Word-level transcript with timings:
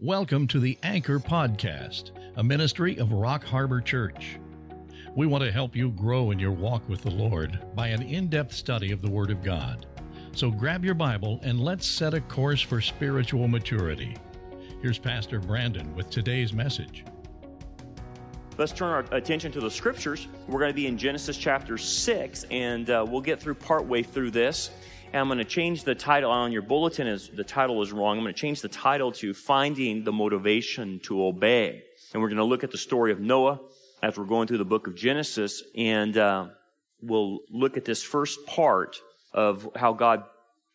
Welcome 0.00 0.48
to 0.48 0.58
the 0.58 0.76
Anchor 0.82 1.20
Podcast, 1.20 2.10
a 2.36 2.42
ministry 2.42 2.98
of 2.98 3.12
Rock 3.12 3.44
Harbor 3.44 3.80
Church. 3.80 4.40
We 5.14 5.28
want 5.28 5.44
to 5.44 5.52
help 5.52 5.76
you 5.76 5.92
grow 5.92 6.32
in 6.32 6.38
your 6.40 6.50
walk 6.50 6.86
with 6.88 7.02
the 7.02 7.12
Lord 7.12 7.60
by 7.76 7.88
an 7.88 8.02
in 8.02 8.28
depth 8.28 8.52
study 8.52 8.90
of 8.90 9.02
the 9.02 9.10
Word 9.10 9.30
of 9.30 9.44
God. 9.44 9.86
So 10.32 10.50
grab 10.50 10.84
your 10.84 10.94
Bible 10.94 11.38
and 11.44 11.60
let's 11.60 11.86
set 11.86 12.12
a 12.12 12.20
course 12.20 12.60
for 12.60 12.80
spiritual 12.80 13.46
maturity. 13.46 14.16
Here's 14.82 14.98
Pastor 14.98 15.38
Brandon 15.38 15.94
with 15.94 16.10
today's 16.10 16.52
message. 16.52 17.04
Let's 18.58 18.72
turn 18.72 18.90
our 18.90 19.04
attention 19.16 19.52
to 19.52 19.60
the 19.60 19.70
scriptures. 19.70 20.26
We're 20.48 20.58
going 20.58 20.72
to 20.72 20.74
be 20.74 20.88
in 20.88 20.98
Genesis 20.98 21.36
chapter 21.36 21.78
6, 21.78 22.46
and 22.50 22.90
uh, 22.90 23.06
we'll 23.08 23.20
get 23.20 23.40
through 23.40 23.54
partway 23.54 24.02
through 24.02 24.32
this. 24.32 24.70
And 25.14 25.20
I'm 25.20 25.28
going 25.28 25.38
to 25.38 25.44
change 25.44 25.84
the 25.84 25.94
title 25.94 26.32
on 26.32 26.50
your 26.50 26.62
bulletin. 26.62 27.06
Is 27.06 27.28
the 27.28 27.44
title 27.44 27.80
is 27.82 27.92
wrong? 27.92 28.18
I'm 28.18 28.24
going 28.24 28.34
to 28.34 28.40
change 28.40 28.62
the 28.62 28.68
title 28.68 29.12
to 29.12 29.32
"Finding 29.32 30.02
the 30.02 30.10
Motivation 30.10 30.98
to 31.04 31.24
Obey." 31.24 31.84
And 32.12 32.20
we're 32.20 32.30
going 32.30 32.38
to 32.38 32.44
look 32.44 32.64
at 32.64 32.72
the 32.72 32.78
story 32.78 33.12
of 33.12 33.20
Noah 33.20 33.60
as 34.02 34.18
we're 34.18 34.24
going 34.24 34.48
through 34.48 34.58
the 34.58 34.64
book 34.64 34.88
of 34.88 34.96
Genesis, 34.96 35.62
and 35.76 36.18
uh, 36.18 36.48
we'll 37.00 37.38
look 37.48 37.76
at 37.76 37.84
this 37.84 38.02
first 38.02 38.44
part 38.44 38.96
of 39.32 39.68
how 39.76 39.92
God 39.92 40.24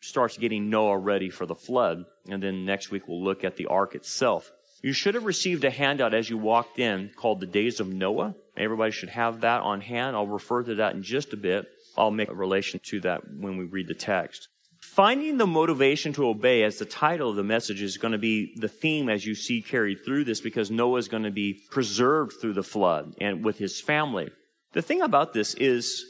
starts 0.00 0.38
getting 0.38 0.70
Noah 0.70 0.96
ready 0.96 1.28
for 1.28 1.44
the 1.44 1.54
flood. 1.54 2.06
And 2.26 2.42
then 2.42 2.64
next 2.64 2.90
week 2.90 3.06
we'll 3.06 3.22
look 3.22 3.44
at 3.44 3.56
the 3.56 3.66
ark 3.66 3.94
itself. 3.94 4.50
You 4.80 4.94
should 4.94 5.16
have 5.16 5.26
received 5.26 5.64
a 5.64 5.70
handout 5.70 6.14
as 6.14 6.30
you 6.30 6.38
walked 6.38 6.78
in 6.78 7.10
called 7.14 7.40
the 7.40 7.46
Days 7.46 7.78
of 7.78 7.88
Noah. 7.88 8.34
Everybody 8.56 8.90
should 8.90 9.10
have 9.10 9.42
that 9.42 9.60
on 9.60 9.82
hand. 9.82 10.16
I'll 10.16 10.26
refer 10.26 10.62
to 10.62 10.76
that 10.76 10.94
in 10.94 11.02
just 11.02 11.34
a 11.34 11.36
bit. 11.36 11.68
I'll 12.00 12.10
make 12.10 12.30
a 12.30 12.34
relation 12.34 12.80
to 12.84 13.00
that 13.02 13.20
when 13.30 13.58
we 13.58 13.64
read 13.64 13.88
the 13.88 13.94
text. 13.94 14.48
Finding 14.80 15.36
the 15.36 15.46
motivation 15.46 16.14
to 16.14 16.26
obey 16.26 16.62
as 16.62 16.78
the 16.78 16.86
title 16.86 17.30
of 17.30 17.36
the 17.36 17.44
message 17.44 17.82
is 17.82 17.98
going 17.98 18.12
to 18.12 18.18
be 18.18 18.54
the 18.56 18.68
theme 18.68 19.10
as 19.10 19.26
you 19.26 19.34
see 19.34 19.60
carried 19.60 20.04
through 20.04 20.24
this 20.24 20.40
because 20.40 20.70
Noah 20.70 20.98
is 20.98 21.08
going 21.08 21.24
to 21.24 21.30
be 21.30 21.60
preserved 21.70 22.32
through 22.40 22.54
the 22.54 22.62
flood 22.62 23.14
and 23.20 23.44
with 23.44 23.58
his 23.58 23.80
family. 23.80 24.30
The 24.72 24.80
thing 24.80 25.02
about 25.02 25.34
this 25.34 25.54
is 25.54 26.04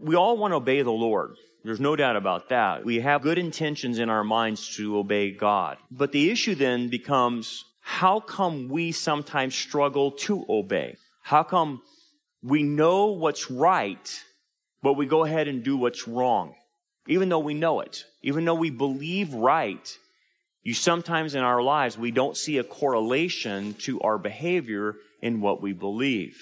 we 0.00 0.16
all 0.16 0.38
want 0.38 0.52
to 0.52 0.56
obey 0.56 0.80
the 0.80 0.90
Lord. 0.90 1.36
There's 1.64 1.80
no 1.80 1.96
doubt 1.96 2.16
about 2.16 2.48
that. 2.48 2.84
We 2.84 3.00
have 3.00 3.22
good 3.22 3.38
intentions 3.38 3.98
in 3.98 4.08
our 4.08 4.24
minds 4.24 4.74
to 4.76 4.98
obey 4.98 5.30
God. 5.30 5.76
But 5.90 6.12
the 6.12 6.30
issue 6.30 6.54
then 6.54 6.88
becomes 6.88 7.64
how 7.80 8.20
come 8.20 8.68
we 8.68 8.92
sometimes 8.92 9.54
struggle 9.54 10.12
to 10.12 10.46
obey? 10.48 10.96
How 11.22 11.42
come 11.42 11.82
we 12.42 12.62
know 12.62 13.06
what's 13.06 13.50
right 13.50 14.24
but 14.84 14.98
we 14.98 15.06
go 15.06 15.24
ahead 15.24 15.48
and 15.48 15.64
do 15.64 15.78
what's 15.78 16.06
wrong, 16.06 16.54
even 17.08 17.30
though 17.30 17.38
we 17.38 17.54
know 17.54 17.80
it, 17.80 18.04
even 18.22 18.44
though 18.44 18.54
we 18.54 18.68
believe 18.68 19.32
right. 19.32 19.98
You 20.62 20.74
sometimes 20.74 21.34
in 21.34 21.42
our 21.42 21.62
lives, 21.62 21.96
we 21.96 22.10
don't 22.10 22.36
see 22.36 22.58
a 22.58 22.64
correlation 22.64 23.72
to 23.80 23.98
our 24.02 24.18
behavior 24.18 24.96
in 25.22 25.40
what 25.40 25.62
we 25.62 25.72
believe. 25.72 26.36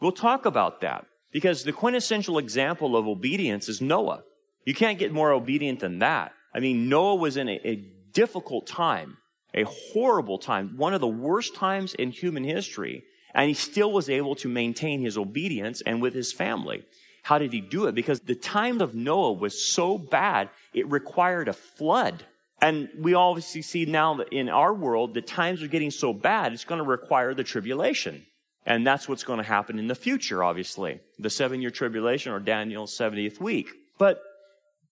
We'll 0.00 0.12
talk 0.12 0.46
about 0.46 0.82
that 0.82 1.04
because 1.32 1.64
the 1.64 1.72
quintessential 1.72 2.38
example 2.38 2.96
of 2.96 3.08
obedience 3.08 3.68
is 3.68 3.80
Noah. 3.80 4.22
You 4.64 4.74
can't 4.74 4.98
get 4.98 5.12
more 5.12 5.32
obedient 5.32 5.80
than 5.80 5.98
that. 5.98 6.30
I 6.54 6.60
mean, 6.60 6.88
Noah 6.88 7.16
was 7.16 7.36
in 7.36 7.48
a, 7.48 7.60
a 7.64 7.84
difficult 8.12 8.68
time, 8.68 9.16
a 9.52 9.64
horrible 9.64 10.38
time, 10.38 10.76
one 10.76 10.94
of 10.94 11.00
the 11.00 11.08
worst 11.08 11.56
times 11.56 11.94
in 11.94 12.12
human 12.12 12.44
history, 12.44 13.02
and 13.34 13.48
he 13.48 13.54
still 13.54 13.90
was 13.90 14.08
able 14.08 14.36
to 14.36 14.48
maintain 14.48 15.00
his 15.00 15.18
obedience 15.18 15.82
and 15.84 16.00
with 16.00 16.14
his 16.14 16.32
family. 16.32 16.84
How 17.22 17.38
did 17.38 17.52
he 17.52 17.60
do 17.60 17.86
it? 17.86 17.94
Because 17.94 18.20
the 18.20 18.34
time 18.34 18.80
of 18.80 18.94
Noah 18.94 19.32
was 19.32 19.72
so 19.72 19.98
bad, 19.98 20.50
it 20.72 20.90
required 20.90 21.48
a 21.48 21.52
flood. 21.52 22.24
And 22.62 22.88
we 22.98 23.14
obviously 23.14 23.62
see 23.62 23.86
now 23.86 24.14
that 24.14 24.32
in 24.32 24.48
our 24.48 24.74
world, 24.74 25.14
the 25.14 25.22
times 25.22 25.62
are 25.62 25.68
getting 25.68 25.90
so 25.90 26.12
bad, 26.12 26.52
it's 26.52 26.64
going 26.64 26.82
to 26.82 26.88
require 26.88 27.34
the 27.34 27.44
tribulation. 27.44 28.24
And 28.66 28.86
that's 28.86 29.08
what's 29.08 29.24
going 29.24 29.38
to 29.38 29.44
happen 29.44 29.78
in 29.78 29.88
the 29.88 29.94
future, 29.94 30.44
obviously. 30.44 31.00
The 31.18 31.30
seven 31.30 31.62
year 31.62 31.70
tribulation 31.70 32.32
or 32.32 32.40
Daniel's 32.40 32.96
70th 32.96 33.40
week. 33.40 33.68
But 33.98 34.22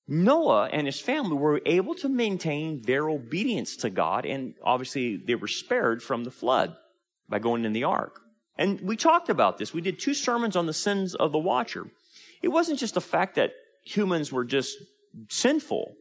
Noah 0.07 0.71
and 0.73 0.87
his 0.87 1.01
family 1.01 1.37
were 1.37 1.61
able 1.67 1.95
to 1.97 2.09
maintain 2.09 2.81
their 2.83 3.09
obedience 3.11 3.77
to 3.77 3.91
God, 3.91 4.25
and 4.25 4.55
obviously 4.65 5.17
they 5.17 5.35
were 5.35 5.49
spared 5.49 6.03
from 6.03 6.25
the 6.25 6.31
flood 6.31 6.75
by 7.29 7.39
going 7.39 7.67
in 7.67 7.75
the 7.75 7.85
ark. 7.85 8.21
And 8.57 8.81
we 8.81 8.97
talked 8.97 9.29
about 9.29 9.59
this. 9.59 9.75
We 9.75 9.83
did 9.83 9.99
two 9.99 10.15
sermons 10.15 10.57
on 10.57 10.67
the 10.67 10.73
sins 10.73 11.15
of 11.15 11.31
the 11.33 11.39
watcher. 11.39 11.87
It 12.43 12.49
wasn't 12.49 12.79
just 12.79 12.95
the 12.95 13.01
fact 13.01 13.35
that 13.37 13.53
humans 13.85 14.33
were 14.33 14.45
just 14.45 14.77
sinful. 15.29 15.95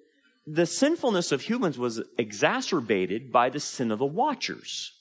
The 0.46 0.66
sinfulness 0.66 1.32
of 1.32 1.42
humans 1.42 1.78
was 1.78 2.02
exacerbated 2.18 3.32
by 3.32 3.50
the 3.50 3.60
sin 3.60 3.92
of 3.92 4.00
the 4.00 4.06
watchers. 4.06 4.92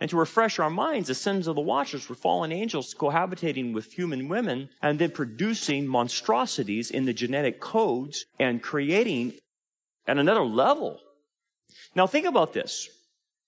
And 0.00 0.08
to 0.10 0.16
refresh 0.16 0.58
our 0.58 0.70
minds, 0.70 1.08
the 1.08 1.14
sins 1.14 1.46
of 1.46 1.56
the 1.56 1.60
watchers 1.60 2.08
were 2.08 2.14
fallen 2.14 2.52
angels 2.52 2.94
cohabitating 2.94 3.74
with 3.74 3.92
human 3.92 4.28
women 4.28 4.70
and 4.80 4.98
then 4.98 5.10
producing 5.10 5.86
monstrosities 5.86 6.90
in 6.90 7.04
the 7.04 7.12
genetic 7.12 7.60
codes 7.60 8.24
and 8.38 8.62
creating 8.62 9.34
at 10.06 10.16
another 10.16 10.44
level. 10.44 10.98
Now 11.94 12.06
think 12.06 12.26
about 12.26 12.54
this. 12.54 12.88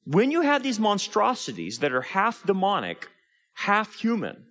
When 0.04 0.31
you 0.31 0.43
have 0.43 0.62
these 0.62 0.78
monstrosities 0.78 1.78
that 1.78 1.93
are 1.93 2.03
half 2.03 2.44
demonic, 2.44 3.09
half 3.54 3.94
human, 3.94 4.44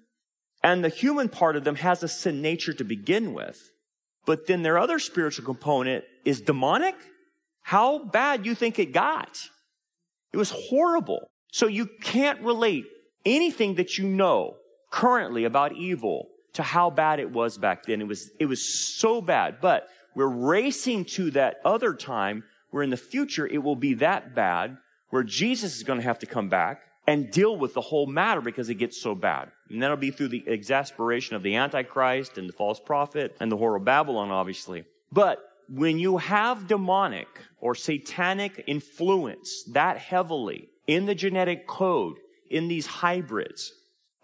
and 0.64 0.84
the 0.84 0.90
human 0.90 1.30
part 1.30 1.56
of 1.56 1.64
them 1.64 1.76
has 1.76 2.04
a 2.04 2.08
sin 2.08 2.42
nature 2.42 2.74
to 2.74 2.84
begin 2.84 3.34
with. 3.34 3.72
But 4.26 4.48
then 4.48 4.62
their 4.62 4.78
other 4.78 5.00
spiritual 5.00 5.46
component 5.46 6.04
is 6.26 6.42
demonic. 6.42 6.96
How 7.64 8.00
bad 8.06 8.46
you 8.46 8.54
think 8.54 8.78
it 8.78 8.94
got? 8.94 9.38
It 10.32 10.38
was 10.38 10.52
horrible. 10.52 11.28
So 11.52 11.68
you 11.68 11.88
can't 12.02 12.42
relate 12.42 12.86
anything 13.26 13.76
that 13.76 13.98
you 13.98 14.08
know 14.08 14.56
currently 14.92 15.46
about 15.46 15.74
evil 15.74 16.28
to 16.54 16.64
how 16.64 16.90
bad 16.90 17.20
it 17.20 17.32
was 17.32 17.58
back 17.58 17.86
then. 17.86 18.02
It 18.02 18.08
was, 18.08 18.30
it 18.40 18.46
was 18.46 18.62
so 18.64 19.22
bad. 19.22 19.58
But 19.62 19.88
we're 20.16 20.28
racing 20.28 21.06
to 21.06 21.32
that 21.32 21.58
other 21.66 21.94
time 21.94 22.44
where 22.70 22.84
in 22.84 22.90
the 22.90 22.98
future 22.98 23.48
it 23.48 23.64
will 23.64 23.76
be 23.76 23.96
that 23.96 24.36
bad 24.36 24.78
where 25.10 25.24
Jesus 25.24 25.76
is 25.76 25.84
going 25.84 26.00
to 26.00 26.06
have 26.06 26.20
to 26.20 26.26
come 26.26 26.50
back 26.50 26.82
and 27.12 27.30
deal 27.30 27.58
with 27.58 27.74
the 27.74 27.82
whole 27.82 28.08
matter 28.08 28.40
because 28.40 28.70
it 28.70 28.76
gets 28.76 29.02
so 29.02 29.14
bad. 29.14 29.52
And 29.70 29.84
that'll 29.84 29.98
be 29.98 30.12
through 30.12 30.30
the 30.30 30.46
exasperation 30.48 31.36
of 31.36 31.44
the 31.44 31.58
Antichrist 31.58 32.38
and 32.38 32.48
the 32.48 32.54
false 32.54 32.80
prophet 32.80 33.36
and 33.42 33.52
the 33.52 33.58
whore 33.58 33.76
of 33.76 33.84
Babylon, 33.84 34.32
obviously. 34.32 34.86
But 35.12 35.40
when 35.68 36.00
you 36.00 36.16
have 36.16 36.70
demonic 36.70 37.28
or 37.60 37.76
satanic 37.76 38.64
influence 38.66 39.66
that 39.74 39.98
heavily 39.98 40.70
in 40.88 41.06
the 41.06 41.14
genetic 41.14 41.68
code, 41.68 42.16
in 42.50 42.70
these 42.70 42.86
hybrids, 42.86 43.74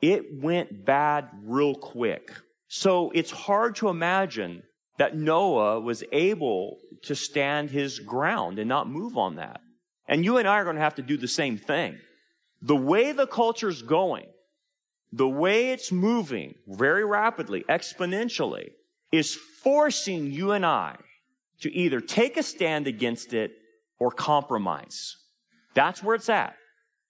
it 0.02 0.42
went 0.42 0.86
bad 0.86 1.28
real 1.44 1.75
quick. 1.75 2.31
So 2.69 3.12
it's 3.14 3.31
hard 3.31 3.75
to 3.78 3.90
imagine 3.90 4.64
that 4.98 5.14
Noah 5.14 5.81
was 5.81 6.06
able 6.14 6.78
to 7.04 7.16
stand 7.16 7.69
his 7.69 8.00
ground 8.00 8.59
and 8.59 8.69
not 8.69 8.90
move 8.90 9.18
on 9.18 9.36
that. 9.36 9.59
And 10.08 10.24
you 10.24 10.38
and 10.38 10.48
I 10.48 10.56
are 10.56 10.64
going 10.64 10.78
to 10.78 10.81
have 10.81 10.96
to 10.96 11.02
do 11.02 11.18
the 11.18 11.28
same 11.28 11.58
thing 11.58 12.00
the 12.67 12.75
way 12.75 13.13
the 13.13 13.28
culture's 13.28 13.81
going, 13.81 14.25
the 15.13 15.28
way 15.28 15.72
it's 15.72 15.89
moving 15.89 16.55
very 16.67 17.05
rapidly, 17.05 17.63
exponentially, 17.69 18.72
is 19.09 19.33
forcing 19.33 20.31
you 20.31 20.51
and 20.51 20.66
I 20.66 20.97
to 21.61 21.73
either 21.73 22.01
take 22.01 22.35
a 22.35 22.44
stand 22.44 22.85
against 22.85 23.33
it 23.33 23.53
or 24.00 24.11
compromise. 24.11 25.16
That's 25.75 26.03
where 26.03 26.16
it's 26.16 26.27
at. 26.27 26.56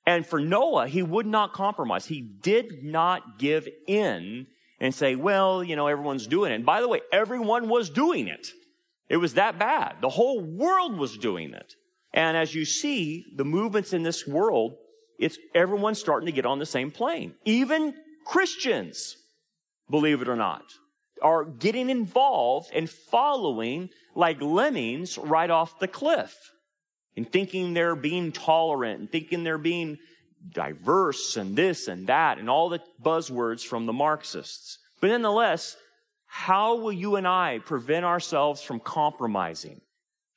And 0.06 0.28
for 0.28 0.40
Noah, 0.40 0.88
he 0.88 1.02
would 1.02 1.26
not 1.26 1.54
compromise. 1.54 2.06
He 2.06 2.22
did 2.22 2.84
not 2.84 3.40
give 3.40 3.68
in 3.88 4.46
and 4.80 4.94
say, 4.94 5.16
well, 5.16 5.64
you 5.64 5.76
know, 5.76 5.88
everyone's 5.88 6.28
doing 6.28 6.52
it. 6.52 6.56
And 6.56 6.66
by 6.66 6.82
the 6.82 6.88
way, 6.88 7.02
everyone 7.12 7.68
was 7.68 7.90
doing 7.90 8.28
it. 8.28 8.48
It 9.10 9.18
was 9.18 9.34
that 9.34 9.58
bad. 9.58 9.96
The 10.02 10.10
whole 10.10 10.40
world 10.40 10.98
was 11.00 11.18
doing 11.18 11.54
it. 11.54 11.74
And 12.14 12.38
as 12.38 12.54
you 12.54 12.64
see, 12.64 13.26
the 13.36 13.44
movements 13.44 13.92
in 13.92 14.04
this 14.04 14.28
world 14.28 14.76
it's 15.18 15.38
everyone's 15.56 16.00
starting 16.00 16.28
to 16.28 16.32
get 16.32 16.46
on 16.46 16.60
the 16.60 16.66
same 16.66 16.92
plane. 16.92 17.34
Even 17.46 17.94
Christians, 18.26 19.18
believe 19.90 20.22
it 20.22 20.28
or 20.28 20.36
not, 20.36 20.64
are 21.22 21.46
getting 21.46 21.90
involved 21.90 22.70
and 22.74 22.90
following 22.90 23.90
like 24.16 24.42
lemmings 24.42 25.18
right 25.18 25.50
off 25.50 25.80
the 25.80 25.88
cliff 25.88 26.36
and 27.16 27.32
thinking 27.32 27.74
they're 27.74 27.96
being 27.96 28.32
tolerant 28.32 29.00
and 29.00 29.12
thinking 29.12 29.44
they're 29.44 29.58
being 29.58 29.98
diverse 30.54 31.36
and 31.38 31.56
this 31.56 31.88
and 31.88 32.08
that 32.08 32.38
and 32.38 32.50
all 32.50 32.70
the 32.70 32.80
buzzwords 33.04 33.66
from 33.66 33.86
the 33.86 33.94
Marxists. 33.94 34.78
But 35.02 35.08
nonetheless, 35.08 35.76
how 36.28 36.76
will 36.76 36.92
you 36.92 37.16
and 37.16 37.28
I 37.28 37.60
prevent 37.60 38.06
ourselves 38.06 38.62
from 38.62 38.80
compromising, 38.80 39.82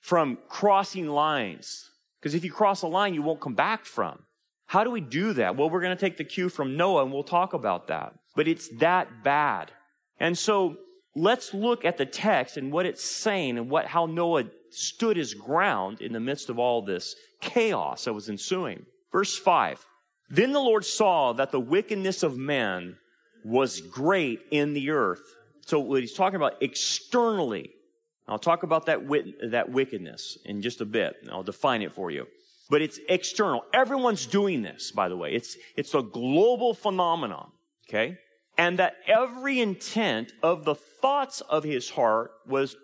from 0.01 0.39
crossing 0.49 1.09
lines? 1.09 1.91
Because 2.21 2.35
if 2.35 2.45
you 2.45 2.53
cross 2.53 2.83
a 2.83 2.87
line, 2.87 3.15
you 3.15 3.23
won't 3.23 3.41
come 3.41 3.55
back 3.55 3.85
from. 3.85 4.23
How 4.71 4.85
do 4.85 4.93
we 4.93 5.01
do 5.01 5.33
that? 5.33 5.57
Well, 5.57 5.69
we're 5.69 5.81
going 5.81 5.97
to 5.97 6.01
take 6.01 6.17
the 6.17 6.23
cue 6.23 6.49
from 6.49 6.77
Noah 6.77 7.03
and 7.03 7.13
we'll 7.13 7.25
talk 7.25 7.55
about 7.55 7.89
that. 7.89 8.15
But 8.37 8.47
it's 8.47 8.69
that 8.79 9.25
bad. 9.25 9.73
And 10.21 10.39
so 10.39 10.77
let's 11.17 11.53
look 11.53 11.85
at 11.85 11.97
the 11.97 12.07
text 12.07 12.57
and 12.57 12.71
what 12.71 12.87
it's 12.87 13.03
saying 13.03 13.59
and 13.59 13.69
what, 13.69 13.87
how 13.87 14.07
Noah 14.07 14.45
stood 14.71 15.17
his 15.17 15.35
ground 15.35 16.01
in 16.01 16.13
the 16.13 16.21
midst 16.21 16.51
of 16.51 16.61
all 16.61 16.83
this 16.83 17.17
chaos 17.41 18.05
that 18.05 18.13
was 18.13 18.29
ensuing. 18.29 18.87
Verse 19.11 19.37
5. 19.37 19.85
Then 20.29 20.53
the 20.53 20.61
Lord 20.61 20.85
saw 20.85 21.33
that 21.33 21.51
the 21.51 21.59
wickedness 21.59 22.23
of 22.23 22.39
men 22.39 22.97
was 23.45 23.81
great 23.81 24.39
in 24.53 24.73
the 24.73 24.91
earth. 24.91 25.35
So 25.67 25.81
what 25.81 26.01
he's 26.01 26.15
talking 26.15 26.37
about 26.37 26.63
externally. 26.63 27.73
I'll 28.29 28.39
talk 28.39 28.63
about 28.63 28.87
that 28.87 29.05
wit- 29.05 29.51
that 29.51 29.73
wickedness 29.73 30.39
in 30.45 30.63
just 30.63 30.81
a 30.81 30.85
bit. 30.85 31.17
And 31.23 31.31
I'll 31.33 31.43
define 31.43 31.83
it 31.83 31.93
for 31.93 32.13
you. 32.13 32.29
But 32.71 32.83
it's 32.83 33.01
external. 33.09 33.65
Everyone's 33.75 34.27
doing 34.27 34.63
this, 34.63 34.93
by 34.93 35.09
the 35.09 35.17
way. 35.17 35.33
It's, 35.33 35.57
it's 35.77 35.95
a 35.95 36.03
global 36.03 36.73
phenomenon. 36.73 37.51
Okay? 37.89 38.17
And 38.57 38.79
that 38.79 38.95
every 39.07 39.61
intent 39.61 40.33
of 40.43 40.65
the 40.65 40.77
thoughts 40.77 41.41
of 41.43 41.65
his 41.65 41.91
heart 41.91 42.31
was 42.47 42.77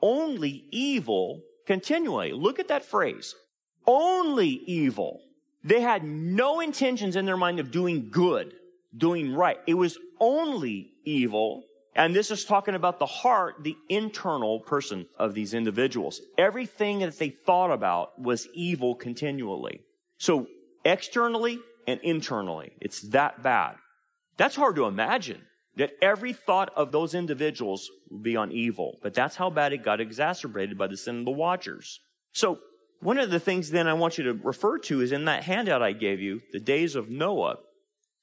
only 0.00 0.64
evil 0.70 1.42
continually. 1.66 2.32
Look 2.32 2.58
at 2.58 2.68
that 2.68 2.84
phrase. 2.84 3.34
Only 3.86 4.62
evil. 4.66 5.20
They 5.64 5.80
had 5.80 6.04
no 6.04 6.60
intentions 6.60 7.16
in 7.16 7.24
their 7.24 7.36
mind 7.36 7.60
of 7.60 7.70
doing 7.70 8.08
good, 8.10 8.54
doing 8.96 9.34
right. 9.34 9.58
It 9.66 9.74
was 9.74 9.98
only 10.20 10.92
evil. 11.04 11.64
And 11.94 12.14
this 12.16 12.30
is 12.30 12.44
talking 12.44 12.74
about 12.74 12.98
the 12.98 13.06
heart, 13.06 13.56
the 13.62 13.76
internal 13.88 14.60
person 14.60 15.06
of 15.18 15.34
these 15.34 15.52
individuals. 15.52 16.20
Everything 16.38 17.00
that 17.00 17.18
they 17.18 17.28
thought 17.28 17.70
about 17.70 18.20
was 18.20 18.48
evil 18.54 18.94
continually. 18.94 19.80
So 20.16 20.46
externally 20.84 21.58
and 21.86 22.00
internally, 22.02 22.72
it's 22.80 23.02
that 23.10 23.42
bad. 23.42 23.76
That's 24.38 24.56
hard 24.56 24.76
to 24.76 24.86
imagine 24.86 25.42
that 25.76 25.92
every 26.00 26.32
thought 26.32 26.70
of 26.76 26.92
those 26.92 27.14
individuals 27.14 27.90
would 28.10 28.22
be 28.22 28.36
on 28.36 28.52
evil. 28.52 28.98
But 29.02 29.14
that's 29.14 29.36
how 29.36 29.50
bad 29.50 29.72
it 29.72 29.84
got 29.84 30.00
exacerbated 30.00 30.78
by 30.78 30.86
the 30.86 30.96
sin 30.96 31.20
of 31.20 31.24
the 31.24 31.30
watchers. 31.30 32.00
So 32.32 32.58
one 33.00 33.18
of 33.18 33.30
the 33.30 33.40
things 33.40 33.70
then 33.70 33.88
I 33.88 33.94
want 33.94 34.16
you 34.16 34.24
to 34.24 34.34
refer 34.34 34.78
to 34.78 35.00
is 35.00 35.12
in 35.12 35.24
that 35.26 35.44
handout 35.44 35.82
I 35.82 35.92
gave 35.92 36.20
you, 36.20 36.40
the 36.52 36.60
days 36.60 36.94
of 36.94 37.10
Noah. 37.10 37.56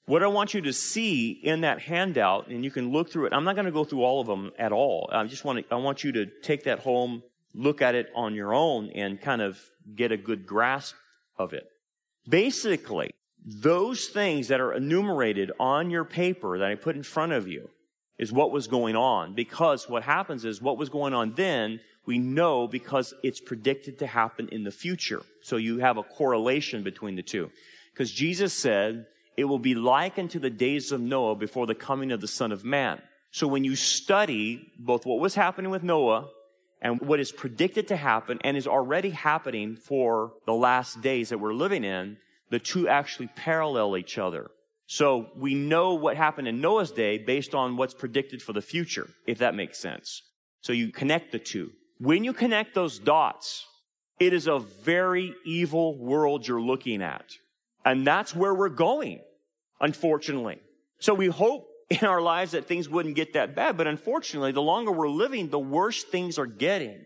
What 0.09 0.23
I 0.23 0.27
want 0.27 0.55
you 0.55 0.61
to 0.61 0.73
see 0.73 1.29
in 1.29 1.61
that 1.61 1.81
handout, 1.81 2.47
and 2.47 2.63
you 2.63 2.71
can 2.71 2.91
look 2.91 3.11
through 3.11 3.27
it. 3.27 3.33
I'm 3.33 3.43
not 3.43 3.53
going 3.53 3.67
to 3.67 3.71
go 3.71 3.83
through 3.83 4.01
all 4.01 4.19
of 4.19 4.25
them 4.25 4.51
at 4.57 4.71
all. 4.71 5.07
I 5.13 5.23
just 5.25 5.45
want 5.45 5.59
to, 5.59 5.71
I 5.71 5.77
want 5.77 6.03
you 6.03 6.11
to 6.13 6.25
take 6.41 6.63
that 6.63 6.79
home, 6.79 7.21
look 7.53 7.83
at 7.83 7.93
it 7.93 8.09
on 8.15 8.33
your 8.33 8.51
own, 8.51 8.89
and 8.95 9.21
kind 9.21 9.39
of 9.39 9.59
get 9.95 10.11
a 10.11 10.17
good 10.17 10.47
grasp 10.47 10.95
of 11.37 11.53
it. 11.53 11.67
Basically, 12.27 13.11
those 13.45 14.07
things 14.07 14.47
that 14.47 14.59
are 14.59 14.73
enumerated 14.73 15.51
on 15.59 15.91
your 15.91 16.05
paper 16.05 16.57
that 16.57 16.71
I 16.71 16.73
put 16.73 16.95
in 16.95 17.03
front 17.03 17.33
of 17.33 17.47
you 17.47 17.69
is 18.17 18.33
what 18.33 18.49
was 18.49 18.65
going 18.65 18.95
on. 18.95 19.35
Because 19.35 19.87
what 19.87 20.01
happens 20.01 20.43
is 20.43 20.59
what 20.59 20.79
was 20.79 20.89
going 20.89 21.13
on 21.13 21.35
then, 21.35 21.81
we 22.07 22.17
know 22.17 22.67
because 22.67 23.13
it's 23.21 23.39
predicted 23.39 23.99
to 23.99 24.07
happen 24.07 24.49
in 24.51 24.63
the 24.63 24.71
future. 24.71 25.21
So 25.43 25.57
you 25.57 25.77
have 25.77 25.97
a 25.97 26.03
correlation 26.03 26.81
between 26.81 27.15
the 27.15 27.21
two. 27.21 27.51
Because 27.93 28.11
Jesus 28.11 28.55
said, 28.55 29.05
it 29.39 29.45
will 29.45 29.57
be 29.59 29.73
likened 29.73 30.31
to 30.31 30.39
the 30.39 30.49
days 30.49 30.91
of 30.91 30.99
Noah 30.99 31.33
before 31.35 31.65
the 31.65 31.73
coming 31.73 32.11
of 32.11 32.19
the 32.19 32.27
Son 32.27 32.51
of 32.51 32.65
Man. 32.65 33.01
So 33.31 33.47
when 33.47 33.63
you 33.63 33.77
study 33.77 34.69
both 34.77 35.05
what 35.05 35.21
was 35.21 35.33
happening 35.33 35.71
with 35.71 35.81
Noah 35.81 36.27
and 36.81 36.99
what 36.99 37.21
is 37.21 37.31
predicted 37.31 37.87
to 37.87 37.95
happen 37.95 38.39
and 38.43 38.57
is 38.57 38.67
already 38.67 39.11
happening 39.11 39.77
for 39.77 40.33
the 40.45 40.53
last 40.53 41.01
days 41.01 41.29
that 41.29 41.37
we're 41.37 41.53
living 41.53 41.85
in, 41.85 42.17
the 42.49 42.59
two 42.59 42.89
actually 42.89 43.27
parallel 43.27 43.95
each 43.95 44.17
other. 44.17 44.51
So 44.87 45.29
we 45.37 45.53
know 45.53 45.93
what 45.93 46.17
happened 46.17 46.49
in 46.49 46.59
Noah's 46.59 46.91
day 46.91 47.17
based 47.17 47.55
on 47.55 47.77
what's 47.77 47.93
predicted 47.93 48.41
for 48.41 48.51
the 48.51 48.61
future, 48.61 49.07
if 49.25 49.37
that 49.37 49.55
makes 49.55 49.79
sense. 49.79 50.21
So 50.61 50.73
you 50.73 50.91
connect 50.91 51.31
the 51.31 51.39
two. 51.39 51.71
When 51.99 52.25
you 52.25 52.33
connect 52.33 52.75
those 52.75 52.99
dots, 52.99 53.65
it 54.19 54.33
is 54.33 54.47
a 54.47 54.59
very 54.59 55.33
evil 55.45 55.97
world 55.97 56.45
you're 56.45 56.59
looking 56.59 57.01
at. 57.01 57.31
And 57.85 58.05
that's 58.05 58.35
where 58.35 58.53
we're 58.53 58.67
going, 58.67 59.21
unfortunately. 59.79 60.59
So 60.99 61.13
we 61.13 61.27
hope 61.27 61.67
in 61.89 62.05
our 62.05 62.21
lives 62.21 62.51
that 62.51 62.65
things 62.65 62.87
wouldn't 62.87 63.15
get 63.15 63.33
that 63.33 63.55
bad, 63.55 63.77
but 63.77 63.87
unfortunately, 63.87 64.51
the 64.51 64.61
longer 64.61 64.91
we're 64.91 65.09
living, 65.09 65.49
the 65.49 65.59
worse 65.59 66.03
things 66.03 66.37
are 66.37 66.45
getting. 66.45 67.05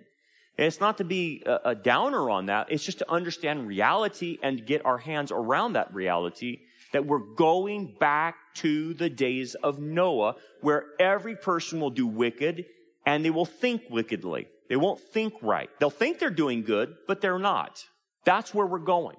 And 0.57 0.67
it's 0.67 0.79
not 0.79 0.97
to 0.97 1.03
be 1.03 1.41
a, 1.45 1.59
a 1.65 1.75
downer 1.75 2.29
on 2.29 2.47
that. 2.47 2.67
It's 2.69 2.83
just 2.83 2.99
to 2.99 3.11
understand 3.11 3.67
reality 3.67 4.37
and 4.43 4.65
get 4.65 4.85
our 4.85 4.97
hands 4.97 5.31
around 5.31 5.73
that 5.73 5.93
reality 5.93 6.59
that 6.91 7.05
we're 7.05 7.19
going 7.35 7.95
back 7.99 8.35
to 8.55 8.93
the 8.93 9.09
days 9.09 9.55
of 9.55 9.79
Noah 9.79 10.35
where 10.61 10.85
every 10.99 11.35
person 11.35 11.79
will 11.79 11.89
do 11.89 12.05
wicked 12.05 12.65
and 13.05 13.25
they 13.25 13.31
will 13.31 13.45
think 13.45 13.83
wickedly. 13.89 14.47
They 14.69 14.75
won't 14.75 14.99
think 14.99 15.33
right. 15.41 15.69
They'll 15.79 15.89
think 15.89 16.19
they're 16.19 16.29
doing 16.29 16.63
good, 16.63 16.95
but 17.07 17.19
they're 17.19 17.39
not. 17.39 17.83
That's 18.25 18.53
where 18.53 18.65
we're 18.65 18.79
going. 18.79 19.17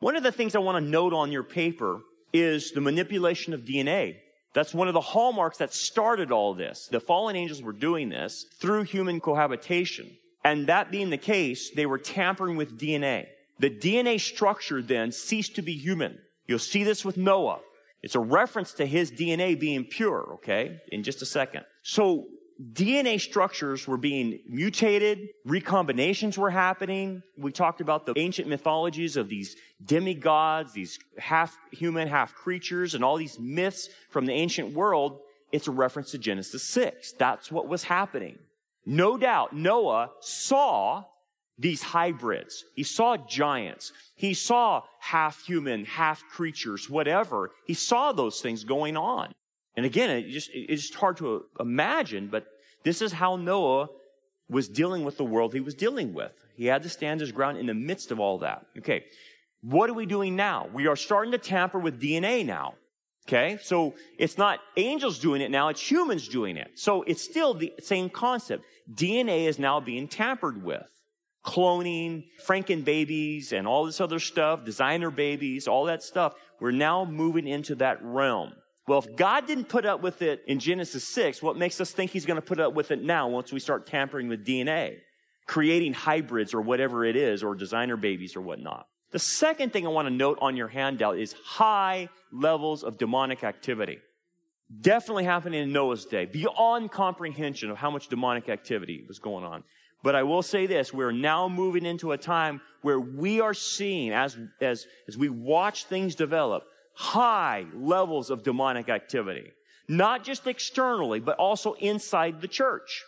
One 0.00 0.16
of 0.16 0.22
the 0.24 0.32
things 0.32 0.56
I 0.56 0.58
want 0.58 0.84
to 0.84 0.90
note 0.90 1.12
on 1.12 1.30
your 1.30 1.44
paper 1.44 2.00
is 2.32 2.72
the 2.72 2.80
manipulation 2.80 3.52
of 3.54 3.62
DNA. 3.62 4.16
That's 4.54 4.74
one 4.74 4.88
of 4.88 4.94
the 4.94 5.00
hallmarks 5.00 5.58
that 5.58 5.72
started 5.72 6.30
all 6.30 6.54
this. 6.54 6.88
The 6.90 7.00
fallen 7.00 7.36
angels 7.36 7.62
were 7.62 7.72
doing 7.72 8.08
this 8.08 8.46
through 8.60 8.82
human 8.84 9.20
cohabitation. 9.20 10.16
And 10.44 10.66
that 10.66 10.90
being 10.90 11.10
the 11.10 11.18
case, 11.18 11.70
they 11.70 11.86
were 11.86 11.98
tampering 11.98 12.56
with 12.56 12.78
DNA. 12.78 13.26
The 13.58 13.70
DNA 13.70 14.20
structure 14.20 14.82
then 14.82 15.12
ceased 15.12 15.54
to 15.56 15.62
be 15.62 15.74
human. 15.74 16.18
You'll 16.46 16.58
see 16.58 16.84
this 16.84 17.04
with 17.04 17.16
Noah. 17.16 17.60
It's 18.02 18.16
a 18.16 18.20
reference 18.20 18.72
to 18.74 18.86
his 18.86 19.12
DNA 19.12 19.58
being 19.58 19.84
pure, 19.84 20.34
okay? 20.34 20.80
In 20.90 21.04
just 21.04 21.22
a 21.22 21.26
second. 21.26 21.64
So 21.82 22.26
DNA 22.72 23.20
structures 23.20 23.86
were 23.86 23.96
being 23.96 24.40
mutated, 24.48 25.28
recombinations 25.46 26.36
were 26.36 26.50
happening. 26.50 27.22
We 27.36 27.52
talked 27.52 27.80
about 27.80 28.06
the 28.06 28.14
ancient 28.16 28.48
mythologies 28.48 29.16
of 29.16 29.28
these 29.28 29.56
demigods, 29.84 30.72
these 30.72 30.98
half 31.18 31.56
human, 31.70 32.08
half 32.08 32.34
creatures, 32.34 32.94
and 32.94 33.04
all 33.04 33.16
these 33.16 33.38
myths 33.38 33.88
from 34.10 34.26
the 34.26 34.32
ancient 34.32 34.74
world. 34.74 35.20
It's 35.50 35.68
a 35.68 35.72
reference 35.72 36.12
to 36.12 36.18
Genesis 36.18 36.62
6. 36.64 37.12
That's 37.18 37.50
what 37.50 37.68
was 37.68 37.84
happening. 37.84 38.38
No 38.84 39.16
doubt 39.16 39.54
Noah 39.54 40.10
saw 40.20 41.04
these 41.58 41.82
hybrids. 41.82 42.64
He 42.74 42.82
saw 42.82 43.16
giants. 43.16 43.92
He 44.16 44.34
saw 44.34 44.82
half 44.98 45.44
human, 45.44 45.84
half 45.84 46.22
creatures, 46.24 46.88
whatever. 46.90 47.50
He 47.66 47.74
saw 47.74 48.12
those 48.12 48.40
things 48.40 48.64
going 48.64 48.96
on. 48.96 49.32
And 49.76 49.86
again, 49.86 50.10
it 50.10 50.28
just, 50.28 50.50
it's 50.52 50.82
just 50.82 50.94
hard 50.94 51.16
to 51.18 51.36
uh, 51.36 51.62
imagine, 51.62 52.28
but 52.28 52.46
this 52.84 53.00
is 53.00 53.12
how 53.12 53.36
Noah 53.36 53.88
was 54.48 54.68
dealing 54.68 55.04
with 55.04 55.16
the 55.16 55.24
world 55.24 55.54
he 55.54 55.60
was 55.60 55.74
dealing 55.74 56.12
with. 56.12 56.32
He 56.56 56.66
had 56.66 56.82
to 56.82 56.88
stand 56.88 57.20
his 57.20 57.32
ground 57.32 57.58
in 57.58 57.66
the 57.66 57.74
midst 57.74 58.10
of 58.10 58.20
all 58.20 58.38
that. 58.38 58.66
Okay. 58.78 59.04
What 59.62 59.88
are 59.88 59.94
we 59.94 60.06
doing 60.06 60.36
now? 60.36 60.68
We 60.72 60.88
are 60.88 60.96
starting 60.96 61.32
to 61.32 61.38
tamper 61.38 61.78
with 61.78 62.00
DNA 62.00 62.44
now. 62.44 62.74
Okay? 63.28 63.58
So 63.62 63.94
it's 64.18 64.36
not 64.36 64.60
angels 64.76 65.18
doing 65.18 65.40
it 65.40 65.50
now, 65.50 65.68
it's 65.68 65.90
humans 65.90 66.28
doing 66.28 66.56
it. 66.56 66.72
So 66.74 67.02
it's 67.02 67.22
still 67.22 67.54
the 67.54 67.72
same 67.80 68.10
concept. 68.10 68.64
DNA 68.92 69.46
is 69.46 69.58
now 69.58 69.80
being 69.80 70.08
tampered 70.08 70.62
with. 70.62 70.86
Cloning, 71.44 72.24
Franken 72.46 72.84
babies, 72.84 73.52
and 73.52 73.66
all 73.66 73.84
this 73.84 74.00
other 74.00 74.20
stuff, 74.20 74.64
designer 74.64 75.10
babies, 75.10 75.66
all 75.66 75.86
that 75.86 76.02
stuff. 76.02 76.34
We're 76.60 76.70
now 76.70 77.04
moving 77.04 77.48
into 77.48 77.74
that 77.76 77.98
realm. 78.02 78.52
Well, 78.88 78.98
if 78.98 79.14
God 79.16 79.46
didn't 79.46 79.68
put 79.68 79.86
up 79.86 80.02
with 80.02 80.22
it 80.22 80.42
in 80.46 80.58
Genesis 80.58 81.06
6, 81.08 81.40
what 81.42 81.56
makes 81.56 81.80
us 81.80 81.92
think 81.92 82.10
he's 82.10 82.26
going 82.26 82.36
to 82.36 82.46
put 82.46 82.58
up 82.58 82.74
with 82.74 82.90
it 82.90 83.02
now 83.02 83.28
once 83.28 83.52
we 83.52 83.60
start 83.60 83.86
tampering 83.86 84.28
with 84.28 84.44
DNA? 84.44 84.98
Creating 85.46 85.92
hybrids 85.92 86.52
or 86.52 86.60
whatever 86.60 87.04
it 87.04 87.16
is, 87.16 87.42
or 87.42 87.54
designer 87.54 87.96
babies 87.96 88.34
or 88.34 88.40
whatnot. 88.40 88.86
The 89.12 89.18
second 89.18 89.72
thing 89.72 89.86
I 89.86 89.90
want 89.90 90.08
to 90.08 90.14
note 90.14 90.38
on 90.40 90.56
your 90.56 90.68
handout 90.68 91.18
is 91.18 91.34
high 91.44 92.08
levels 92.32 92.82
of 92.82 92.98
demonic 92.98 93.44
activity. 93.44 93.98
Definitely 94.80 95.24
happening 95.24 95.62
in 95.62 95.72
Noah's 95.72 96.06
day, 96.06 96.24
beyond 96.24 96.90
comprehension 96.90 97.70
of 97.70 97.76
how 97.76 97.90
much 97.90 98.08
demonic 98.08 98.48
activity 98.48 99.04
was 99.06 99.18
going 99.18 99.44
on. 99.44 99.64
But 100.02 100.16
I 100.16 100.22
will 100.22 100.42
say 100.42 100.66
this, 100.66 100.92
we're 100.92 101.12
now 101.12 101.48
moving 101.48 101.84
into 101.84 102.12
a 102.12 102.18
time 102.18 102.60
where 102.80 102.98
we 102.98 103.40
are 103.40 103.54
seeing, 103.54 104.12
as, 104.12 104.36
as, 104.60 104.86
as 105.06 105.16
we 105.16 105.28
watch 105.28 105.84
things 105.84 106.14
develop, 106.14 106.64
high 106.94 107.66
levels 107.74 108.30
of 108.30 108.42
demonic 108.42 108.88
activity. 108.88 109.52
Not 109.88 110.24
just 110.24 110.46
externally, 110.46 111.20
but 111.20 111.36
also 111.38 111.74
inside 111.74 112.40
the 112.40 112.48
church. 112.48 113.04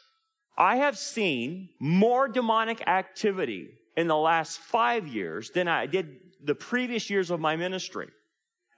I 0.57 0.77
have 0.77 0.99
seen 0.99 1.71
more 1.81 2.29
demonic 2.29 2.87
activity 2.87 3.71
in 3.97 4.09
the 4.09 4.17
last 4.17 4.59
five 4.59 5.07
years 5.07 5.51
than 5.51 5.69
I 5.69 5.87
did 5.87 6.17
the 6.43 6.55
previous 6.55 7.11
years 7.11 7.31
of 7.31 7.41
my 7.41 7.57
ministry. 7.57 8.09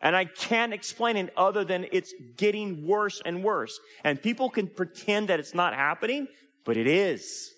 And 0.01 0.15
I 0.15 0.27
can't 0.27 0.75
explain 0.75 1.17
it 1.17 1.33
other 1.37 1.65
than 1.65 1.87
it's 1.91 2.15
getting 2.37 2.87
worse 2.87 3.21
and 3.25 3.43
worse. 3.43 3.79
And 4.05 4.23
people 4.23 4.51
can 4.51 4.69
pretend 4.69 5.29
that 5.29 5.41
it's 5.41 5.55
not 5.55 5.75
happening, 5.75 6.29
but 6.65 6.77
it 6.77 6.87
is. 6.87 7.51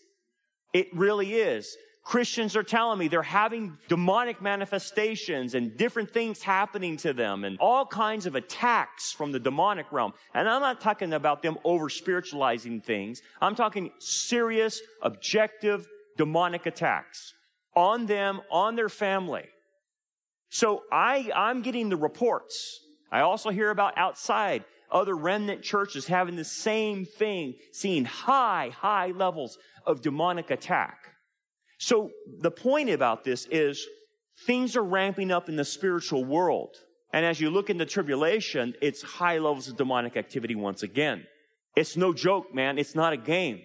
It 0.73 0.88
really 0.95 1.35
is. 1.35 1.76
Christians 2.09 2.57
are 2.57 2.62
telling 2.62 2.99
me 2.99 3.07
they're 3.09 3.23
having 3.23 3.77
demonic 3.87 4.41
manifestations 4.41 5.55
and 5.55 5.77
different 5.77 6.11
things 6.11 6.43
happening 6.43 6.97
to 6.97 7.12
them 7.12 7.45
and 7.45 7.59
all 7.61 7.85
kinds 7.85 8.25
of 8.25 8.35
attacks 8.35 9.12
from 9.12 9.31
the 9.31 9.38
demonic 9.38 9.93
realm. 9.93 10.15
And 10.33 10.49
I'm 10.49 10.62
not 10.62 10.81
talking 10.81 11.12
about 11.12 11.43
them 11.43 11.59
over 11.65 11.91
spiritualizing 11.91 12.81
things. 12.81 13.21
I'm 13.43 13.55
talking 13.55 13.91
serious, 13.99 14.81
objective, 15.03 15.87
demonic 16.17 16.65
attacks 16.65 17.35
on 17.77 18.07
them, 18.07 18.41
on 18.50 18.75
their 18.75 18.88
family. 18.88 19.45
So 20.49 20.85
I, 20.91 21.31
I'm 21.37 21.61
getting 21.61 21.91
the 21.91 21.99
reports. 21.99 22.81
I 23.12 23.21
also 23.21 23.50
hear 23.50 23.69
about 23.69 23.99
outside 23.99 24.65
other 24.91 25.15
remnant 25.15 25.62
churches 25.62 26.07
having 26.07 26.37
the 26.37 26.45
same 26.47 27.05
thing, 27.05 27.57
seeing 27.71 28.07
high, 28.07 28.71
high 28.75 29.09
levels 29.09 29.59
of 29.85 30.00
demonic 30.00 30.50
attack. 30.50 31.09
So 31.78 32.11
the 32.40 32.50
point 32.50 32.90
about 32.90 33.25
this 33.25 33.47
is 33.50 33.87
things 34.47 34.76
are 34.76 34.82
ramping 34.82 35.30
up 35.30 35.49
in 35.49 35.56
the 35.56 35.64
spiritual 35.64 36.25
world. 36.25 36.76
And 37.12 37.25
as 37.25 37.40
you 37.40 37.50
look 37.50 37.70
into 37.70 37.87
tribulation, 37.87 38.75
it's 38.82 39.02
high 39.02 39.38
levels 39.38 39.68
of 39.68 39.76
demonic 39.76 40.16
activity 40.16 40.54
once 40.54 40.82
again. 40.82 41.26
It's 41.76 41.97
no 41.97 42.12
joke, 42.12 42.54
man. 42.54 42.78
It's 42.78 42.94
not 42.94 43.12
a 43.12 43.16
game. 43.16 43.62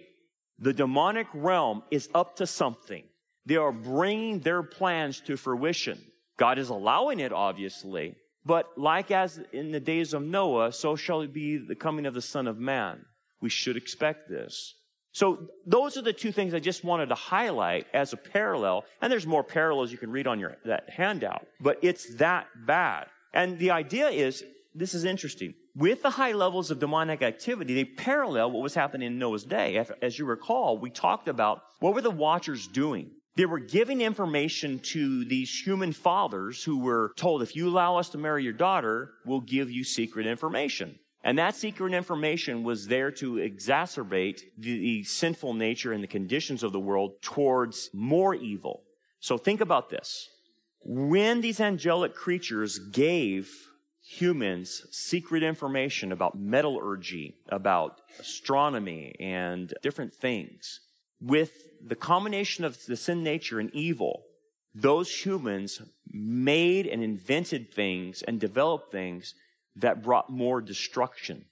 The 0.58 0.72
demonic 0.72 1.26
realm 1.34 1.82
is 1.90 2.08
up 2.14 2.36
to 2.36 2.46
something. 2.46 3.04
They 3.44 3.56
are 3.56 3.72
bringing 3.72 4.40
their 4.40 4.62
plans 4.62 5.20
to 5.22 5.36
fruition. 5.36 6.00
God 6.38 6.58
is 6.58 6.70
allowing 6.70 7.20
it, 7.20 7.32
obviously. 7.32 8.14
But 8.46 8.66
like 8.76 9.10
as 9.10 9.40
in 9.52 9.72
the 9.72 9.80
days 9.80 10.14
of 10.14 10.22
Noah, 10.22 10.72
so 10.72 10.96
shall 10.96 11.22
it 11.22 11.32
be 11.32 11.56
the 11.56 11.74
coming 11.74 12.06
of 12.06 12.14
the 12.14 12.22
Son 12.22 12.46
of 12.46 12.58
Man. 12.58 13.04
We 13.40 13.50
should 13.50 13.76
expect 13.76 14.28
this. 14.28 14.74
So 15.14 15.48
those 15.64 15.96
are 15.96 16.02
the 16.02 16.12
two 16.12 16.32
things 16.32 16.54
I 16.54 16.58
just 16.58 16.82
wanted 16.82 17.08
to 17.10 17.14
highlight 17.14 17.86
as 17.94 18.12
a 18.12 18.16
parallel. 18.16 18.84
And 19.00 19.10
there's 19.10 19.26
more 19.26 19.44
parallels 19.44 19.92
you 19.92 19.98
can 19.98 20.10
read 20.10 20.26
on 20.26 20.40
your, 20.40 20.56
that 20.64 20.90
handout. 20.90 21.46
But 21.60 21.78
it's 21.82 22.16
that 22.16 22.48
bad. 22.66 23.06
And 23.32 23.58
the 23.58 23.70
idea 23.70 24.08
is, 24.08 24.44
this 24.74 24.92
is 24.92 25.04
interesting. 25.04 25.54
With 25.76 26.02
the 26.02 26.10
high 26.10 26.32
levels 26.32 26.72
of 26.72 26.80
demonic 26.80 27.22
activity, 27.22 27.74
they 27.74 27.84
parallel 27.84 28.50
what 28.50 28.62
was 28.62 28.74
happening 28.74 29.06
in 29.06 29.18
Noah's 29.18 29.44
day. 29.44 29.84
As 30.02 30.18
you 30.18 30.24
recall, 30.24 30.78
we 30.78 30.90
talked 30.90 31.28
about 31.28 31.62
what 31.78 31.94
were 31.94 32.02
the 32.02 32.10
watchers 32.10 32.66
doing? 32.66 33.12
They 33.36 33.46
were 33.46 33.60
giving 33.60 34.00
information 34.00 34.80
to 34.80 35.24
these 35.24 35.50
human 35.64 35.92
fathers 35.92 36.62
who 36.62 36.78
were 36.78 37.12
told, 37.16 37.42
if 37.42 37.54
you 37.54 37.68
allow 37.68 37.98
us 37.98 38.08
to 38.10 38.18
marry 38.18 38.42
your 38.42 38.52
daughter, 38.52 39.10
we'll 39.24 39.40
give 39.40 39.70
you 39.70 39.84
secret 39.84 40.26
information. 40.26 40.98
And 41.24 41.38
that 41.38 41.56
secret 41.56 41.94
information 41.94 42.62
was 42.64 42.86
there 42.86 43.10
to 43.12 43.36
exacerbate 43.36 44.42
the, 44.58 44.78
the, 44.78 45.04
sinful 45.04 45.54
nature 45.54 45.92
and 45.94 46.02
the 46.02 46.08
conditions 46.08 46.62
of 46.62 46.72
the 46.72 46.78
world 46.78 47.22
towards 47.22 47.88
more 47.94 48.34
evil. 48.34 48.82
So 49.20 49.38
think 49.38 49.62
about 49.62 49.88
this 49.88 50.28
when 50.84 51.40
these 51.40 51.60
angelic 51.60 52.14
creatures 52.14 52.78
gave 52.78 53.50
humans 54.06 54.82
secret 54.90 55.42
information 55.42 56.12
about 56.12 56.38
metallurgy, 56.38 57.36
about 57.48 58.02
astronomy, 58.20 59.14
and 59.18 59.72
different 59.82 60.12
things, 60.12 60.80
with 61.22 61.52
the 61.82 61.96
combination 61.96 62.66
of 62.66 62.84
the 62.84 62.96
sin 62.96 63.22
nature 63.22 63.58
and 63.60 63.70
evil, 63.74 64.24
those 64.74 65.10
humans 65.10 65.80
made 66.12 66.86
and 66.86 67.02
invented 67.02 67.72
things 67.72 68.22
and 68.22 68.38
developed 68.38 68.92
things 68.92 69.34
that 69.76 70.02
brought 70.02 70.30
more 70.30 70.60
destruction, 70.60 71.44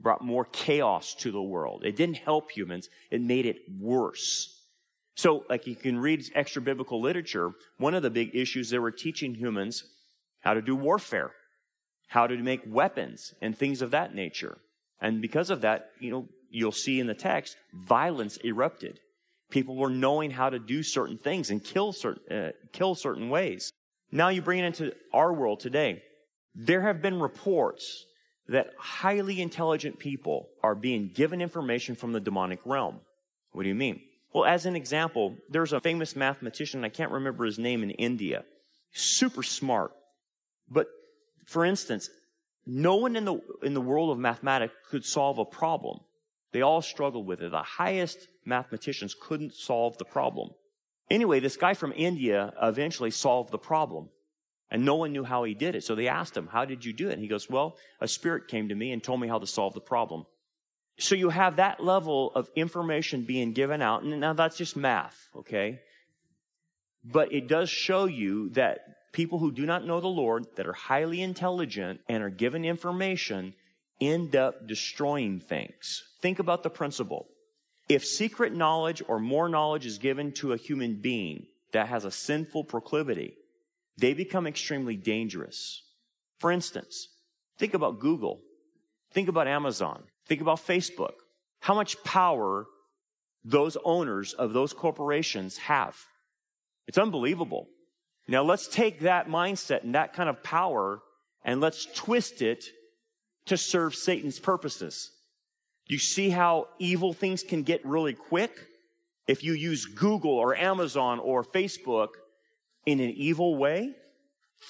brought 0.00 0.22
more 0.22 0.44
chaos 0.44 1.14
to 1.16 1.30
the 1.30 1.42
world. 1.42 1.84
It 1.84 1.96
didn't 1.96 2.18
help 2.18 2.50
humans, 2.50 2.88
it 3.10 3.20
made 3.20 3.46
it 3.46 3.58
worse. 3.80 4.50
So, 5.16 5.44
like 5.48 5.66
you 5.66 5.76
can 5.76 5.98
read 5.98 6.24
extra 6.34 6.60
biblical 6.60 7.00
literature, 7.00 7.52
one 7.78 7.94
of 7.94 8.02
the 8.02 8.10
big 8.10 8.34
issues 8.34 8.70
they 8.70 8.78
were 8.78 8.90
teaching 8.90 9.34
humans 9.34 9.84
how 10.40 10.54
to 10.54 10.62
do 10.62 10.76
warfare, 10.76 11.32
how 12.08 12.26
to 12.26 12.36
make 12.36 12.60
weapons, 12.66 13.32
and 13.40 13.56
things 13.56 13.80
of 13.80 13.92
that 13.92 14.14
nature. 14.14 14.58
And 15.00 15.22
because 15.22 15.50
of 15.50 15.62
that, 15.62 15.90
you 16.00 16.10
know, 16.10 16.28
you'll 16.50 16.72
see 16.72 17.00
in 17.00 17.06
the 17.06 17.14
text, 17.14 17.56
violence 17.72 18.36
erupted. 18.44 19.00
People 19.50 19.76
were 19.76 19.90
knowing 19.90 20.30
how 20.30 20.50
to 20.50 20.58
do 20.58 20.82
certain 20.82 21.16
things 21.16 21.50
and 21.50 21.64
kill 21.64 21.92
certain, 21.92 22.36
uh, 22.36 22.50
kill 22.72 22.94
certain 22.94 23.30
ways. 23.30 23.70
Now 24.12 24.28
you 24.28 24.42
bring 24.42 24.60
it 24.60 24.64
into 24.64 24.92
our 25.12 25.32
world 25.32 25.60
today. 25.60 26.02
There 26.54 26.82
have 26.82 27.02
been 27.02 27.20
reports 27.20 28.06
that 28.48 28.70
highly 28.78 29.40
intelligent 29.40 29.98
people 29.98 30.48
are 30.62 30.74
being 30.74 31.10
given 31.14 31.40
information 31.40 31.94
from 31.94 32.12
the 32.12 32.20
demonic 32.20 32.60
realm. 32.64 33.00
What 33.52 33.62
do 33.62 33.68
you 33.68 33.74
mean? 33.74 34.00
Well, 34.32 34.44
as 34.44 34.66
an 34.66 34.76
example, 34.76 35.36
there's 35.48 35.72
a 35.72 35.80
famous 35.80 36.16
mathematician, 36.16 36.84
I 36.84 36.88
can't 36.88 37.12
remember 37.12 37.44
his 37.44 37.58
name 37.58 37.82
in 37.82 37.90
India, 37.90 38.44
super 38.92 39.42
smart. 39.42 39.92
But 40.68 40.88
for 41.46 41.64
instance, 41.64 42.10
no 42.66 42.96
one 42.96 43.16
in 43.16 43.24
the, 43.24 43.40
in 43.62 43.74
the 43.74 43.80
world 43.80 44.10
of 44.10 44.18
mathematics 44.18 44.74
could 44.90 45.04
solve 45.04 45.38
a 45.38 45.44
problem. 45.44 46.00
They 46.52 46.62
all 46.62 46.82
struggled 46.82 47.26
with 47.26 47.42
it. 47.42 47.50
The 47.50 47.62
highest 47.62 48.28
mathematicians 48.44 49.14
couldn't 49.20 49.54
solve 49.54 49.98
the 49.98 50.04
problem. 50.04 50.50
Anyway, 51.10 51.40
this 51.40 51.56
guy 51.56 51.74
from 51.74 51.92
India 51.94 52.52
eventually 52.62 53.10
solved 53.10 53.50
the 53.50 53.58
problem. 53.58 54.08
And 54.74 54.84
no 54.84 54.96
one 54.96 55.12
knew 55.12 55.22
how 55.22 55.44
he 55.44 55.54
did 55.54 55.76
it. 55.76 55.84
So 55.84 55.94
they 55.94 56.08
asked 56.08 56.36
him, 56.36 56.48
How 56.48 56.64
did 56.64 56.84
you 56.84 56.92
do 56.92 57.08
it? 57.08 57.12
And 57.12 57.22
he 57.22 57.28
goes, 57.28 57.48
Well, 57.48 57.76
a 58.00 58.08
spirit 58.08 58.48
came 58.48 58.70
to 58.70 58.74
me 58.74 58.90
and 58.90 59.00
told 59.00 59.20
me 59.20 59.28
how 59.28 59.38
to 59.38 59.46
solve 59.46 59.72
the 59.72 59.80
problem. 59.80 60.26
So 60.98 61.14
you 61.14 61.28
have 61.28 61.56
that 61.56 61.78
level 61.78 62.32
of 62.34 62.50
information 62.56 63.22
being 63.22 63.52
given 63.52 63.80
out. 63.80 64.02
And 64.02 64.18
now 64.18 64.32
that's 64.32 64.56
just 64.56 64.74
math, 64.74 65.28
okay? 65.36 65.78
But 67.04 67.32
it 67.32 67.46
does 67.46 67.70
show 67.70 68.06
you 68.06 68.48
that 68.54 69.12
people 69.12 69.38
who 69.38 69.52
do 69.52 69.64
not 69.64 69.86
know 69.86 70.00
the 70.00 70.08
Lord, 70.08 70.44
that 70.56 70.66
are 70.66 70.72
highly 70.72 71.22
intelligent 71.22 72.00
and 72.08 72.20
are 72.24 72.28
given 72.28 72.64
information, 72.64 73.54
end 74.00 74.34
up 74.34 74.66
destroying 74.66 75.38
things. 75.38 76.02
Think 76.20 76.40
about 76.40 76.64
the 76.64 76.70
principle. 76.70 77.28
If 77.88 78.04
secret 78.04 78.52
knowledge 78.52 79.04
or 79.06 79.20
more 79.20 79.48
knowledge 79.48 79.86
is 79.86 79.98
given 79.98 80.32
to 80.32 80.52
a 80.52 80.56
human 80.56 80.96
being 81.00 81.46
that 81.70 81.86
has 81.86 82.04
a 82.04 82.10
sinful 82.10 82.64
proclivity, 82.64 83.36
they 83.96 84.14
become 84.14 84.46
extremely 84.46 84.96
dangerous. 84.96 85.82
For 86.38 86.50
instance, 86.50 87.08
think 87.58 87.74
about 87.74 88.00
Google. 88.00 88.40
Think 89.12 89.28
about 89.28 89.46
Amazon. 89.46 90.04
Think 90.26 90.40
about 90.40 90.58
Facebook. 90.58 91.12
How 91.60 91.74
much 91.74 92.02
power 92.04 92.66
those 93.44 93.76
owners 93.84 94.32
of 94.32 94.52
those 94.52 94.72
corporations 94.72 95.58
have. 95.58 95.96
It's 96.86 96.98
unbelievable. 96.98 97.68
Now 98.26 98.42
let's 98.42 98.68
take 98.68 99.00
that 99.00 99.28
mindset 99.28 99.82
and 99.84 99.94
that 99.94 100.14
kind 100.14 100.28
of 100.28 100.42
power 100.42 101.00
and 101.44 101.60
let's 101.60 101.86
twist 101.94 102.40
it 102.40 102.64
to 103.46 103.58
serve 103.58 103.94
Satan's 103.94 104.38
purposes. 104.38 105.10
You 105.86 105.98
see 105.98 106.30
how 106.30 106.68
evil 106.78 107.12
things 107.12 107.42
can 107.42 107.62
get 107.62 107.84
really 107.84 108.14
quick? 108.14 108.52
If 109.28 109.44
you 109.44 109.52
use 109.52 109.84
Google 109.84 110.32
or 110.32 110.56
Amazon 110.56 111.18
or 111.18 111.44
Facebook 111.44 112.08
in 112.86 113.00
an 113.00 113.10
evil 113.10 113.56
way, 113.56 113.94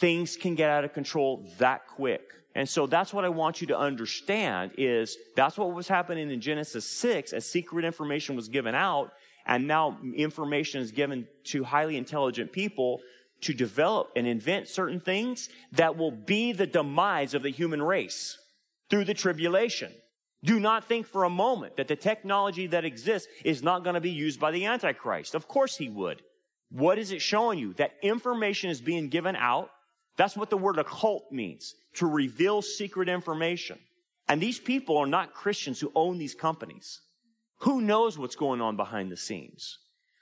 things 0.01 0.37
can 0.37 0.55
get 0.55 0.71
out 0.71 0.85
of 0.85 0.93
control 0.93 1.49
that 1.59 1.87
quick. 1.87 2.23
And 2.55 2.69
so 2.69 2.87
that's 2.87 3.13
what 3.13 3.25
I 3.25 3.29
want 3.31 3.61
you 3.61 3.67
to 3.69 3.79
understand 3.79 4.73
is 4.79 5.17
that's 5.35 5.59
what 5.59 5.73
was 5.73 5.89
happening 5.89 6.31
in 6.31 6.41
Genesis 6.41 6.87
6 6.87 7.33
as 7.33 7.45
secret 7.47 7.85
information 7.85 8.37
was 8.37 8.49
given 8.49 8.75
out 8.75 9.11
and 9.47 9.67
now 9.67 9.99
information 10.15 10.81
is 10.81 10.93
given 10.93 11.27
to 11.45 11.65
highly 11.65 11.97
intelligent 11.97 12.53
people 12.53 13.01
to 13.43 13.53
develop 13.53 14.11
and 14.17 14.27
invent 14.27 14.69
certain 14.69 15.01
things 15.01 15.49
that 15.73 15.97
will 15.97 16.13
be 16.13 16.53
the 16.53 16.67
demise 16.67 17.35
of 17.35 17.43
the 17.43 17.51
human 17.51 17.83
race 17.83 18.39
through 18.89 19.05
the 19.05 19.15
tribulation. 19.15 19.93
Do 20.45 20.61
not 20.61 20.85
think 20.85 21.07
for 21.07 21.25
a 21.25 21.31
moment 21.31 21.77
that 21.77 21.89
the 21.89 21.97
technology 21.97 22.67
that 22.69 22.85
exists 22.85 23.29
is 23.45 23.63
not 23.63 23.83
going 23.83 23.95
to 23.95 24.01
be 24.01 24.11
used 24.11 24.39
by 24.39 24.51
the 24.51 24.67
Antichrist. 24.67 25.35
Of 25.35 25.49
course 25.49 25.77
he 25.77 25.89
would. 25.89 26.23
What 26.71 26.99
is 26.99 27.13
it 27.13 27.23
showing 27.23 27.59
you? 27.59 27.75
That 27.75 27.93
information 28.03 28.71
is 28.71 28.81
being 28.81 29.09
given 29.09 29.37
out. 29.37 29.71
That's 30.17 30.37
what 30.37 30.51
the 30.51 30.57
word 30.57 30.79
occult 30.79 31.31
means 31.31 31.75
to 31.95 32.07
reveal 32.07 32.63
secret 32.63 33.09
information. 33.09 33.79
And 34.29 34.41
these 34.41 34.59
people 34.59 34.97
are 34.97 35.07
not 35.07 35.35
Christians 35.35 35.81
who 35.81 35.93
own 35.95 36.19
these 36.19 36.35
companies. 36.35 37.01
Who 37.59 37.81
knows 37.81 38.19
what's 38.19 38.37
going 38.37 38.61
on 38.61 38.77
behind 38.77 39.11
the 39.11 39.17
scenes? 39.17 39.79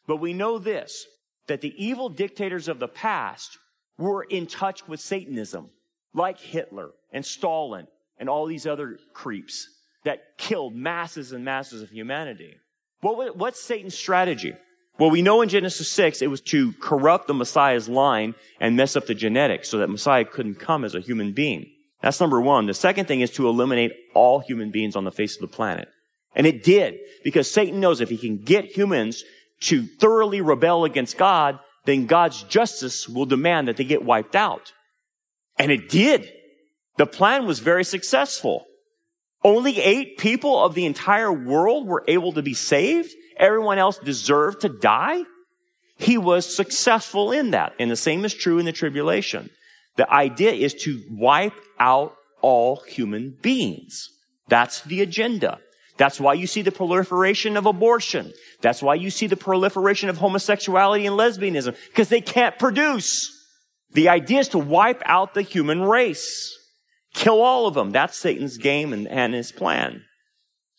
But 0.07 0.17
we 0.17 0.33
know 0.33 0.59
this, 0.59 1.07
that 1.47 1.61
the 1.61 1.75
evil 1.83 2.09
dictators 2.09 2.69
of 2.69 2.79
the 2.79 2.89
past 2.89 3.59
were 3.99 4.25
in 4.25 4.47
touch 4.47 4.87
with 4.89 5.01
Satanism, 5.01 5.71
like 6.13 6.39
Hitler 6.39 6.91
and 7.13 7.25
Stalin 7.25 7.87
and 8.19 8.29
all 8.29 8.47
these 8.47 8.67
other 8.67 8.99
creeps 9.13 9.69
that 10.05 10.37
killed 10.39 10.75
masses 10.75 11.33
and 11.33 11.45
masses 11.45 11.83
of 11.83 11.91
humanity. 11.91 12.57
What, 13.01 13.37
what's 13.37 13.61
Satan's 13.61 13.97
strategy? 13.97 14.55
Well, 14.99 15.11
we 15.11 15.23
know 15.23 15.43
in 15.43 15.49
Genesis 15.49 15.91
6 15.91 16.23
it 16.23 16.29
was 16.29 16.41
to 16.43 16.73
corrupt 16.75 17.27
the 17.27 17.35
Messiah's 17.35 17.89
line 17.89 18.35
and 18.61 18.77
mess 18.77 18.95
up 18.95 19.07
the 19.07 19.15
genetics 19.15 19.69
so 19.69 19.79
that 19.79 19.91
Messiah 19.91 20.25
couldn't 20.25 20.57
come 20.57 20.85
as 20.85 20.95
a 20.95 21.01
human 21.01 21.33
being. 21.33 21.71
That's 22.03 22.21
number 22.21 22.41
one. 22.41 22.67
The 22.67 22.75
second 22.75 23.07
thing 23.07 23.21
is 23.21 23.31
to 23.33 23.49
eliminate 23.49 23.93
all 24.15 24.41
human 24.41 24.71
beings 24.71 24.97
on 24.97 25.05
the 25.05 25.13
face 25.13 25.37
of 25.37 25.41
the 25.41 25.55
planet. 25.55 25.89
And 26.35 26.47
it 26.47 26.65
did, 26.65 26.99
because 27.25 27.51
Satan 27.51 27.81
knows 27.81 28.01
if 28.01 28.09
he 28.09 28.17
can 28.17 28.39
get 28.39 28.77
humans 28.77 29.25
to 29.61 29.87
thoroughly 29.87 30.41
rebel 30.41 30.85
against 30.85 31.17
God, 31.17 31.59
then 31.85 32.07
God's 32.07 32.43
justice 32.45 33.09
will 33.09 33.27
demand 33.27 33.69
that 33.69 33.77
they 33.77 33.85
get 33.85 34.05
wiped 34.05 34.35
out. 34.35 34.73
And 35.59 35.71
it 35.71 35.89
did. 35.89 36.31
The 36.97 37.07
plan 37.07 37.47
was 37.47 37.61
very 37.61 37.85
successful. 37.85 38.67
Only 39.45 39.81
eight 39.81 40.19
people 40.19 40.63
of 40.63 40.75
the 40.75 40.87
entire 40.87 41.33
world 41.33 41.87
were 41.87 42.05
able 42.09 42.33
to 42.33 42.43
be 42.43 42.55
saved. 42.55 43.13
Everyone 43.37 43.79
else 43.79 43.99
deserved 43.99 44.61
to 44.63 44.69
die. 44.69 45.23
He 45.97 46.19
was 46.19 46.55
successful 46.55 47.33
in 47.33 47.53
that. 47.53 47.75
And 47.79 47.91
the 47.91 47.97
same 47.97 48.25
is 48.25 48.35
true 48.35 48.59
in 48.59 48.67
the 48.67 48.73
tribulation. 48.73 49.51
The 49.97 50.11
idea 50.11 50.53
is 50.53 50.75
to 50.85 51.03
wipe 51.11 51.59
out 51.79 52.15
all 52.41 52.83
human 52.89 53.37
beings. 53.43 54.09
That's 54.49 54.83
the 54.83 55.03
agenda. 55.03 55.61
That's 55.99 56.19
why 56.19 56.35
you 56.35 56.47
see 56.47 56.63
the 56.63 56.73
proliferation 56.73 57.57
of 57.57 57.67
abortion. 57.67 58.33
That's 58.61 58.83
why 58.83 58.95
you 58.95 59.11
see 59.11 59.27
the 59.27 59.37
proliferation 59.37 60.09
of 60.09 60.17
homosexuality 60.17 61.07
and 61.07 61.17
lesbianism, 61.17 61.77
because 61.89 62.09
they 62.09 62.21
can't 62.21 62.59
produce. 62.59 63.31
The 63.93 64.09
idea 64.09 64.41
is 64.41 64.49
to 64.49 64.59
wipe 64.59 65.03
out 65.05 65.35
the 65.35 65.43
human 65.43 65.83
race. 65.83 66.59
Kill 67.15 67.43
all 67.43 67.67
of 67.67 67.75
them. 67.75 67.91
That's 67.91 68.17
Satan's 68.17 68.57
game 68.57 68.93
and, 68.93 69.07
and 69.07 69.35
his 69.35 69.53
plan. 69.53 70.03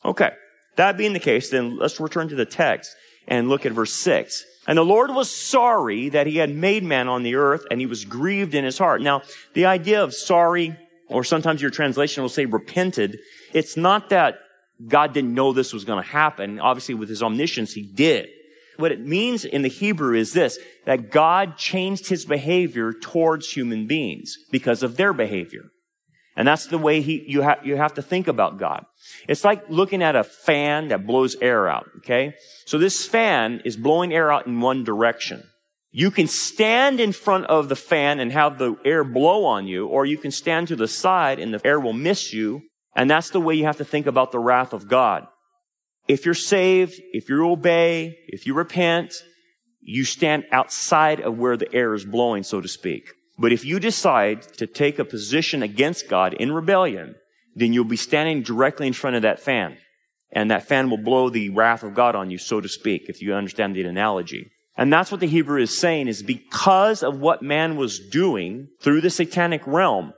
Okay. 0.04 0.32
That 0.76 0.98
being 0.98 1.14
the 1.14 1.20
case, 1.20 1.50
then 1.50 1.78
let's 1.78 2.00
return 2.00 2.30
to 2.30 2.36
the 2.36 2.46
text 2.46 2.96
and 3.28 3.50
look 3.50 3.66
at 3.66 3.72
verse 3.72 3.94
6. 3.94 4.46
And 4.68 4.78
the 4.78 4.86
Lord 4.86 5.12
was 5.12 5.30
sorry 5.30 6.10
that 6.10 6.28
he 6.28 6.38
had 6.38 6.50
made 6.50 6.84
man 6.84 7.08
on 7.08 7.24
the 7.24 7.36
earth 7.36 7.66
and 7.70 7.80
he 7.80 7.86
was 7.86 8.06
grieved 8.06 8.56
in 8.56 8.64
his 8.64 8.78
heart. 8.78 9.02
Now, 9.02 9.22
the 9.54 9.66
idea 9.66 10.04
of 10.04 10.14
sorry, 10.14 10.78
or 11.08 11.24
sometimes 11.24 11.62
your 11.62 11.72
translation 11.72 12.24
will 12.24 12.30
say 12.30 12.46
repented, 12.46 13.20
it's 13.54 13.76
not 13.76 14.10
that 14.10 14.40
God 14.88 15.14
didn't 15.14 15.34
know 15.34 15.54
this 15.54 15.74
was 15.74 15.86
going 15.86 16.02
to 16.02 16.10
happen. 16.10 16.60
Obviously, 16.60 16.96
with 16.96 17.10
his 17.10 17.22
omniscience, 17.22 17.74
he 17.74 17.84
did. 17.84 18.30
What 18.78 18.92
it 18.92 19.00
means 19.00 19.46
in 19.46 19.62
the 19.62 19.70
Hebrew 19.70 20.16
is 20.16 20.34
this, 20.34 20.58
that 20.86 21.12
God 21.12 21.58
changed 21.58 22.08
his 22.08 22.26
behavior 22.26 22.92
towards 22.92 23.52
human 23.52 23.86
beings 23.86 24.38
because 24.52 24.82
of 24.82 24.98
their 24.98 25.14
behavior. 25.14 25.70
And 26.36 26.48
that's 26.48 26.66
the 26.68 26.78
way 26.78 27.02
he, 27.02 27.24
you, 27.28 27.42
have 27.42 27.66
you 27.66 27.76
have 27.76 27.94
to 27.96 28.02
think 28.02 28.28
about 28.28 28.58
God. 28.58 28.86
It's 29.28 29.44
like 29.44 29.70
looking 29.70 30.02
at 30.02 30.16
a 30.16 30.24
fan 30.24 30.88
that 30.88 31.06
blows 31.06 31.36
air 31.42 31.68
out, 31.68 31.88
okay? 31.98 32.34
So 32.66 32.78
this 32.78 33.06
fan 33.06 33.62
is 33.66 33.78
blowing 33.78 34.14
air 34.14 34.32
out 34.32 34.48
in 34.48 34.60
one 34.60 34.84
direction. 34.84 35.44
You 35.92 36.10
can 36.10 36.28
stand 36.28 37.00
in 37.00 37.12
front 37.12 37.46
of 37.46 37.70
the 37.70 37.76
fan 37.76 38.20
and 38.20 38.32
have 38.32 38.58
the 38.58 38.76
air 38.84 39.04
blow 39.04 39.46
on 39.46 39.68
you, 39.68 39.86
or 39.86 40.08
you 40.08 40.18
can 40.18 40.32
stand 40.32 40.70
to 40.70 40.76
the 40.76 40.88
side 40.88 41.38
and 41.38 41.54
the 41.54 41.66
air 41.66 41.80
will 41.80 41.94
miss 41.94 42.34
you. 42.34 42.64
And 42.96 43.10
that's 43.10 43.30
the 43.30 43.40
way 43.40 43.54
you 43.54 43.66
have 43.66 43.78
to 43.78 43.86
think 43.86 44.08
about 44.08 44.32
the 44.32 44.40
wrath 44.40 44.74
of 44.74 44.88
God. 44.88 45.28
If 46.08 46.26
you're 46.26 46.34
saved, 46.34 47.00
if 47.12 47.30
you 47.30 47.48
obey, 47.48 48.18
if 48.28 48.48
you 48.48 48.56
repent, 48.56 49.14
you 49.82 50.04
stand 50.04 50.46
outside 50.52 51.20
of 51.20 51.38
where 51.38 51.58
the 51.58 51.72
air 51.74 51.94
is 51.94 52.06
blowing, 52.06 52.44
so 52.44 52.60
to 52.60 52.68
speak. 52.68 53.10
But 53.38 53.52
if 53.52 53.66
you 53.66 53.80
decide 53.80 54.44
to 54.58 54.68
take 54.68 55.00
a 55.00 55.06
position 55.06 55.64
against 55.64 56.08
God 56.08 56.34
in 56.34 56.52
rebellion, 56.52 57.16
then 57.56 57.74
you'll 57.74 57.84
be 57.86 57.98
standing 57.98 58.44
directly 58.44 58.88
in 58.88 58.94
front 58.94 59.16
of 59.16 59.22
that 59.24 59.40
fan. 59.40 59.78
And 60.32 60.50
that 60.50 60.68
fan 60.68 60.90
will 60.90 60.98
blow 60.98 61.30
the 61.30 61.50
wrath 61.50 61.84
of 61.84 61.94
God 61.94 62.16
on 62.16 62.32
you, 62.32 62.38
so 62.38 62.60
to 62.62 62.70
speak, 62.70 63.04
if 63.08 63.22
you 63.22 63.34
understand 63.34 63.76
the 63.76 63.84
analogy. 63.84 64.50
And 64.76 64.92
that's 64.92 65.12
what 65.12 65.20
the 65.20 65.28
Hebrew 65.28 65.62
is 65.62 65.78
saying 65.78 66.08
is 66.08 66.24
because 66.24 67.04
of 67.04 67.20
what 67.20 67.44
man 67.44 67.76
was 67.76 68.00
doing 68.00 68.70
through 68.82 69.02
the 69.02 69.12
satanic 69.12 69.66
realm, 69.68 70.14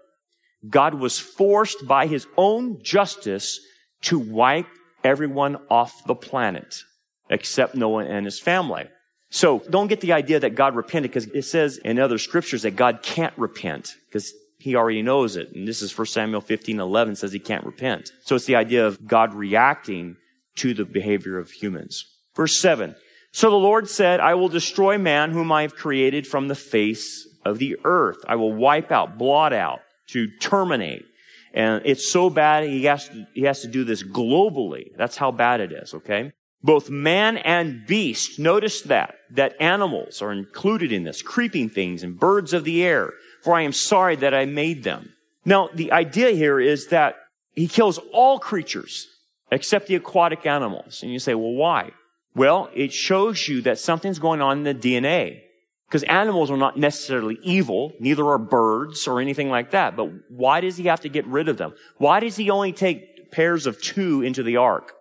God 0.70 0.94
was 0.94 1.20
forced 1.20 1.86
by 1.86 2.08
his 2.08 2.26
own 2.38 2.82
justice 2.82 3.60
to 4.04 4.18
wipe 4.18 4.68
everyone 5.04 5.58
off 5.70 6.06
the 6.08 6.16
planet 6.16 6.82
except 7.30 7.76
Noah 7.76 8.06
and 8.06 8.26
his 8.26 8.40
family. 8.40 8.86
So 9.36 9.62
don't 9.70 9.88
get 9.88 10.00
the 10.00 10.14
idea 10.14 10.40
that 10.40 10.56
God 10.56 10.78
repented 10.78 11.12
because 11.12 11.28
it 11.28 11.42
says 11.42 11.76
in 11.76 12.00
other 12.00 12.18
scriptures 12.18 12.62
that 12.62 12.78
God 12.78 13.02
can't 13.04 13.38
repent 13.38 13.94
because 14.08 14.34
he 14.60 14.78
already 14.78 15.02
knows 15.02 15.36
it. 15.36 15.54
And 15.54 15.68
this 15.68 15.82
is 15.82 15.96
1 15.96 16.08
Samuel 16.08 16.40
15, 16.40 16.80
11 16.80 17.18
says 17.18 17.34
he 17.34 17.40
can't 17.40 17.66
repent. 17.66 18.14
So 18.24 18.38
it's 18.38 18.46
the 18.46 18.56
idea 18.56 18.88
of 18.88 19.06
God 19.06 19.34
reacting 19.34 20.16
to 20.56 20.74
the 20.74 20.86
behavior 20.86 21.38
of 21.38 21.52
humans. 21.52 22.06
Verse 22.34 22.58
7. 22.62 22.96
So 23.34 23.50
the 23.50 23.58
Lord 23.58 23.90
said, 23.90 24.22
I 24.22 24.36
will 24.36 24.48
destroy 24.48 24.98
man 24.98 25.32
whom 25.32 25.52
I 25.52 25.64
have 25.64 25.76
created 25.76 26.26
from 26.26 26.48
the 26.48 26.56
face 26.56 27.28
of 27.44 27.60
the 27.60 27.76
earth. 27.84 28.20
I 28.30 28.38
will 28.38 28.54
wipe 28.54 28.90
out, 28.90 29.18
blot 29.18 29.52
out, 29.52 29.82
to 30.12 30.30
terminate. 30.40 31.04
And 31.54 31.82
it's 31.84 32.10
so 32.10 32.30
bad 32.30 32.70
he 32.70 32.86
has 32.86 33.10
to, 33.10 33.28
he 33.34 33.42
has 33.42 33.64
to 33.64 33.68
do 33.68 33.84
this 33.84 34.02
globally. 34.02 34.96
That's 34.96 35.18
how 35.18 35.32
bad 35.32 35.60
it 35.60 35.74
is, 35.74 35.94
okay? 35.94 36.32
Both 36.66 36.90
man 36.90 37.38
and 37.38 37.86
beast. 37.86 38.40
Notice 38.40 38.82
that, 38.82 39.16
that 39.30 39.56
animals 39.62 40.22
are 40.24 40.32
included 40.32 40.92
in 40.92 41.04
this, 41.04 41.22
creeping 41.22 41.70
things 41.70 42.02
and 42.02 42.20
birds 42.20 42.54
of 42.54 42.64
the 42.64 42.84
air, 42.84 43.14
for 43.44 43.54
I 43.54 43.62
am 43.62 43.72
sorry 43.72 44.16
that 44.18 44.34
I 44.34 44.46
made 44.46 44.84
them. 44.84 45.14
Now, 45.46 45.70
the 45.74 45.92
idea 45.92 46.32
here 46.32 46.60
is 46.60 46.88
that 46.88 47.18
he 47.54 47.68
kills 47.68 48.00
all 48.12 48.40
creatures 48.40 49.08
except 49.52 49.86
the 49.86 49.96
aquatic 49.96 50.48
animals. 50.48 51.04
And 51.04 51.14
you 51.14 51.20
say, 51.20 51.36
well, 51.36 51.54
why? 51.54 51.92
Well, 52.36 52.72
it 52.74 52.92
shows 52.92 53.48
you 53.48 53.62
that 53.62 53.78
something's 53.78 54.18
going 54.18 54.42
on 54.42 54.58
in 54.58 54.64
the 54.64 54.74
DNA. 54.74 55.42
Because 55.88 56.02
animals 56.04 56.50
are 56.50 56.58
not 56.58 56.80
necessarily 56.80 57.38
evil, 57.44 57.94
neither 58.00 58.26
are 58.26 58.40
birds 58.40 59.08
or 59.08 59.22
anything 59.22 59.50
like 59.50 59.72
that. 59.72 59.96
But 59.96 60.10
why 60.30 60.62
does 60.62 60.78
he 60.78 60.86
have 60.86 61.02
to 61.02 61.10
get 61.10 61.28
rid 61.28 61.48
of 61.48 61.58
them? 61.58 61.76
Why 61.98 62.20
does 62.22 62.36
he 62.36 62.50
only 62.50 62.74
take 62.74 63.32
pairs 63.32 63.68
of 63.68 63.80
two 63.80 64.24
into 64.24 64.42
the 64.42 64.58
ark? 64.58 64.94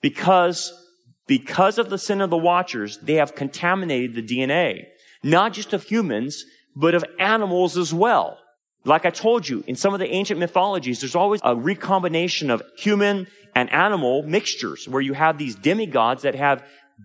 Because 0.00 0.81
because 1.26 1.78
of 1.78 1.90
the 1.90 1.98
sin 1.98 2.20
of 2.20 2.30
the 2.30 2.36
watchers, 2.36 2.98
they 2.98 3.14
have 3.14 3.34
contaminated 3.34 4.14
the 4.14 4.22
DNA, 4.22 4.86
not 5.22 5.52
just 5.52 5.72
of 5.72 5.84
humans, 5.84 6.44
but 6.74 6.94
of 6.94 7.04
animals 7.18 7.76
as 7.76 7.92
well. 7.94 8.38
Like 8.84 9.06
I 9.06 9.10
told 9.10 9.48
you, 9.48 9.62
in 9.66 9.76
some 9.76 9.94
of 9.94 10.00
the 10.00 10.10
ancient 10.10 10.40
mythologies, 10.40 11.00
there's 11.00 11.14
always 11.14 11.40
a 11.44 11.54
recombination 11.54 12.50
of 12.50 12.62
human 12.76 13.28
and 13.54 13.70
animal 13.70 14.24
mixtures 14.24 14.88
where 14.88 15.02
you 15.02 15.12
have 15.12 15.38
these 15.38 15.54
demigods 15.54 16.22
that 16.22 16.34
have 16.34 16.64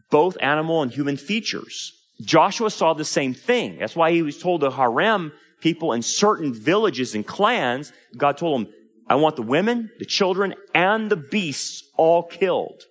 both 0.10 0.38
animal 0.41 0.82
and 0.82 0.91
human 0.91 1.17
features. 1.17 1.93
Joshua 2.21 2.71
saw 2.71 2.93
the 2.93 3.06
same 3.06 3.36
thing. 3.36 3.77
That's 3.77 3.95
why 3.95 4.12
he 4.12 4.23
was 4.23 4.39
told 4.39 4.62
to 4.62 4.71
herem 4.71 5.32
people 5.62 5.93
in 5.93 6.01
certain 6.01 6.53
villages 6.53 7.13
and 7.13 7.25
clans. 7.25 7.93
God 8.15 8.38
told 8.38 8.62
him, 8.62 8.73
I 9.08 9.15
want 9.15 9.36
the 9.36 9.43
women, 9.43 9.91
the 9.99 10.06
children, 10.06 10.56
and 10.73 11.12
the 11.12 11.15
beasts 11.15 11.84
all 11.95 12.23
killed 12.23 12.84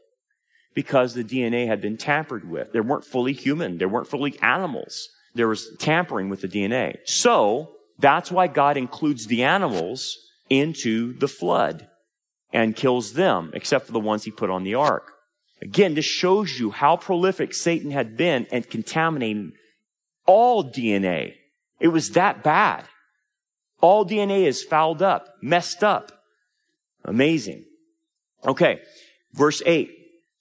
because 0.76 1.14
the 1.14 1.24
DNA 1.24 1.66
had 1.66 1.80
been 1.80 1.96
tampered 1.96 2.48
with. 2.48 2.72
They 2.72 2.80
weren't 2.80 3.04
fully 3.04 3.32
human. 3.32 3.78
They 3.78 3.86
weren't 3.86 4.06
fully 4.06 4.38
animals. 4.40 5.08
There 5.34 5.48
was 5.48 5.74
tampering 5.78 6.28
with 6.28 6.42
the 6.42 6.48
DNA. 6.48 6.98
So 7.06 7.72
that's 7.98 8.30
why 8.30 8.46
God 8.46 8.76
includes 8.76 9.26
the 9.26 9.42
animals 9.42 10.18
into 10.50 11.18
the 11.18 11.28
flood 11.28 11.88
and 12.52 12.76
kills 12.76 13.14
them, 13.14 13.52
except 13.54 13.86
for 13.86 13.92
the 13.92 13.98
ones 13.98 14.24
he 14.24 14.30
put 14.30 14.50
on 14.50 14.64
the 14.64 14.74
ark. 14.74 15.12
Again, 15.62 15.94
this 15.94 16.04
shows 16.04 16.60
you 16.60 16.70
how 16.70 16.96
prolific 16.96 17.54
Satan 17.54 17.90
had 17.90 18.18
been 18.18 18.46
and 18.52 18.68
contaminating 18.68 19.52
all 20.26 20.62
DNA. 20.62 21.36
It 21.80 21.88
was 21.88 22.10
that 22.10 22.44
bad. 22.44 22.84
All 23.80 24.04
DNA 24.04 24.44
is 24.44 24.62
fouled 24.62 25.00
up, 25.00 25.36
messed 25.40 25.82
up. 25.82 26.12
Amazing. 27.02 27.64
Okay. 28.44 28.80
Verse 29.32 29.62
8. 29.64 29.95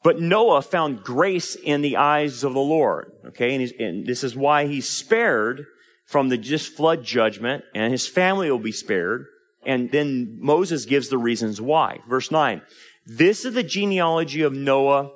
But 0.05 0.21
Noah 0.21 0.61
found 0.61 1.03
grace 1.03 1.55
in 1.55 1.81
the 1.81 1.97
eyes 1.97 2.43
of 2.43 2.53
the 2.53 2.59
Lord. 2.59 3.11
Okay. 3.29 3.55
And, 3.55 3.71
and, 3.81 4.05
this 4.05 4.23
is 4.23 4.35
why 4.35 4.67
he's 4.67 4.87
spared 4.87 5.65
from 6.05 6.29
the 6.29 6.37
just 6.37 6.73
flood 6.73 7.03
judgment 7.03 7.63
and 7.73 7.91
his 7.91 8.07
family 8.07 8.51
will 8.51 8.59
be 8.59 8.71
spared. 8.71 9.25
And 9.65 9.91
then 9.91 10.37
Moses 10.39 10.85
gives 10.85 11.09
the 11.09 11.17
reasons 11.17 11.59
why. 11.59 12.01
Verse 12.07 12.29
nine. 12.29 12.61
This 13.07 13.45
is 13.45 13.55
the 13.55 13.63
genealogy 13.63 14.43
of 14.43 14.53
Noah. 14.53 15.09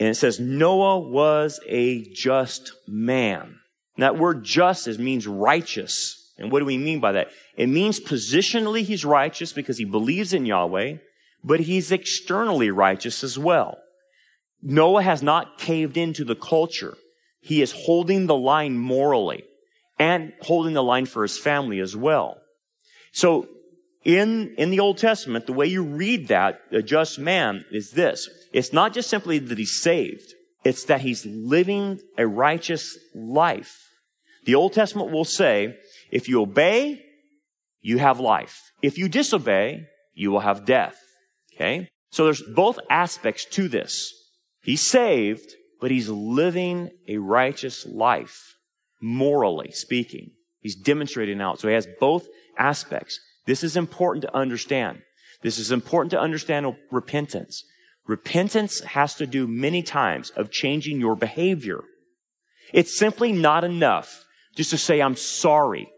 And 0.00 0.08
it 0.08 0.16
says 0.16 0.40
Noah 0.40 0.98
was 0.98 1.60
a 1.68 2.02
just 2.12 2.72
man. 2.88 3.60
And 3.94 4.02
that 4.02 4.18
word 4.18 4.42
justice 4.42 4.98
means 4.98 5.28
righteous. 5.28 6.32
And 6.38 6.50
what 6.50 6.58
do 6.58 6.64
we 6.64 6.76
mean 6.76 6.98
by 6.98 7.12
that? 7.12 7.28
It 7.56 7.68
means 7.68 8.00
positionally 8.00 8.82
he's 8.82 9.04
righteous 9.04 9.52
because 9.52 9.78
he 9.78 9.84
believes 9.84 10.34
in 10.34 10.44
Yahweh, 10.44 10.96
but 11.44 11.60
he's 11.60 11.92
externally 11.92 12.72
righteous 12.72 13.22
as 13.22 13.38
well. 13.38 13.78
Noah 14.64 15.02
has 15.02 15.22
not 15.22 15.58
caved 15.58 15.98
into 15.98 16.24
the 16.24 16.34
culture. 16.34 16.96
He 17.40 17.60
is 17.60 17.72
holding 17.72 18.26
the 18.26 18.36
line 18.36 18.78
morally 18.78 19.44
and 19.98 20.32
holding 20.40 20.72
the 20.72 20.82
line 20.82 21.04
for 21.04 21.22
his 21.22 21.38
family 21.38 21.80
as 21.80 21.94
well. 21.94 22.38
So 23.12 23.46
in, 24.04 24.54
in 24.56 24.70
the 24.70 24.80
Old 24.80 24.96
Testament, 24.96 25.46
the 25.46 25.52
way 25.52 25.66
you 25.66 25.84
read 25.84 26.28
that, 26.28 26.60
a 26.72 26.82
just 26.82 27.18
man, 27.18 27.66
is 27.70 27.90
this. 27.90 28.28
It's 28.54 28.72
not 28.72 28.94
just 28.94 29.10
simply 29.10 29.38
that 29.38 29.58
he's 29.58 29.78
saved. 29.80 30.32
It's 30.64 30.84
that 30.84 31.02
he's 31.02 31.26
living 31.26 32.00
a 32.16 32.26
righteous 32.26 32.98
life. 33.14 33.78
The 34.46 34.54
Old 34.54 34.72
Testament 34.72 35.10
will 35.10 35.26
say, 35.26 35.76
if 36.10 36.26
you 36.26 36.40
obey, 36.40 37.04
you 37.82 37.98
have 37.98 38.18
life. 38.18 38.72
If 38.80 38.96
you 38.96 39.10
disobey, 39.10 39.86
you 40.14 40.30
will 40.30 40.40
have 40.40 40.64
death. 40.64 40.96
Okay? 41.54 41.90
So 42.10 42.24
there's 42.24 42.42
both 42.42 42.78
aspects 42.88 43.44
to 43.52 43.68
this. 43.68 44.23
He's 44.64 44.82
saved, 44.82 45.54
but 45.80 45.90
he's 45.90 46.08
living 46.08 46.90
a 47.06 47.18
righteous 47.18 47.86
life, 47.86 48.56
morally 49.00 49.70
speaking. 49.72 50.30
He's 50.60 50.74
demonstrating 50.74 51.40
out. 51.42 51.60
So 51.60 51.68
he 51.68 51.74
has 51.74 51.86
both 52.00 52.26
aspects. 52.58 53.20
This 53.46 53.62
is 53.62 53.76
important 53.76 54.22
to 54.22 54.34
understand. 54.34 55.02
This 55.42 55.58
is 55.58 55.70
important 55.70 56.10
to 56.12 56.20
understand 56.20 56.74
repentance. 56.90 57.64
Repentance 58.06 58.80
has 58.80 59.14
to 59.16 59.26
do 59.26 59.46
many 59.46 59.82
times 59.82 60.30
of 60.30 60.50
changing 60.50 60.98
your 60.98 61.16
behavior. 61.16 61.84
It's 62.72 62.96
simply 62.96 63.32
not 63.32 63.64
enough 63.64 64.24
just 64.56 64.70
to 64.70 64.78
say, 64.78 65.02
I'm 65.02 65.16
sorry. 65.16 65.90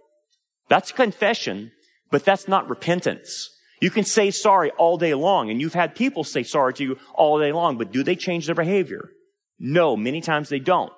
That's 0.69 0.91
confession, 0.91 1.71
but 2.11 2.25
that's 2.25 2.49
not 2.49 2.69
repentance. 2.69 3.56
You 3.81 3.91
can 3.91 4.05
say 4.05 4.31
sorry 4.31 4.71
all 4.73 4.97
day 4.97 5.15
long, 5.15 5.51
and 5.51 5.61
you've 5.61 5.75
had 5.75 5.95
people 5.95 6.25
say 6.25 6.43
sorry 6.43 6.75
to 6.75 6.85
you 6.85 6.99
all 7.15 7.39
day 7.39 7.53
long, 7.53 7.77
but 7.77 7.93
do 7.93 8.03
they 8.03 8.17
change 8.17 8.47
their 8.47 8.55
behavior? 8.55 9.11
No, 9.59 9.97
many 9.97 10.21
times 10.21 10.49
they 10.49 10.59
don't. 10.59 10.93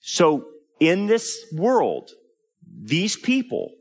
So 0.00 0.46
in 0.78 1.06
this 1.06 1.44
world, 1.52 2.10
these 2.82 3.16
people 3.16 3.72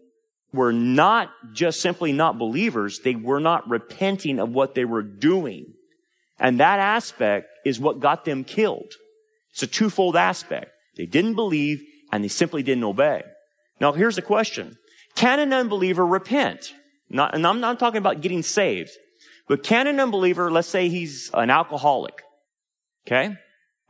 were 0.54 0.74
not 0.74 1.30
just 1.54 1.82
simply 1.82 2.14
not 2.14 2.40
believers, 2.40 3.00
they 3.04 3.16
were 3.16 3.40
not 3.40 3.70
repenting 3.70 4.40
of 4.40 4.50
what 4.50 4.74
they 4.74 4.86
were 4.86 5.04
doing. 5.04 5.74
And 6.40 6.60
that 6.60 6.80
aspect 6.80 7.48
is 7.66 7.80
what 7.80 8.00
got 8.00 8.26
them 8.26 8.44
killed. 8.44 8.94
It's 9.52 9.64
a 9.64 9.68
twofold 9.68 10.16
aspect. 10.16 10.72
They 10.98 11.06
didn't 11.06 11.36
believe 11.36 11.82
and 12.12 12.24
they 12.24 12.30
simply 12.30 12.64
didn't 12.64 12.84
obey. 12.84 13.24
Now 13.80 13.92
here's 13.92 14.16
the 14.16 14.22
question. 14.22 14.78
Can 15.16 15.40
an 15.40 15.54
unbeliever 15.54 16.06
repent? 16.06 16.74
Not, 17.10 17.36
and 17.36 17.46
I'm 17.46 17.60
not 17.60 17.80
talking 17.80 18.00
about 18.00 18.22
getting 18.22 18.44
saved, 18.44 18.92
but 19.48 19.64
can 19.64 19.88
an 19.88 20.00
unbeliever, 20.00 20.52
let's 20.52 20.68
say 20.68 20.90
he's 20.90 21.30
an 21.34 21.50
alcoholic, 21.50 22.24
okay? 23.06 23.36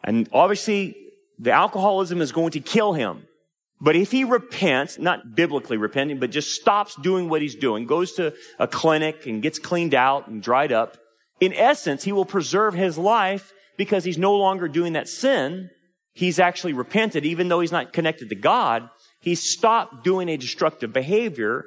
And 0.03 0.29
obviously 0.33 0.95
the 1.39 1.51
alcoholism 1.51 2.21
is 2.21 2.31
going 2.31 2.51
to 2.51 2.59
kill 2.59 2.93
him. 2.93 3.27
But 3.81 3.95
if 3.95 4.11
he 4.11 4.23
repents, 4.23 4.99
not 4.99 5.35
biblically 5.35 5.77
repenting, 5.77 6.19
but 6.19 6.31
just 6.31 6.53
stops 6.53 6.95
doing 6.95 7.29
what 7.29 7.41
he's 7.41 7.55
doing, 7.55 7.85
goes 7.85 8.13
to 8.13 8.33
a 8.57 8.67
clinic 8.67 9.25
and 9.25 9.41
gets 9.41 9.59
cleaned 9.59 9.93
out 9.93 10.27
and 10.27 10.41
dried 10.41 10.71
up, 10.71 10.97
in 11.39 11.53
essence, 11.53 12.03
he 12.03 12.13
will 12.13 12.25
preserve 12.25 12.73
his 12.73 12.97
life 12.97 13.51
because 13.77 14.05
he's 14.05 14.17
no 14.17 14.35
longer 14.35 14.67
doing 14.67 14.93
that 14.93 15.09
sin. 15.09 15.69
He's 16.13 16.39
actually 16.39 16.71
repented, 16.71 17.25
even 17.25 17.49
though 17.49 17.59
he's 17.59 17.73
not 17.73 17.91
connected 17.91 18.29
to 18.29 18.35
God. 18.35 18.89
He 19.19 19.35
stopped 19.35 20.03
doing 20.03 20.29
a 20.29 20.37
destructive 20.37 20.93
behavior. 20.93 21.65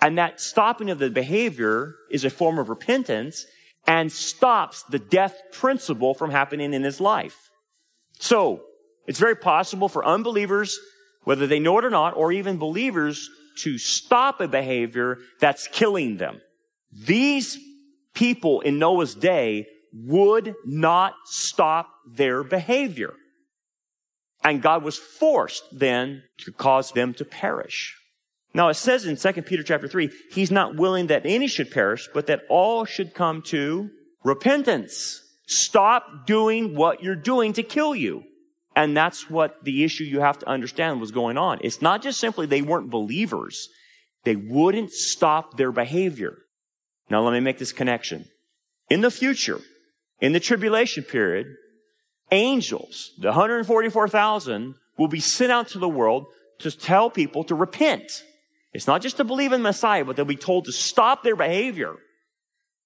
And 0.00 0.18
that 0.18 0.40
stopping 0.40 0.90
of 0.90 0.98
the 0.98 1.10
behavior 1.10 1.94
is 2.10 2.24
a 2.24 2.30
form 2.30 2.58
of 2.58 2.68
repentance 2.68 3.44
and 3.86 4.10
stops 4.10 4.82
the 4.84 4.98
death 4.98 5.36
principle 5.52 6.14
from 6.14 6.30
happening 6.30 6.72
in 6.74 6.82
his 6.82 7.00
life. 7.00 7.50
So, 8.18 8.62
it's 9.06 9.18
very 9.18 9.36
possible 9.36 9.88
for 9.88 10.04
unbelievers 10.04 10.78
whether 11.24 11.46
they 11.46 11.60
know 11.60 11.78
it 11.78 11.84
or 11.84 11.90
not, 11.90 12.16
or 12.16 12.32
even 12.32 12.56
believers, 12.56 13.28
to 13.58 13.78
stop 13.78 14.40
a 14.40 14.48
behavior 14.48 15.18
that's 15.38 15.66
killing 15.68 16.16
them. 16.16 16.40
These 16.92 17.58
people 18.14 18.60
in 18.60 18.78
Noah's 18.78 19.14
day 19.14 19.66
would 19.92 20.54
not 20.64 21.14
stop 21.24 21.88
their 22.10 22.42
behavior. 22.42 23.14
And 24.42 24.62
God 24.62 24.82
was 24.82 24.96
forced 24.96 25.64
then 25.72 26.22
to 26.38 26.52
cause 26.52 26.92
them 26.92 27.12
to 27.14 27.24
perish. 27.24 27.96
Now 28.52 28.68
it 28.68 28.74
says 28.74 29.06
in 29.06 29.16
2 29.16 29.42
Peter 29.42 29.62
chapter 29.62 29.86
3, 29.86 30.10
he's 30.32 30.50
not 30.50 30.76
willing 30.76 31.06
that 31.08 31.22
any 31.24 31.46
should 31.46 31.70
perish, 31.70 32.08
but 32.12 32.26
that 32.26 32.42
all 32.48 32.84
should 32.84 33.14
come 33.14 33.42
to 33.42 33.90
repentance. 34.24 35.22
Stop 35.46 36.26
doing 36.26 36.74
what 36.74 37.02
you're 37.02 37.14
doing 37.16 37.52
to 37.54 37.62
kill 37.62 37.94
you. 37.94 38.24
And 38.76 38.96
that's 38.96 39.28
what 39.28 39.64
the 39.64 39.84
issue 39.84 40.04
you 40.04 40.20
have 40.20 40.38
to 40.40 40.48
understand 40.48 41.00
was 41.00 41.10
going 41.10 41.36
on. 41.36 41.58
It's 41.62 41.82
not 41.82 42.02
just 42.02 42.20
simply 42.20 42.46
they 42.46 42.62
weren't 42.62 42.90
believers. 42.90 43.68
They 44.24 44.36
wouldn't 44.36 44.92
stop 44.92 45.56
their 45.56 45.72
behavior. 45.72 46.36
Now 47.08 47.22
let 47.22 47.32
me 47.32 47.40
make 47.40 47.58
this 47.58 47.72
connection. 47.72 48.26
In 48.88 49.00
the 49.00 49.10
future, 49.10 49.60
in 50.20 50.32
the 50.32 50.40
tribulation 50.40 51.02
period, 51.02 51.46
angels, 52.30 53.10
the 53.18 53.28
144,000, 53.28 54.74
will 54.96 55.08
be 55.08 55.20
sent 55.20 55.50
out 55.50 55.68
to 55.68 55.78
the 55.78 55.88
world 55.88 56.26
to 56.60 56.70
tell 56.70 57.10
people 57.10 57.42
to 57.44 57.54
repent. 57.54 58.22
It's 58.72 58.86
not 58.86 59.02
just 59.02 59.16
to 59.16 59.24
believe 59.24 59.52
in 59.52 59.62
Messiah, 59.62 60.04
but 60.04 60.16
they'll 60.16 60.24
be 60.24 60.36
told 60.36 60.66
to 60.66 60.72
stop 60.72 61.22
their 61.22 61.36
behavior. 61.36 61.96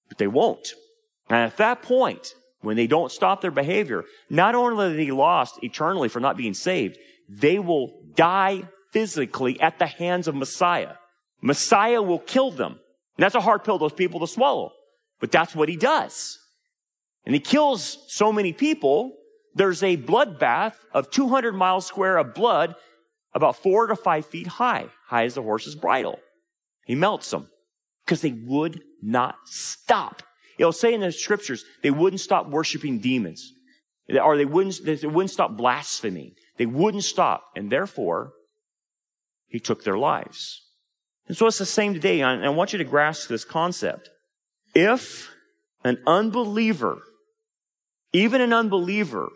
But 0.09 0.17
they 0.17 0.27
won't. 0.27 0.67
And 1.29 1.39
at 1.39 1.57
that 1.57 1.81
point, 1.81 2.33
when 2.61 2.75
they 2.75 2.87
don't 2.87 3.11
stop 3.11 3.41
their 3.41 3.51
behavior, 3.51 4.03
not 4.29 4.55
only 4.55 4.85
are 4.85 4.93
they 4.93 5.11
lost 5.11 5.63
eternally 5.63 6.09
for 6.09 6.19
not 6.19 6.37
being 6.37 6.53
saved, 6.53 6.97
they 7.29 7.59
will 7.59 7.93
die 8.15 8.63
physically 8.91 9.59
at 9.59 9.77
the 9.79 9.85
hands 9.85 10.27
of 10.27 10.35
Messiah. 10.35 10.93
Messiah 11.41 12.01
will 12.01 12.19
kill 12.19 12.51
them. 12.51 12.79
And 13.17 13.23
that's 13.23 13.35
a 13.35 13.41
hard 13.41 13.63
pill 13.63 13.77
those 13.77 13.93
people 13.93 14.19
to 14.21 14.27
swallow. 14.27 14.71
But 15.19 15.31
that's 15.31 15.55
what 15.55 15.69
he 15.69 15.75
does. 15.75 16.37
And 17.25 17.33
he 17.33 17.39
kills 17.39 17.97
so 18.07 18.31
many 18.31 18.53
people. 18.53 19.11
There's 19.53 19.83
a 19.83 19.97
bloodbath 19.97 20.73
of 20.93 21.11
200 21.11 21.53
miles 21.53 21.85
square 21.85 22.17
of 22.17 22.33
blood, 22.33 22.75
about 23.35 23.57
four 23.57 23.87
to 23.87 23.95
five 23.95 24.25
feet 24.25 24.47
high, 24.47 24.87
high 25.05 25.25
as 25.25 25.35
the 25.35 25.43
horse's 25.43 25.75
bridle. 25.75 26.19
He 26.85 26.95
melts 26.95 27.29
them 27.29 27.49
because 28.05 28.21
they 28.21 28.31
would 28.31 28.81
not 29.03 29.35
stop. 29.45 30.23
It'll 30.57 30.71
say 30.71 30.93
in 30.93 31.01
the 31.01 31.11
scriptures, 31.11 31.65
they 31.83 31.91
wouldn't 31.91 32.21
stop 32.21 32.49
worshiping 32.49 32.99
demons. 32.99 33.51
Or 34.09 34.37
they 34.37 34.45
wouldn't, 34.45 34.85
they 34.85 35.07
wouldn't 35.07 35.31
stop 35.31 35.57
blaspheming. 35.57 36.35
They 36.57 36.65
wouldn't 36.65 37.03
stop. 37.03 37.43
And 37.55 37.71
therefore, 37.71 38.31
he 39.47 39.59
took 39.59 39.83
their 39.83 39.97
lives. 39.97 40.61
And 41.27 41.35
so 41.35 41.47
it's 41.47 41.57
the 41.57 41.65
same 41.65 41.93
today. 41.93 42.21
And 42.21 42.45
I 42.45 42.49
want 42.49 42.71
you 42.71 42.77
to 42.77 42.83
grasp 42.83 43.27
this 43.27 43.43
concept. 43.43 44.09
If 44.73 45.31
an 45.83 45.97
unbeliever, 46.07 47.01
even 48.13 48.41
an 48.41 48.53
unbeliever, 48.53 49.29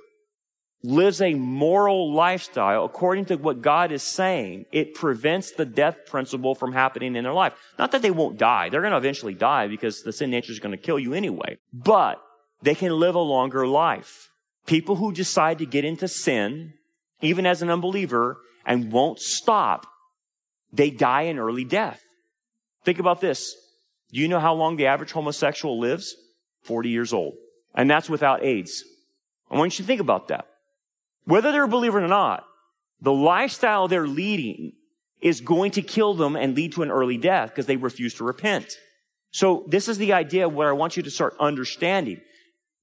lives 0.81 1.21
a 1.21 1.33
moral 1.33 2.13
lifestyle 2.13 2.85
according 2.85 3.25
to 3.25 3.35
what 3.35 3.61
God 3.61 3.91
is 3.91 4.03
saying, 4.03 4.65
it 4.71 4.93
prevents 4.93 5.51
the 5.51 5.65
death 5.65 6.05
principle 6.05 6.55
from 6.55 6.71
happening 6.71 7.15
in 7.15 7.23
their 7.23 7.33
life. 7.33 7.53
Not 7.77 7.91
that 7.91 8.01
they 8.01 8.11
won't 8.11 8.37
die. 8.37 8.69
They're 8.69 8.81
going 8.81 8.91
to 8.91 8.97
eventually 8.97 9.33
die 9.33 9.67
because 9.67 10.01
the 10.01 10.13
sin 10.13 10.31
nature 10.31 10.51
is 10.51 10.59
going 10.59 10.71
to 10.71 10.77
kill 10.77 10.99
you 10.99 11.13
anyway. 11.13 11.57
But 11.73 12.21
they 12.61 12.75
can 12.75 12.97
live 12.97 13.15
a 13.15 13.19
longer 13.19 13.67
life. 13.67 14.29
People 14.65 14.95
who 14.95 15.11
decide 15.11 15.57
to 15.59 15.65
get 15.65 15.85
into 15.85 16.07
sin, 16.07 16.73
even 17.21 17.45
as 17.45 17.61
an 17.61 17.69
unbeliever, 17.69 18.37
and 18.65 18.91
won't 18.91 19.19
stop, 19.19 19.87
they 20.71 20.91
die 20.91 21.23
an 21.23 21.39
early 21.39 21.65
death. 21.65 22.01
Think 22.85 22.99
about 22.99 23.21
this. 23.21 23.55
Do 24.11 24.19
you 24.19 24.27
know 24.27 24.39
how 24.39 24.53
long 24.53 24.75
the 24.75 24.87
average 24.87 25.11
homosexual 25.11 25.79
lives? 25.79 26.15
40 26.63 26.89
years 26.89 27.13
old. 27.13 27.33
And 27.75 27.89
that's 27.89 28.09
without 28.09 28.43
AIDS. 28.43 28.83
I 29.49 29.57
want 29.57 29.77
you 29.77 29.83
to 29.83 29.87
think 29.87 30.01
about 30.01 30.27
that. 30.29 30.45
Whether 31.29 31.51
they're 31.51 31.65
a 31.65 31.67
believer 31.67 32.03
or 32.03 32.07
not, 32.07 32.43
the 33.01 33.13
lifestyle 33.13 33.87
they're 33.87 34.07
leading 34.07 34.73
is 35.21 35.41
going 35.41 35.71
to 35.73 35.83
kill 35.83 36.15
them 36.15 36.35
and 36.35 36.55
lead 36.55 36.71
to 36.71 36.81
an 36.81 36.89
early 36.89 37.17
death 37.17 37.49
because 37.49 37.67
they 37.67 37.77
refuse 37.77 38.15
to 38.15 38.23
repent. 38.23 38.73
So 39.29 39.63
this 39.67 39.87
is 39.87 39.99
the 39.99 40.13
idea 40.13 40.49
where 40.49 40.69
I 40.69 40.71
want 40.71 40.97
you 40.97 41.03
to 41.03 41.11
start 41.11 41.35
understanding. 41.39 42.19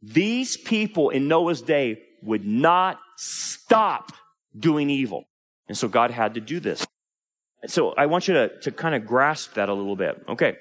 These 0.01 0.57
people 0.57 1.11
in 1.11 1.27
Noah's 1.27 1.61
day 1.61 1.99
would 2.23 2.47
not 2.47 3.01
stop 3.17 4.13
doing 4.57 4.91
evil. 4.91 5.25
And 5.67 5.77
so 5.77 5.89
God 5.89 6.13
had 6.13 6.35
to 6.35 6.41
do 6.41 6.61
this. 6.61 6.87
So 7.67 7.95
I 7.95 8.07
want 8.07 8.29
you 8.29 8.35
to, 8.35 8.61
to 8.61 8.71
kind 8.71 8.95
of 8.95 9.09
grasp 9.09 9.55
that 9.55 9.69
a 9.69 9.75
little 9.75 9.97
bit. 9.97 10.23
Okay. 10.29 10.57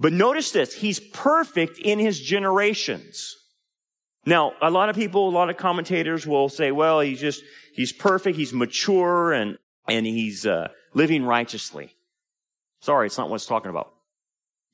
But 0.00 0.14
notice 0.14 0.52
this. 0.52 0.72
He's 0.72 1.00
perfect 1.00 1.78
in 1.78 1.98
his 1.98 2.18
generations. 2.18 3.36
Now, 4.26 4.54
a 4.60 4.70
lot 4.70 4.88
of 4.88 4.96
people, 4.96 5.28
a 5.28 5.30
lot 5.30 5.50
of 5.50 5.56
commentators 5.56 6.26
will 6.26 6.48
say, 6.48 6.72
well, 6.72 6.98
he's 6.98 7.20
just, 7.20 7.44
he's 7.72 7.92
perfect, 7.92 8.36
he's 8.36 8.52
mature, 8.52 9.32
and, 9.32 9.56
and 9.88 10.04
he's 10.04 10.44
uh, 10.44 10.68
living 10.94 11.24
righteously. 11.24 11.94
Sorry, 12.80 13.06
it's 13.06 13.16
not 13.16 13.30
what 13.30 13.36
it's 13.36 13.46
talking 13.46 13.70
about. 13.70 13.92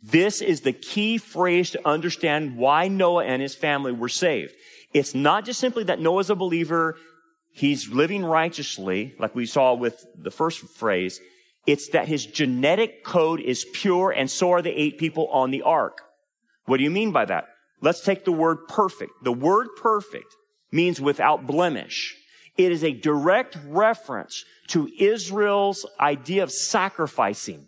This 0.02 0.40
is 0.40 0.62
the 0.62 0.72
key 0.72 1.18
phrase 1.18 1.70
to 1.72 1.86
understand 1.86 2.56
why 2.56 2.88
Noah 2.88 3.24
and 3.24 3.42
his 3.42 3.54
family 3.54 3.92
were 3.92 4.08
saved. 4.08 4.54
It's 4.94 5.14
not 5.14 5.44
just 5.44 5.60
simply 5.60 5.84
that 5.84 6.00
Noah's 6.00 6.30
a 6.30 6.34
believer, 6.34 6.96
he's 7.52 7.88
living 7.88 8.24
righteously, 8.24 9.14
like 9.18 9.34
we 9.34 9.46
saw 9.46 9.74
with 9.74 10.04
the 10.16 10.30
first 10.30 10.60
phrase. 10.60 11.20
It's 11.66 11.90
that 11.90 12.08
his 12.08 12.24
genetic 12.26 13.04
code 13.04 13.40
is 13.40 13.66
pure, 13.72 14.10
and 14.10 14.30
so 14.30 14.52
are 14.52 14.62
the 14.62 14.80
eight 14.80 14.98
people 14.98 15.28
on 15.28 15.50
the 15.50 15.62
ark. 15.62 16.00
What 16.64 16.78
do 16.78 16.84
you 16.84 16.90
mean 16.90 17.12
by 17.12 17.26
that? 17.26 17.48
Let's 17.82 18.00
take 18.00 18.24
the 18.24 18.32
word 18.32 18.68
perfect. 18.68 19.12
The 19.22 19.32
word 19.32 19.68
perfect 19.76 20.34
means 20.70 21.00
without 21.00 21.46
blemish. 21.46 22.16
It 22.56 22.70
is 22.70 22.84
a 22.84 22.92
direct 22.92 23.58
reference 23.66 24.44
to 24.68 24.88
Israel's 24.98 25.84
idea 25.98 26.44
of 26.44 26.52
sacrificing. 26.52 27.66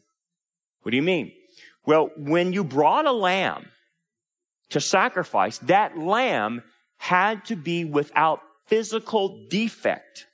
What 0.82 0.90
do 0.90 0.96
you 0.96 1.02
mean? 1.02 1.32
Well, 1.84 2.10
when 2.16 2.52
you 2.52 2.64
brought 2.64 3.06
a 3.06 3.12
lamb 3.12 3.66
to 4.70 4.80
sacrifice, 4.80 5.58
that 5.58 5.98
lamb 5.98 6.62
had 6.96 7.44
to 7.46 7.56
be 7.56 7.84
without 7.84 8.40
physical 8.66 9.46
defect. 9.50 10.26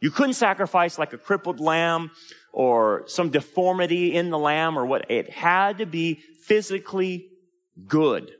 You 0.00 0.10
couldn't 0.10 0.34
sacrifice 0.34 0.98
like 0.98 1.12
a 1.12 1.18
crippled 1.18 1.60
lamb 1.60 2.10
or 2.52 3.04
some 3.06 3.28
deformity 3.28 4.14
in 4.14 4.30
the 4.30 4.38
lamb 4.38 4.78
or 4.78 4.86
what. 4.86 5.10
It 5.10 5.28
had 5.30 5.78
to 5.78 5.86
be 5.86 6.20
physically 6.44 7.28
good. 7.86 8.32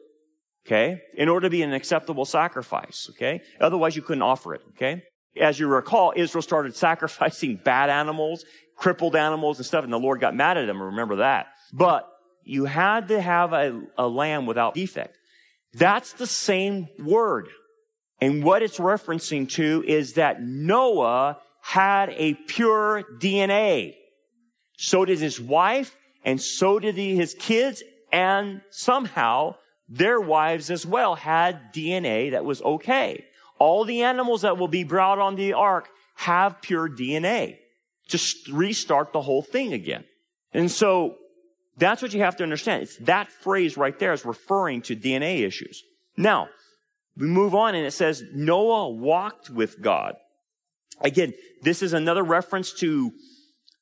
Okay? 0.70 1.02
In 1.14 1.28
order 1.28 1.46
to 1.46 1.50
be 1.50 1.62
an 1.62 1.72
acceptable 1.72 2.24
sacrifice. 2.24 3.08
Okay? 3.10 3.42
Otherwise 3.60 3.96
you 3.96 4.02
couldn't 4.02 4.22
offer 4.22 4.54
it. 4.54 4.62
Okay? 4.76 5.02
As 5.40 5.58
you 5.58 5.66
recall, 5.66 6.12
Israel 6.14 6.42
started 6.42 6.76
sacrificing 6.88 7.56
bad 7.56 7.90
animals, 7.90 8.44
crippled 8.76 9.16
animals 9.16 9.58
and 9.58 9.66
stuff, 9.66 9.82
and 9.82 9.92
the 9.92 9.98
Lord 9.98 10.20
got 10.20 10.34
mad 10.34 10.56
at 10.56 10.66
them. 10.66 10.80
Remember 10.80 11.16
that. 11.16 11.48
But 11.72 12.08
you 12.44 12.66
had 12.66 13.08
to 13.08 13.20
have 13.20 13.52
a, 13.52 13.82
a 13.98 14.06
lamb 14.06 14.46
without 14.46 14.74
defect. 14.74 15.16
That's 15.74 16.12
the 16.14 16.26
same 16.26 16.88
word. 16.98 17.48
And 18.20 18.44
what 18.44 18.62
it's 18.62 18.78
referencing 18.78 19.48
to 19.50 19.84
is 19.86 20.14
that 20.14 20.42
Noah 20.42 21.38
had 21.62 22.10
a 22.10 22.34
pure 22.34 23.04
DNA. 23.18 23.94
So 24.76 25.04
did 25.04 25.18
his 25.18 25.40
wife, 25.40 25.96
and 26.24 26.40
so 26.40 26.78
did 26.78 26.96
his 26.96 27.34
kids, 27.34 27.82
and 28.12 28.62
somehow 28.70 29.56
their 29.90 30.20
wives 30.20 30.70
as 30.70 30.86
well 30.86 31.16
had 31.16 31.74
DNA 31.74 32.30
that 32.30 32.44
was 32.44 32.62
okay. 32.62 33.24
All 33.58 33.84
the 33.84 34.02
animals 34.02 34.42
that 34.42 34.56
will 34.56 34.68
be 34.68 34.84
brought 34.84 35.18
on 35.18 35.34
the 35.34 35.52
ark 35.52 35.88
have 36.14 36.62
pure 36.62 36.88
DNA. 36.88 37.58
Just 38.08 38.48
restart 38.48 39.12
the 39.12 39.20
whole 39.20 39.42
thing 39.42 39.72
again. 39.72 40.04
And 40.52 40.70
so 40.70 41.16
that's 41.76 42.02
what 42.02 42.14
you 42.14 42.20
have 42.20 42.36
to 42.36 42.42
understand. 42.42 42.84
It's 42.84 42.96
that 42.98 43.32
phrase 43.32 43.76
right 43.76 43.98
there 43.98 44.12
is 44.12 44.24
referring 44.24 44.82
to 44.82 44.96
DNA 44.96 45.40
issues. 45.40 45.82
Now, 46.16 46.48
we 47.16 47.26
move 47.26 47.54
on 47.54 47.74
and 47.74 47.84
it 47.84 47.92
says 47.92 48.22
Noah 48.32 48.90
walked 48.90 49.50
with 49.50 49.80
God. 49.82 50.14
Again, 51.00 51.32
this 51.62 51.82
is 51.82 51.92
another 51.92 52.22
reference 52.22 52.72
to 52.74 53.12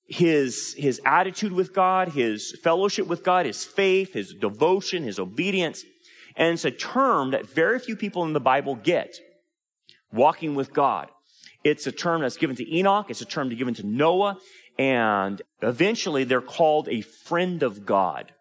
his, 0.09 0.75
his 0.79 1.01
attitude 1.05 1.53
with 1.53 1.75
God, 1.75 2.09
his 2.09 2.57
fellowship 2.63 3.07
with 3.07 3.23
God, 3.23 3.45
his 3.45 3.65
faith, 3.65 4.15
his 4.15 4.35
devotion, 4.35 5.03
his 5.03 5.19
obedience. 5.19 5.85
And 6.39 6.55
it's 6.55 6.65
a 6.65 6.71
term 6.71 7.33
that 7.33 7.47
very 7.47 7.81
few 7.81 7.97
people 7.97 8.25
in 8.25 8.33
the 8.33 8.41
Bible 8.41 8.77
get. 8.77 9.17
Walking 10.13 10.55
with 10.55 10.73
God. 10.73 11.11
It's 11.65 11.87
a 11.87 11.93
term 11.93 12.23
that's 12.23 12.37
given 12.37 12.57
to 12.57 12.75
Enoch. 12.75 13.11
It's 13.11 13.21
a 13.21 13.27
term 13.27 13.51
to 13.51 13.57
given 13.57 13.75
to 13.75 13.87
Noah. 13.87 14.39
And 14.79 15.43
eventually 15.61 16.23
they're 16.25 16.41
called 16.41 16.89
a 16.89 17.01
friend 17.01 17.63
of 17.65 17.85
God. 17.85 18.33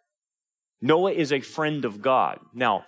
Noah 0.79 1.11
is 1.11 1.33
a 1.33 1.41
friend 1.41 1.83
of 1.83 2.01
God. 2.03 2.39
Now, 2.53 2.85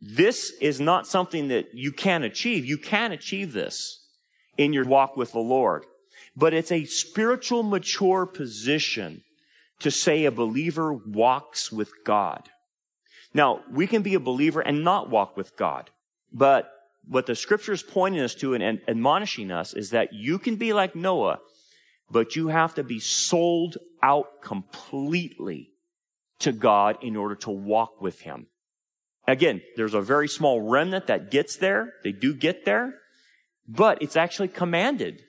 this 0.00 0.52
is 0.60 0.78
not 0.78 1.06
something 1.06 1.48
that 1.48 1.68
you 1.72 1.90
can 1.90 2.22
achieve. 2.22 2.66
You 2.66 2.76
can 2.76 3.12
achieve 3.12 3.54
this 3.54 4.04
in 4.58 4.74
your 4.74 4.84
walk 4.84 5.16
with 5.16 5.32
the 5.32 5.38
Lord. 5.38 5.86
But 6.36 6.52
it's 6.52 6.70
a 6.70 6.84
spiritual 6.84 7.62
mature 7.62 8.26
position 8.26 9.22
to 9.78 9.90
say 9.90 10.24
a 10.26 10.30
believer 10.30 10.92
walks 10.92 11.72
with 11.72 11.90
God. 12.04 12.50
Now, 13.36 13.60
we 13.70 13.86
can 13.86 14.00
be 14.00 14.14
a 14.14 14.18
believer 14.20 14.62
and 14.62 14.82
not 14.82 15.10
walk 15.10 15.36
with 15.36 15.58
God. 15.58 15.90
But 16.32 16.72
what 17.06 17.26
the 17.26 17.36
scripture 17.36 17.74
is 17.74 17.82
pointing 17.82 18.22
us 18.22 18.34
to 18.36 18.54
and 18.54 18.80
admonishing 18.88 19.50
us 19.50 19.74
is 19.74 19.90
that 19.90 20.14
you 20.14 20.38
can 20.38 20.56
be 20.56 20.72
like 20.72 20.96
Noah, 20.96 21.40
but 22.10 22.34
you 22.34 22.48
have 22.48 22.74
to 22.76 22.82
be 22.82 22.98
sold 22.98 23.76
out 24.02 24.40
completely 24.40 25.68
to 26.38 26.50
God 26.50 26.96
in 27.02 27.14
order 27.14 27.34
to 27.34 27.50
walk 27.50 28.00
with 28.00 28.20
Him. 28.20 28.46
Again, 29.28 29.60
there's 29.76 29.92
a 29.92 30.00
very 30.00 30.28
small 30.28 30.62
remnant 30.62 31.08
that 31.08 31.30
gets 31.30 31.58
there. 31.58 31.92
They 32.04 32.12
do 32.12 32.32
get 32.32 32.64
there, 32.64 32.94
but 33.68 34.00
it's 34.00 34.16
actually 34.16 34.48
commanded 34.48 35.20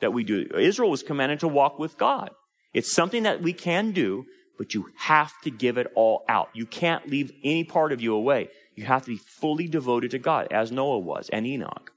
that 0.00 0.12
we 0.12 0.22
do. 0.22 0.46
Israel 0.56 0.90
was 0.90 1.02
commanded 1.02 1.40
to 1.40 1.48
walk 1.48 1.80
with 1.80 1.98
God. 1.98 2.30
It's 2.72 2.92
something 2.92 3.24
that 3.24 3.42
we 3.42 3.52
can 3.52 3.90
do, 3.90 4.24
but 4.58 4.74
you 4.74 4.90
have 4.96 5.32
to 5.42 5.50
give 5.50 5.78
it 5.78 5.90
all 5.94 6.24
out. 6.28 6.50
You 6.54 6.66
can't 6.66 7.08
leave 7.08 7.32
any 7.44 7.64
part 7.64 7.92
of 7.92 8.00
you 8.00 8.14
away. 8.14 8.48
You 8.74 8.84
have 8.84 9.02
to 9.02 9.10
be 9.10 9.16
fully 9.16 9.68
devoted 9.68 10.10
to 10.12 10.18
God, 10.18 10.48
as 10.50 10.70
Noah 10.72 10.98
was 10.98 11.28
and 11.30 11.46
Enoch. 11.46 11.92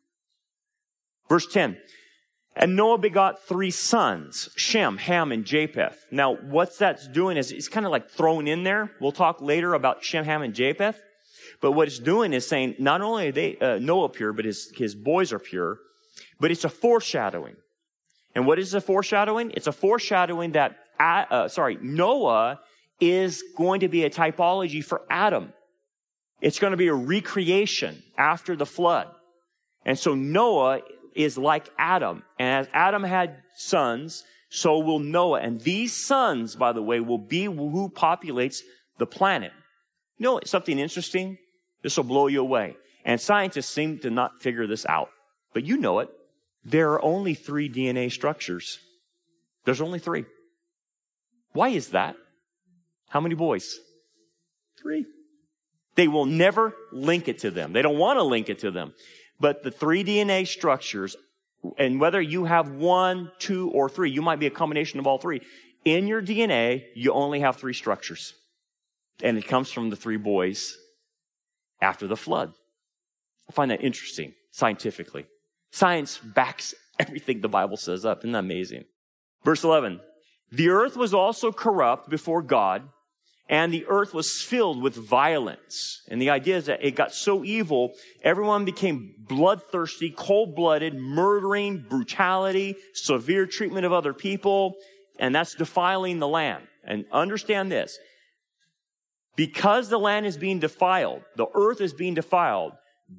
Verse 1.27 1.47
10. 1.47 1.77
And 2.55 2.75
Noah 2.75 2.97
begot 2.97 3.43
three 3.43 3.71
sons, 3.71 4.49
Shem, 4.55 4.97
Ham, 4.97 5.31
and 5.31 5.45
Japheth. 5.45 6.05
Now, 6.11 6.35
what 6.35 6.77
that's 6.77 7.07
doing 7.07 7.37
is 7.37 7.51
it's 7.51 7.69
kind 7.69 7.85
of 7.85 7.91
like 7.91 8.09
thrown 8.09 8.47
in 8.47 8.63
there. 8.63 8.91
We'll 8.99 9.11
talk 9.11 9.39
later 9.39 9.73
about 9.73 10.03
Shem, 10.03 10.25
Ham, 10.25 10.41
and 10.41 10.53
Japheth. 10.53 10.99
But 11.61 11.73
what 11.73 11.87
it's 11.87 11.99
doing 11.99 12.33
is 12.33 12.47
saying 12.47 12.75
not 12.79 13.01
only 13.01 13.29
are 13.29 13.31
they, 13.31 13.57
uh, 13.57 13.79
Noah 13.79 14.09
pure, 14.09 14.33
but 14.33 14.45
his, 14.45 14.71
his 14.75 14.95
boys 14.95 15.31
are 15.31 15.39
pure, 15.39 15.77
but 16.39 16.51
it's 16.51 16.63
a 16.63 16.69
foreshadowing. 16.69 17.55
And 18.35 18.45
what 18.45 18.59
is 18.59 18.73
a 18.73 18.81
foreshadowing? 18.81 19.51
It's 19.55 19.67
a 19.67 19.71
foreshadowing 19.71 20.53
that, 20.53 20.77
uh, 20.99 21.47
sorry, 21.47 21.77
Noah 21.81 22.59
is 22.99 23.43
going 23.57 23.81
to 23.81 23.87
be 23.87 24.03
a 24.03 24.09
typology 24.09 24.83
for 24.83 25.01
Adam. 25.09 25.53
It's 26.41 26.59
going 26.59 26.71
to 26.71 26.77
be 26.77 26.87
a 26.87 26.93
recreation 26.93 28.03
after 28.17 28.55
the 28.55 28.65
flood. 28.65 29.07
And 29.85 29.97
so 29.97 30.15
Noah 30.15 30.81
is 31.15 31.37
like 31.37 31.69
Adam. 31.77 32.23
And 32.37 32.65
as 32.65 32.67
Adam 32.73 33.03
had 33.03 33.37
sons, 33.57 34.23
so 34.49 34.79
will 34.79 34.99
Noah. 34.99 35.41
And 35.41 35.61
these 35.61 36.05
sons, 36.05 36.55
by 36.55 36.73
the 36.73 36.81
way, 36.81 36.99
will 36.99 37.17
be 37.17 37.45
who 37.45 37.89
populates 37.89 38.57
the 38.97 39.05
planet. 39.05 39.51
You 40.17 40.25
know 40.25 40.39
something 40.45 40.77
interesting? 40.77 41.37
This 41.81 41.97
will 41.97 42.03
blow 42.03 42.27
you 42.27 42.41
away. 42.41 42.75
And 43.05 43.19
scientists 43.19 43.69
seem 43.69 43.99
to 43.99 44.09
not 44.09 44.41
figure 44.41 44.67
this 44.67 44.85
out. 44.85 45.09
But 45.53 45.65
you 45.65 45.77
know 45.77 45.99
it. 45.99 46.09
There 46.63 46.91
are 46.91 47.03
only 47.03 47.33
three 47.33 47.69
DNA 47.69 48.11
structures. 48.11 48.79
There's 49.65 49.81
only 49.81 49.99
three. 49.99 50.25
Why 51.53 51.69
is 51.69 51.89
that? 51.89 52.15
How 53.09 53.19
many 53.19 53.35
boys? 53.35 53.79
Three. 54.77 55.05
They 55.95 56.07
will 56.07 56.25
never 56.25 56.73
link 56.91 57.27
it 57.27 57.39
to 57.39 57.51
them. 57.51 57.73
They 57.73 57.81
don't 57.81 57.97
want 57.97 58.19
to 58.19 58.23
link 58.23 58.49
it 58.49 58.59
to 58.59 58.71
them. 58.71 58.93
But 59.39 59.63
the 59.63 59.71
three 59.71 60.03
DNA 60.03 60.47
structures, 60.47 61.15
and 61.77 61.99
whether 61.99 62.21
you 62.21 62.45
have 62.45 62.69
one, 62.69 63.31
two, 63.39 63.69
or 63.71 63.89
three, 63.89 64.11
you 64.11 64.21
might 64.21 64.39
be 64.39 64.45
a 64.45 64.51
combination 64.51 64.99
of 64.99 65.07
all 65.07 65.17
three. 65.17 65.41
In 65.85 66.07
your 66.07 66.21
DNA, 66.21 66.85
you 66.95 67.13
only 67.13 67.39
have 67.39 67.55
three 67.55 67.73
structures. 67.73 68.33
And 69.21 69.37
it 69.37 69.47
comes 69.47 69.71
from 69.71 69.89
the 69.89 69.95
three 69.95 70.17
boys 70.17 70.77
after 71.81 72.07
the 72.07 72.15
flood. 72.15 72.53
I 73.49 73.51
find 73.51 73.71
that 73.71 73.83
interesting 73.83 74.33
scientifically. 74.51 75.25
Science 75.71 76.17
backs 76.17 76.73
everything 76.99 77.41
the 77.41 77.49
Bible 77.49 77.77
says 77.77 78.05
up. 78.05 78.19
Isn't 78.19 78.33
that 78.33 78.39
amazing? 78.39 78.85
Verse 79.43 79.63
11. 79.63 80.01
The 80.51 80.69
earth 80.69 80.97
was 80.97 81.13
also 81.13 81.51
corrupt 81.51 82.09
before 82.09 82.41
God, 82.41 82.89
and 83.47 83.73
the 83.73 83.85
earth 83.87 84.13
was 84.13 84.41
filled 84.41 84.81
with 84.81 84.95
violence. 84.95 86.01
And 86.07 86.21
the 86.21 86.29
idea 86.29 86.57
is 86.57 86.65
that 86.67 86.83
it 86.83 86.95
got 86.95 87.13
so 87.13 87.43
evil, 87.43 87.93
everyone 88.23 88.65
became 88.65 89.15
bloodthirsty, 89.17 90.11
cold-blooded, 90.15 90.95
murdering, 90.95 91.85
brutality, 91.89 92.75
severe 92.93 93.45
treatment 93.45 93.85
of 93.85 93.93
other 93.93 94.13
people, 94.13 94.75
and 95.19 95.33
that's 95.33 95.55
defiling 95.55 96.19
the 96.19 96.27
land. 96.27 96.63
And 96.83 97.05
understand 97.11 97.71
this. 97.71 97.97
Because 99.35 99.89
the 99.89 99.99
land 99.99 100.25
is 100.25 100.37
being 100.37 100.59
defiled, 100.59 101.21
the 101.35 101.47
earth 101.53 101.81
is 101.81 101.93
being 101.93 102.13
defiled, 102.13 102.73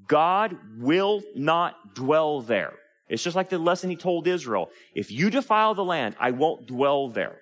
God 0.06 0.56
will 0.78 1.22
not 1.34 1.94
dwell 1.94 2.40
there. 2.40 2.74
It's 3.10 3.24
just 3.24 3.34
like 3.34 3.50
the 3.50 3.58
lesson 3.58 3.90
he 3.90 3.96
told 3.96 4.28
Israel. 4.28 4.70
If 4.94 5.10
you 5.10 5.30
defile 5.30 5.74
the 5.74 5.84
land, 5.84 6.14
I 6.20 6.30
won't 6.30 6.66
dwell 6.66 7.08
there. 7.08 7.38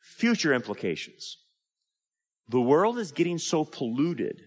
Future 0.00 0.52
implications. 0.52 1.38
The 2.46 2.60
world 2.60 2.98
is 2.98 3.10
getting 3.10 3.38
so 3.38 3.64
polluted. 3.64 4.42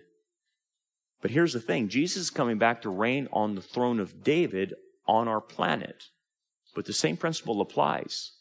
But 1.21 1.31
here's 1.31 1.53
the 1.53 1.59
thing 1.59 1.89
Jesus 1.89 2.23
is 2.23 2.29
coming 2.29 2.59
back 2.59 2.83
to 2.83 2.89
reign 2.91 3.27
on 3.33 3.55
the 3.55 3.61
throne 3.61 3.99
of 3.99 4.23
David 4.23 4.75
on 5.07 5.27
our 5.27 5.41
planet. 5.41 6.03
But 6.75 6.85
the 6.85 6.93
same 6.93 7.17
principle 7.17 7.59
applies. 7.59 8.33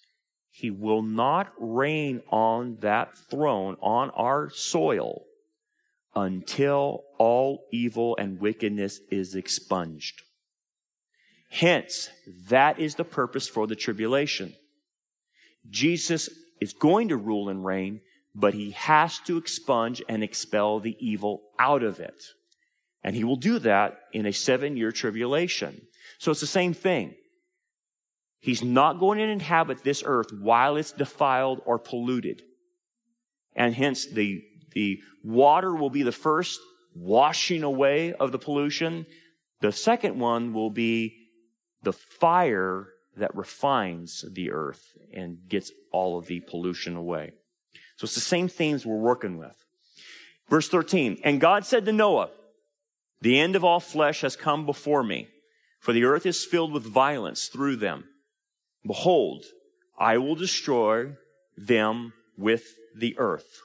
He 0.50 0.70
will 0.70 1.02
not 1.02 1.52
reign 1.58 2.20
on 2.28 2.76
that 2.80 3.16
throne, 3.16 3.76
on 3.80 4.10
our 4.10 4.50
soil, 4.50 5.22
until 6.14 7.04
all 7.18 7.66
evil 7.72 8.14
and 8.18 8.40
wickedness 8.40 9.00
is 9.10 9.34
expunged. 9.34 10.22
Hence, 11.50 12.08
that 12.48 12.78
is 12.78 12.94
the 12.94 13.04
purpose 13.04 13.48
for 13.48 13.66
the 13.66 13.74
tribulation. 13.74 14.54
Jesus 15.68 16.30
is 16.60 16.72
going 16.72 17.08
to 17.08 17.16
rule 17.16 17.48
and 17.48 17.64
reign, 17.64 18.00
but 18.34 18.54
he 18.54 18.70
has 18.70 19.18
to 19.26 19.36
expunge 19.36 20.00
and 20.08 20.22
expel 20.22 20.78
the 20.78 20.96
evil 21.00 21.42
out 21.58 21.82
of 21.82 21.98
it. 21.98 22.22
And 23.02 23.16
he 23.16 23.24
will 23.24 23.36
do 23.36 23.58
that 23.60 23.98
in 24.12 24.26
a 24.26 24.32
seven 24.32 24.76
year 24.76 24.92
tribulation. 24.92 25.82
So 26.18 26.30
it's 26.30 26.40
the 26.40 26.46
same 26.46 26.72
thing. 26.72 27.14
He's 28.38 28.62
not 28.62 29.00
going 29.00 29.18
to 29.18 29.24
inhabit 29.24 29.82
this 29.82 30.02
earth 30.06 30.32
while 30.32 30.76
it's 30.76 30.92
defiled 30.92 31.60
or 31.66 31.78
polluted. 31.78 32.42
And 33.54 33.74
hence 33.74 34.06
the 34.06 34.42
the 34.72 35.00
water 35.24 35.74
will 35.74 35.90
be 35.90 36.04
the 36.04 36.12
first 36.12 36.60
washing 36.94 37.64
away 37.64 38.12
of 38.12 38.30
the 38.30 38.38
pollution. 38.38 39.04
The 39.60 39.72
second 39.72 40.18
one 40.18 40.54
will 40.54 40.70
be 40.70 41.19
the 41.82 41.92
fire 41.92 42.88
that 43.16 43.34
refines 43.34 44.24
the 44.30 44.50
earth 44.50 44.96
and 45.12 45.38
gets 45.48 45.72
all 45.92 46.18
of 46.18 46.26
the 46.26 46.40
pollution 46.40 46.96
away. 46.96 47.32
So 47.96 48.04
it's 48.04 48.14
the 48.14 48.20
same 48.20 48.48
themes 48.48 48.86
we're 48.86 48.96
working 48.96 49.36
with. 49.36 49.56
Verse 50.48 50.68
13, 50.68 51.20
and 51.22 51.40
God 51.40 51.64
said 51.64 51.84
to 51.84 51.92
Noah, 51.92 52.30
the 53.20 53.38
end 53.38 53.54
of 53.54 53.64
all 53.64 53.80
flesh 53.80 54.22
has 54.22 54.36
come 54.36 54.66
before 54.66 55.02
me, 55.02 55.28
for 55.78 55.92
the 55.92 56.04
earth 56.04 56.26
is 56.26 56.44
filled 56.44 56.72
with 56.72 56.82
violence 56.82 57.48
through 57.48 57.76
them. 57.76 58.04
Behold, 58.86 59.44
I 59.98 60.18
will 60.18 60.34
destroy 60.34 61.12
them 61.56 62.14
with 62.38 62.64
the 62.96 63.16
earth. 63.18 63.60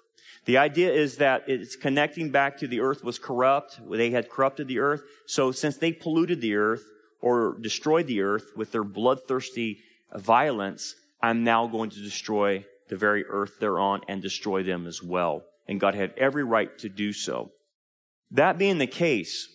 The 0.45 0.58
idea 0.58 0.93
is 0.93 1.17
that 1.17 1.45
it's 1.47 1.75
connecting 1.75 2.30
back 2.30 2.58
to 2.58 2.67
the 2.67 2.82
earth 2.82 3.04
was 3.04 3.17
corrupt. 3.17 3.80
They 3.89 4.12
had 4.12 4.30
corrupted 4.30 4.67
the 4.67 4.80
earth. 4.80 5.01
So 5.25 5.51
since 5.51 5.78
they 5.78 5.91
polluted 5.91 6.41
the 6.41 6.56
earth 6.56 6.84
or 7.21 7.58
destroyed 7.60 8.08
the 8.08 8.21
earth 8.21 8.51
with 8.56 8.71
their 8.71 8.84
bloodthirsty 8.84 9.80
violence, 10.13 10.95
I'm 11.21 11.43
now 11.43 11.67
going 11.67 11.89
to 11.91 11.99
destroy 11.99 12.65
the 12.89 12.95
very 12.95 13.25
earth 13.25 13.54
they're 13.60 13.80
on 13.80 14.01
and 14.08 14.21
destroy 14.21 14.63
them 14.63 14.86
as 14.88 15.01
well. 15.01 15.43
And 15.67 15.80
God 15.80 15.95
had 15.95 16.13
every 16.17 16.43
right 16.43 16.78
to 16.80 16.89
do 16.89 17.13
so. 17.13 17.51
That 18.32 18.58
being 18.58 18.78
the 18.78 18.88
case, 18.88 19.47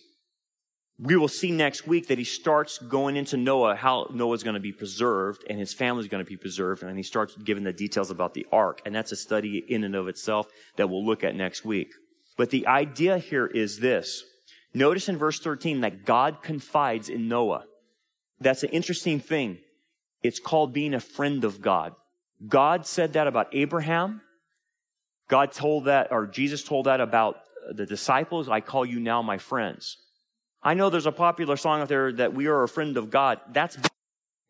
we 0.99 1.15
will 1.15 1.27
see 1.27 1.51
next 1.51 1.87
week 1.87 2.07
that 2.07 2.17
he 2.17 2.23
starts 2.23 2.77
going 2.77 3.15
into 3.15 3.37
Noah, 3.37 3.75
how 3.75 4.07
Noah's 4.13 4.43
going 4.43 4.53
to 4.53 4.59
be 4.59 4.71
preserved 4.71 5.43
and 5.49 5.57
his 5.57 5.73
family 5.73 6.01
is 6.01 6.07
going 6.07 6.23
to 6.23 6.29
be 6.29 6.37
preserved. 6.37 6.83
And 6.83 6.97
he 6.97 7.03
starts 7.03 7.35
giving 7.37 7.63
the 7.63 7.73
details 7.73 8.11
about 8.11 8.33
the 8.33 8.45
ark. 8.51 8.81
And 8.85 8.93
that's 8.93 9.11
a 9.11 9.15
study 9.15 9.63
in 9.67 9.83
and 9.83 9.95
of 9.95 10.07
itself 10.07 10.47
that 10.75 10.89
we'll 10.89 11.05
look 11.05 11.23
at 11.23 11.35
next 11.35 11.65
week. 11.65 11.93
But 12.37 12.49
the 12.49 12.67
idea 12.67 13.17
here 13.17 13.47
is 13.47 13.79
this. 13.79 14.23
Notice 14.73 15.09
in 15.09 15.17
verse 15.17 15.39
13 15.39 15.81
that 15.81 16.05
God 16.05 16.41
confides 16.41 17.09
in 17.09 17.27
Noah. 17.27 17.65
That's 18.39 18.63
an 18.63 18.69
interesting 18.69 19.19
thing. 19.19 19.59
It's 20.23 20.39
called 20.39 20.73
being 20.73 20.93
a 20.93 20.99
friend 20.99 21.43
of 21.43 21.61
God. 21.61 21.93
God 22.47 22.85
said 22.85 23.13
that 23.13 23.27
about 23.27 23.49
Abraham. 23.53 24.21
God 25.27 25.51
told 25.51 25.85
that, 25.85 26.11
or 26.11 26.27
Jesus 26.27 26.63
told 26.63 26.85
that 26.85 27.01
about 27.01 27.37
the 27.73 27.85
disciples. 27.85 28.49
I 28.49 28.61
call 28.61 28.85
you 28.85 28.99
now 28.99 29.21
my 29.21 29.37
friends. 29.37 29.97
I 30.63 30.73
know 30.73 30.89
there's 30.89 31.05
a 31.05 31.11
popular 31.11 31.57
song 31.57 31.81
out 31.81 31.89
there 31.89 32.11
that 32.13 32.33
we 32.33 32.47
are 32.47 32.63
a 32.63 32.67
friend 32.67 32.97
of 32.97 33.09
God. 33.09 33.39
That's 33.51 33.77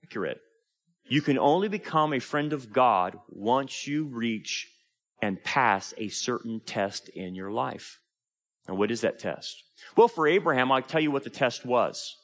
accurate. 0.03 0.41
You 1.07 1.21
can 1.21 1.37
only 1.37 1.67
become 1.67 2.13
a 2.13 2.19
friend 2.19 2.53
of 2.53 2.71
God 2.71 3.17
once 3.29 3.87
you 3.87 4.05
reach 4.05 4.67
and 5.21 5.43
pass 5.43 5.93
a 5.97 6.09
certain 6.09 6.59
test 6.65 7.09
in 7.09 7.35
your 7.35 7.51
life. 7.51 8.00
And 8.67 8.77
what 8.77 8.91
is 8.91 9.01
that 9.01 9.19
test? 9.19 9.63
Well, 9.95 10.07
for 10.07 10.27
Abraham, 10.27 10.71
I'll 10.71 10.81
tell 10.81 11.01
you 11.01 11.11
what 11.11 11.23
the 11.23 11.29
test 11.29 11.65
was. 11.65 12.15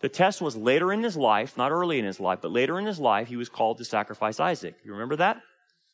The 0.00 0.08
test 0.08 0.40
was 0.40 0.56
later 0.56 0.92
in 0.92 1.02
his 1.02 1.16
life, 1.16 1.56
not 1.56 1.70
early 1.70 1.98
in 1.98 2.04
his 2.04 2.18
life, 2.18 2.40
but 2.42 2.50
later 2.50 2.78
in 2.78 2.86
his 2.86 2.98
life, 2.98 3.28
he 3.28 3.36
was 3.36 3.48
called 3.48 3.78
to 3.78 3.84
sacrifice 3.84 4.40
Isaac. 4.40 4.76
You 4.84 4.92
remember 4.92 5.16
that? 5.16 5.40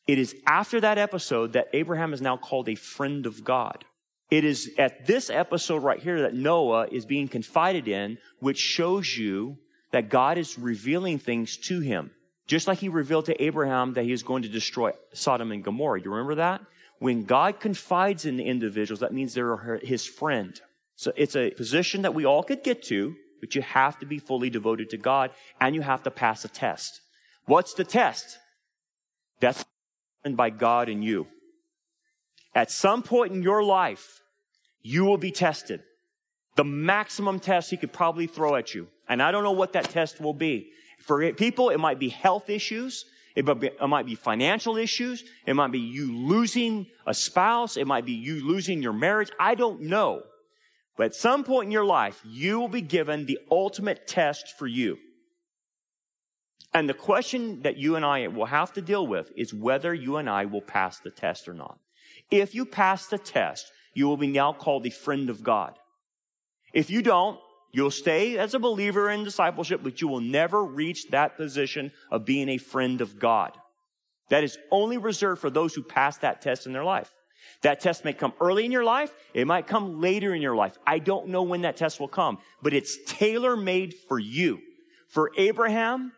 It 0.07 0.17
is 0.17 0.35
after 0.47 0.81
that 0.81 0.97
episode 0.97 1.53
that 1.53 1.67
Abraham 1.73 2.13
is 2.13 2.21
now 2.21 2.35
called 2.35 2.67
a 2.69 2.75
friend 2.75 3.27
of 3.27 3.43
God. 3.43 3.85
It 4.31 4.43
is 4.43 4.71
at 4.77 5.05
this 5.05 5.29
episode 5.29 5.83
right 5.83 5.99
here 5.99 6.21
that 6.21 6.33
Noah 6.33 6.87
is 6.91 7.05
being 7.05 7.27
confided 7.27 7.87
in, 7.87 8.17
which 8.39 8.57
shows 8.57 9.17
you 9.17 9.57
that 9.91 10.09
God 10.09 10.37
is 10.37 10.57
revealing 10.57 11.19
things 11.19 11.57
to 11.67 11.79
him. 11.79 12.11
Just 12.47 12.67
like 12.67 12.79
he 12.79 12.89
revealed 12.89 13.25
to 13.25 13.43
Abraham 13.43 13.93
that 13.93 14.05
he 14.05 14.11
is 14.11 14.23
going 14.23 14.41
to 14.43 14.49
destroy 14.49 14.91
Sodom 15.13 15.51
and 15.51 15.63
Gomorrah. 15.63 16.01
You 16.01 16.09
remember 16.09 16.35
that? 16.35 16.61
When 16.99 17.23
God 17.23 17.59
confides 17.59 18.25
in 18.25 18.39
individuals, 18.39 18.99
that 18.99 19.13
means 19.13 19.33
they're 19.33 19.79
his 19.81 20.05
friend. 20.05 20.59
So 20.95 21.13
it's 21.15 21.35
a 21.35 21.51
position 21.51 22.01
that 22.01 22.13
we 22.13 22.25
all 22.25 22.43
could 22.43 22.63
get 22.63 22.83
to, 22.83 23.15
but 23.39 23.55
you 23.55 23.61
have 23.61 23.97
to 23.99 24.05
be 24.05 24.19
fully 24.19 24.49
devoted 24.49 24.89
to 24.89 24.97
God 24.97 25.31
and 25.61 25.73
you 25.73 25.81
have 25.81 26.03
to 26.03 26.11
pass 26.11 26.43
a 26.43 26.49
test. 26.49 26.99
What's 27.45 27.73
the 27.73 27.85
test? 27.85 28.37
That's 29.39 29.63
by 30.29 30.49
God 30.49 30.89
and 30.89 31.03
you. 31.03 31.27
At 32.53 32.69
some 32.69 33.01
point 33.01 33.31
in 33.31 33.41
your 33.41 33.63
life, 33.63 34.21
you 34.81 35.05
will 35.05 35.17
be 35.17 35.31
tested. 35.31 35.81
The 36.55 36.65
maximum 36.65 37.39
test 37.39 37.69
he 37.69 37.77
could 37.77 37.93
probably 37.93 38.27
throw 38.27 38.55
at 38.55 38.75
you. 38.75 38.87
And 39.07 39.21
I 39.21 39.31
don't 39.31 39.43
know 39.43 39.51
what 39.51 39.73
that 39.73 39.89
test 39.89 40.19
will 40.19 40.33
be. 40.33 40.71
For 40.99 41.31
people, 41.31 41.69
it 41.69 41.79
might 41.79 41.99
be 41.99 42.09
health 42.09 42.49
issues. 42.49 43.05
It 43.35 43.45
might, 43.45 43.59
be, 43.59 43.67
it 43.67 43.87
might 43.87 44.05
be 44.05 44.15
financial 44.15 44.77
issues. 44.77 45.23
It 45.45 45.53
might 45.53 45.71
be 45.71 45.79
you 45.79 46.15
losing 46.15 46.87
a 47.05 47.13
spouse. 47.13 47.77
It 47.77 47.87
might 47.87 48.05
be 48.05 48.13
you 48.13 48.45
losing 48.45 48.81
your 48.81 48.93
marriage. 48.93 49.29
I 49.39 49.55
don't 49.55 49.81
know. 49.81 50.23
But 50.97 51.07
at 51.07 51.15
some 51.15 51.43
point 51.43 51.67
in 51.67 51.71
your 51.71 51.85
life, 51.85 52.21
you 52.25 52.59
will 52.59 52.67
be 52.67 52.81
given 52.81 53.25
the 53.25 53.39
ultimate 53.49 54.07
test 54.07 54.55
for 54.57 54.67
you. 54.67 54.97
And 56.73 56.87
the 56.87 56.93
question 56.93 57.61
that 57.61 57.77
you 57.77 57.95
and 57.95 58.05
I 58.05 58.27
will 58.27 58.45
have 58.45 58.73
to 58.73 58.81
deal 58.81 59.07
with 59.07 59.31
is 59.35 59.53
whether 59.53 59.93
you 59.93 60.17
and 60.17 60.29
I 60.29 60.45
will 60.45 60.61
pass 60.61 60.99
the 60.99 61.09
test 61.09 61.47
or 61.47 61.53
not. 61.53 61.79
If 62.29 62.53
you 62.53 62.65
pass 62.65 63.07
the 63.07 63.17
test, 63.17 63.71
you 63.93 64.07
will 64.07 64.17
be 64.17 64.27
now 64.27 64.53
called 64.53 64.85
a 64.85 64.91
friend 64.91 65.29
of 65.29 65.43
God. 65.43 65.73
If 66.73 66.89
you 66.89 67.01
don't, 67.01 67.39
you'll 67.71 67.91
stay 67.91 68.37
as 68.37 68.53
a 68.53 68.59
believer 68.59 69.09
in 69.09 69.23
discipleship, 69.23 69.81
but 69.83 70.01
you 70.01 70.07
will 70.07 70.21
never 70.21 70.63
reach 70.63 71.09
that 71.09 71.37
position 71.37 71.91
of 72.11 72.25
being 72.25 72.49
a 72.49 72.57
friend 72.57 73.01
of 73.01 73.19
God. 73.19 73.51
That 74.29 74.43
is 74.43 74.57
only 74.71 74.97
reserved 74.97 75.41
for 75.41 75.49
those 75.49 75.73
who 75.73 75.83
pass 75.83 76.17
that 76.17 76.41
test 76.41 76.65
in 76.65 76.73
their 76.73 76.83
life. 76.83 77.11
That 77.61 77.79
test 77.79 78.05
may 78.05 78.13
come 78.13 78.33
early 78.39 78.65
in 78.65 78.71
your 78.71 78.83
life. 78.83 79.11
It 79.33 79.47
might 79.47 79.67
come 79.67 79.99
later 79.99 80.33
in 80.33 80.41
your 80.41 80.55
life. 80.55 80.77
I 80.85 80.99
don't 80.99 81.29
know 81.29 81.43
when 81.43 81.61
that 81.61 81.77
test 81.77 81.99
will 81.99 82.07
come, 82.07 82.37
but 82.61 82.73
it's 82.73 82.97
tailor 83.05 83.57
made 83.57 83.93
for 84.07 84.19
you. 84.19 84.59
For 85.07 85.31
Abraham, 85.37 86.13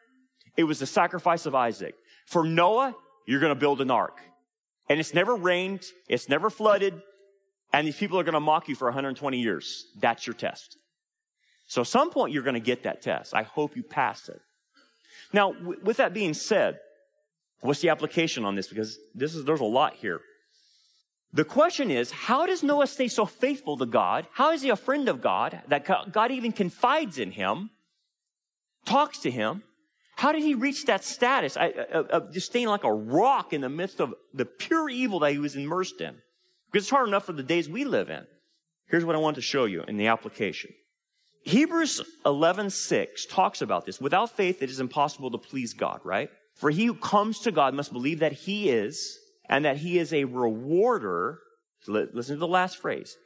it 0.57 0.65
was 0.65 0.79
the 0.79 0.85
sacrifice 0.85 1.45
of 1.45 1.55
Isaac. 1.55 1.95
For 2.25 2.43
Noah, 2.43 2.95
you're 3.25 3.39
going 3.39 3.53
to 3.53 3.59
build 3.59 3.81
an 3.81 3.91
ark. 3.91 4.19
And 4.89 4.99
it's 4.99 5.13
never 5.13 5.35
rained. 5.35 5.85
It's 6.09 6.27
never 6.27 6.49
flooded. 6.49 7.01
And 7.71 7.87
these 7.87 7.95
people 7.95 8.19
are 8.19 8.23
going 8.23 8.33
to 8.33 8.41
mock 8.41 8.67
you 8.67 8.75
for 8.75 8.85
120 8.85 9.39
years. 9.39 9.85
That's 9.99 10.27
your 10.27 10.33
test. 10.33 10.77
So 11.71 11.79
at 11.79 11.87
some 11.87 12.11
point 12.11 12.33
you're 12.33 12.43
going 12.43 12.55
to 12.55 12.59
get 12.59 12.83
that 12.83 13.01
test. 13.01 13.33
I 13.33 13.43
hope 13.43 13.77
you 13.77 13.83
pass 13.83 14.27
it. 14.27 14.41
Now, 15.31 15.53
w- 15.53 15.79
with 15.81 15.97
that 15.97 16.13
being 16.13 16.33
said, 16.33 16.77
what's 17.61 17.79
the 17.79 17.87
application 17.87 18.43
on 18.43 18.55
this? 18.55 18.67
Because 18.67 18.99
this 19.15 19.33
is, 19.33 19.45
there's 19.45 19.61
a 19.61 19.63
lot 19.63 19.93
here. 19.93 20.19
The 21.31 21.45
question 21.45 21.89
is, 21.89 22.11
how 22.11 22.45
does 22.45 22.61
Noah 22.61 22.87
stay 22.87 23.07
so 23.07 23.25
faithful 23.25 23.77
to 23.77 23.85
God? 23.85 24.27
How 24.33 24.51
is 24.51 24.63
he 24.63 24.69
a 24.69 24.75
friend 24.75 25.07
of 25.07 25.21
God 25.21 25.61
that 25.69 25.85
God 26.11 26.31
even 26.31 26.51
confides 26.51 27.17
in 27.17 27.31
him, 27.31 27.69
talks 28.83 29.19
to 29.19 29.31
him? 29.31 29.63
How 30.17 30.33
did 30.33 30.43
he 30.43 30.55
reach 30.55 30.83
that 30.87 31.05
status 31.05 31.55
uh, 31.55 31.69
uh, 31.93 32.03
of 32.09 32.33
just 32.33 32.47
staying 32.47 32.67
like 32.67 32.83
a 32.83 32.93
rock 32.93 33.53
in 33.53 33.61
the 33.61 33.69
midst 33.69 34.01
of 34.01 34.13
the 34.33 34.43
pure 34.43 34.89
evil 34.89 35.19
that 35.19 35.31
he 35.31 35.37
was 35.37 35.55
immersed 35.55 36.01
in? 36.01 36.15
Because 36.69 36.83
it's 36.83 36.91
hard 36.91 37.07
enough 37.07 37.27
for 37.27 37.31
the 37.31 37.43
days 37.43 37.69
we 37.69 37.85
live 37.85 38.09
in. 38.09 38.27
Here's 38.89 39.05
what 39.05 39.15
I 39.15 39.19
want 39.19 39.35
to 39.35 39.41
show 39.41 39.63
you 39.63 39.83
in 39.87 39.95
the 39.95 40.07
application. 40.07 40.73
Hebrews 41.43 42.01
11:6 42.25 43.25
talks 43.29 43.61
about 43.61 43.85
this. 43.85 43.99
Without 43.99 44.35
faith, 44.35 44.61
it 44.61 44.69
is 44.69 44.79
impossible 44.79 45.31
to 45.31 45.37
please 45.37 45.73
God, 45.73 45.99
right? 46.03 46.29
For 46.55 46.69
he 46.69 46.85
who 46.85 46.93
comes 46.93 47.39
to 47.39 47.51
God 47.51 47.73
must 47.73 47.91
believe 47.91 48.19
that 48.19 48.33
he 48.33 48.69
is, 48.69 49.17
and 49.49 49.65
that 49.65 49.77
he 49.77 49.97
is 49.97 50.13
a 50.13 50.25
rewarder. 50.25 51.39
Listen 51.87 52.35
to 52.35 52.39
the 52.39 52.47
last 52.47 52.77
phrase. 52.77 53.17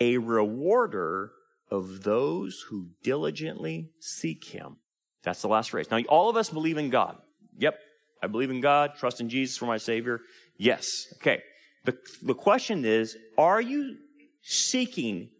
A 0.00 0.18
rewarder 0.18 1.32
of 1.70 2.04
those 2.04 2.64
who 2.68 2.90
diligently 3.02 3.90
seek 4.00 4.44
him. 4.44 4.76
That's 5.24 5.42
the 5.42 5.48
last 5.48 5.70
phrase. 5.70 5.90
Now, 5.90 5.98
all 6.08 6.28
of 6.28 6.36
us 6.36 6.50
believe 6.50 6.78
in 6.78 6.90
God. 6.90 7.16
Yep. 7.58 7.78
I 8.22 8.26
believe 8.26 8.50
in 8.50 8.60
God, 8.60 8.92
trust 8.96 9.20
in 9.20 9.28
Jesus 9.28 9.56
for 9.56 9.66
my 9.66 9.78
Savior. 9.78 10.20
Yes. 10.56 11.06
Okay. 11.16 11.42
The, 11.84 11.96
the 12.22 12.34
question 12.34 12.84
is, 12.84 13.16
are 13.36 13.60
you 13.60 13.96
seeking 14.42 15.30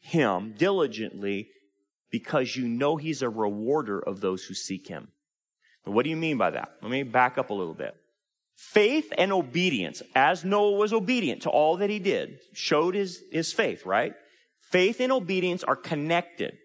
Him 0.00 0.54
diligently 0.56 1.48
because 2.14 2.54
you 2.54 2.68
know 2.68 2.94
He's 2.94 3.22
a 3.22 3.28
rewarder 3.28 3.98
of 3.98 4.20
those 4.20 4.44
who 4.44 4.54
seek 4.54 4.86
Him? 4.86 5.08
What 5.82 6.04
do 6.04 6.10
you 6.10 6.16
mean 6.16 6.38
by 6.38 6.50
that? 6.50 6.76
Let 6.80 6.88
me 6.88 7.02
back 7.02 7.38
up 7.38 7.50
a 7.50 7.54
little 7.54 7.74
bit. 7.74 7.96
Faith 8.54 9.12
and 9.18 9.32
obedience, 9.32 10.00
as 10.14 10.44
Noah 10.44 10.78
was 10.78 10.92
obedient 10.92 11.42
to 11.42 11.50
all 11.50 11.78
that 11.78 11.90
he 11.90 11.98
did, 11.98 12.38
showed 12.52 12.94
his, 12.94 13.20
his 13.32 13.52
faith, 13.52 13.84
right? 13.84 14.14
Faith 14.70 15.00
and 15.00 15.10
obedience 15.10 15.64
are 15.64 15.74
connected, 15.74 16.56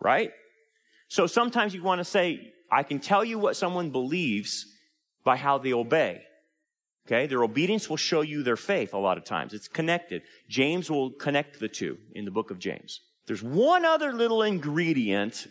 right? 0.00 0.32
So 1.06 1.28
sometimes 1.28 1.72
you 1.72 1.84
want 1.84 2.00
to 2.00 2.04
say, 2.04 2.52
I 2.68 2.82
can 2.82 2.98
tell 2.98 3.24
you 3.24 3.38
what 3.38 3.54
someone 3.54 3.90
believes 3.90 4.66
by 5.22 5.36
how 5.36 5.58
they 5.58 5.72
obey. 5.72 6.22
Okay, 7.06 7.28
their 7.28 7.44
obedience 7.44 7.88
will 7.88 7.96
show 7.96 8.22
you 8.22 8.42
their 8.42 8.56
faith 8.56 8.92
a 8.92 8.98
lot 8.98 9.18
of 9.18 9.24
times. 9.24 9.54
It's 9.54 9.68
connected. 9.68 10.22
James 10.48 10.90
will 10.90 11.12
connect 11.12 11.60
the 11.60 11.68
two 11.68 11.96
in 12.12 12.24
the 12.24 12.32
book 12.32 12.50
of 12.50 12.58
James. 12.58 13.02
There's 13.26 13.42
one 13.42 13.84
other 13.84 14.12
little 14.12 14.42
ingredient 14.42 15.46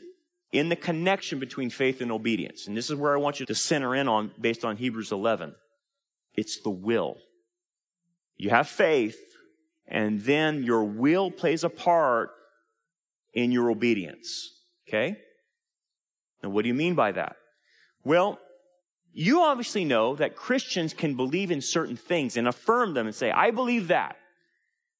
in 0.51 0.69
the 0.69 0.75
connection 0.75 1.39
between 1.39 1.69
faith 1.69 2.01
and 2.01 2.11
obedience. 2.11 2.67
And 2.67 2.77
this 2.77 2.89
is 2.89 2.95
where 2.95 3.13
I 3.13 3.19
want 3.19 3.39
you 3.39 3.45
to 3.45 3.55
center 3.55 3.93
in 3.95 4.07
on 4.07 4.31
based 4.39 4.63
on 4.63 4.77
Hebrews 4.77 5.11
11. 5.11 5.53
It's 6.33 6.61
the 6.61 6.69
will. 6.69 7.17
You 8.37 8.49
have 8.49 8.67
faith, 8.67 9.17
and 9.87 10.21
then 10.21 10.63
your 10.63 10.83
will 10.83 11.31
plays 11.31 11.63
a 11.63 11.69
part 11.69 12.31
in 13.33 13.51
your 13.51 13.69
obedience. 13.69 14.51
Okay? 14.87 15.17
Now, 16.41 16.49
what 16.49 16.63
do 16.63 16.67
you 16.67 16.73
mean 16.73 16.95
by 16.95 17.11
that? 17.13 17.35
Well, 18.03 18.39
you 19.13 19.41
obviously 19.41 19.85
know 19.85 20.15
that 20.15 20.35
Christians 20.35 20.93
can 20.93 21.15
believe 21.15 21.51
in 21.51 21.61
certain 21.61 21.95
things 21.95 22.37
and 22.37 22.47
affirm 22.47 22.93
them 22.93 23.07
and 23.07 23.15
say, 23.15 23.31
I 23.31 23.51
believe 23.51 23.87
that. 23.87 24.17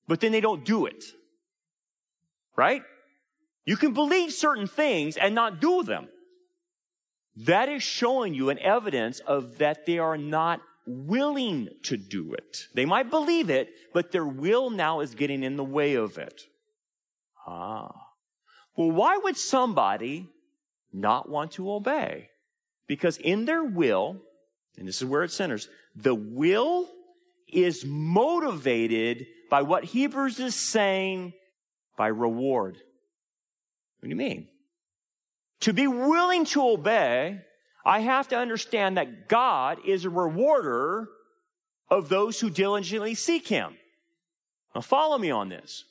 But 0.07 0.21
then 0.21 0.32
they 0.32 0.41
don't 0.41 0.63
do 0.65 0.86
it. 0.86 1.03
Right? 2.55 2.83
You 3.65 3.77
can 3.77 3.93
believe 3.93 4.31
certain 4.31 4.67
things 4.67 5.17
and 5.17 5.35
not 5.35 5.59
do 5.59 5.83
them. 5.83 6.07
that 7.37 7.67
is 7.67 7.83
showing 7.83 8.33
you 8.33 8.49
an 8.49 8.59
evidence 8.59 9.19
of 9.19 9.57
that 9.57 9.85
they 9.85 9.99
are 9.99 10.17
not 10.17 10.61
willing 10.87 11.67
to 11.83 11.97
do 11.97 12.33
it. 12.33 12.67
They 12.73 12.85
might 12.85 13.09
believe 13.09 13.49
it, 13.49 13.69
but 13.93 14.11
their 14.11 14.25
will 14.25 14.69
now 14.69 15.01
is 15.01 15.15
getting 15.15 15.43
in 15.43 15.57
the 15.57 15.63
way 15.63 15.95
of 15.95 16.17
it. 16.17 16.43
Ah. 17.45 17.91
Well, 18.77 18.91
why 18.91 19.17
would 19.17 19.37
somebody 19.37 20.29
not 20.93 21.27
want 21.29 21.53
to 21.53 21.71
obey? 21.71 22.29
Because 22.87 23.17
in 23.17 23.45
their 23.45 23.63
will, 23.63 24.17
and 24.77 24.87
this 24.87 25.01
is 25.01 25.05
where 25.05 25.23
it 25.23 25.31
centers, 25.31 25.67
the 25.95 26.15
will 26.15 26.87
is 27.47 27.83
motivated 27.85 29.25
by 29.49 29.61
what 29.63 29.83
Hebrews 29.83 30.39
is 30.39 30.55
saying 30.55 31.33
by 31.97 32.07
reward. 32.07 32.75
What 32.75 34.03
do 34.03 34.09
you 34.09 34.15
mean? 34.15 34.47
To 35.61 35.73
be 35.73 35.87
willing 35.87 36.45
to 36.45 36.61
obey, 36.61 37.41
I 37.85 37.99
have 37.99 38.27
to 38.29 38.37
understand 38.37 38.97
that 38.97 39.27
God 39.29 39.79
is 39.85 40.05
a 40.05 40.09
rewarder 40.09 41.07
of 41.89 42.09
those 42.09 42.39
who 42.39 42.49
diligently 42.49 43.15
seek 43.15 43.47
Him. 43.47 43.75
Now 44.73 44.81
follow 44.81 45.17
me 45.17 45.31
on 45.31 45.49
this. 45.49 45.85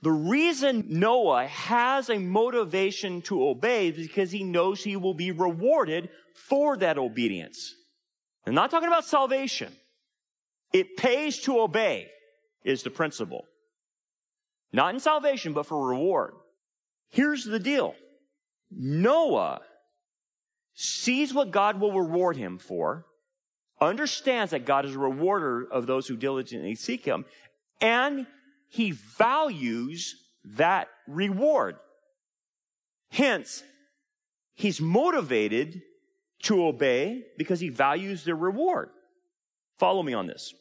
The 0.00 0.10
reason 0.12 0.84
Noah 0.88 1.46
has 1.46 2.08
a 2.08 2.18
motivation 2.18 3.20
to 3.22 3.48
obey 3.48 3.88
is 3.88 3.96
because 3.96 4.30
he 4.30 4.44
knows 4.44 4.82
he 4.82 4.96
will 4.96 5.14
be 5.14 5.32
rewarded 5.32 6.08
for 6.34 6.76
that 6.76 6.98
obedience. 6.98 7.74
I'm 8.46 8.54
not 8.54 8.70
talking 8.70 8.88
about 8.88 9.04
salvation. 9.04 9.72
It 10.72 10.96
pays 10.96 11.40
to 11.40 11.60
obey 11.60 12.08
is 12.64 12.82
the 12.82 12.90
principle. 12.90 13.44
Not 14.72 14.94
in 14.94 15.00
salvation, 15.00 15.52
but 15.52 15.66
for 15.66 15.88
reward. 15.88 16.34
Here's 17.10 17.44
the 17.44 17.58
deal. 17.58 17.94
Noah 18.70 19.60
sees 20.74 21.32
what 21.32 21.50
God 21.50 21.80
will 21.80 21.92
reward 21.92 22.36
him 22.36 22.58
for, 22.58 23.06
understands 23.80 24.50
that 24.50 24.66
God 24.66 24.84
is 24.84 24.94
a 24.94 24.98
rewarder 24.98 25.66
of 25.70 25.86
those 25.86 26.06
who 26.06 26.16
diligently 26.16 26.74
seek 26.74 27.04
him, 27.04 27.24
and 27.80 28.26
he 28.68 28.90
values 28.90 30.14
that 30.44 30.88
reward. 31.06 31.76
Hence, 33.10 33.62
he's 34.54 34.80
motivated 34.80 35.82
to 36.42 36.66
obey 36.66 37.24
because 37.38 37.60
he 37.60 37.70
values 37.70 38.24
the 38.24 38.34
reward. 38.34 38.90
Follow 39.78 40.02
me 40.02 40.12
on 40.12 40.26
this. 40.26 40.54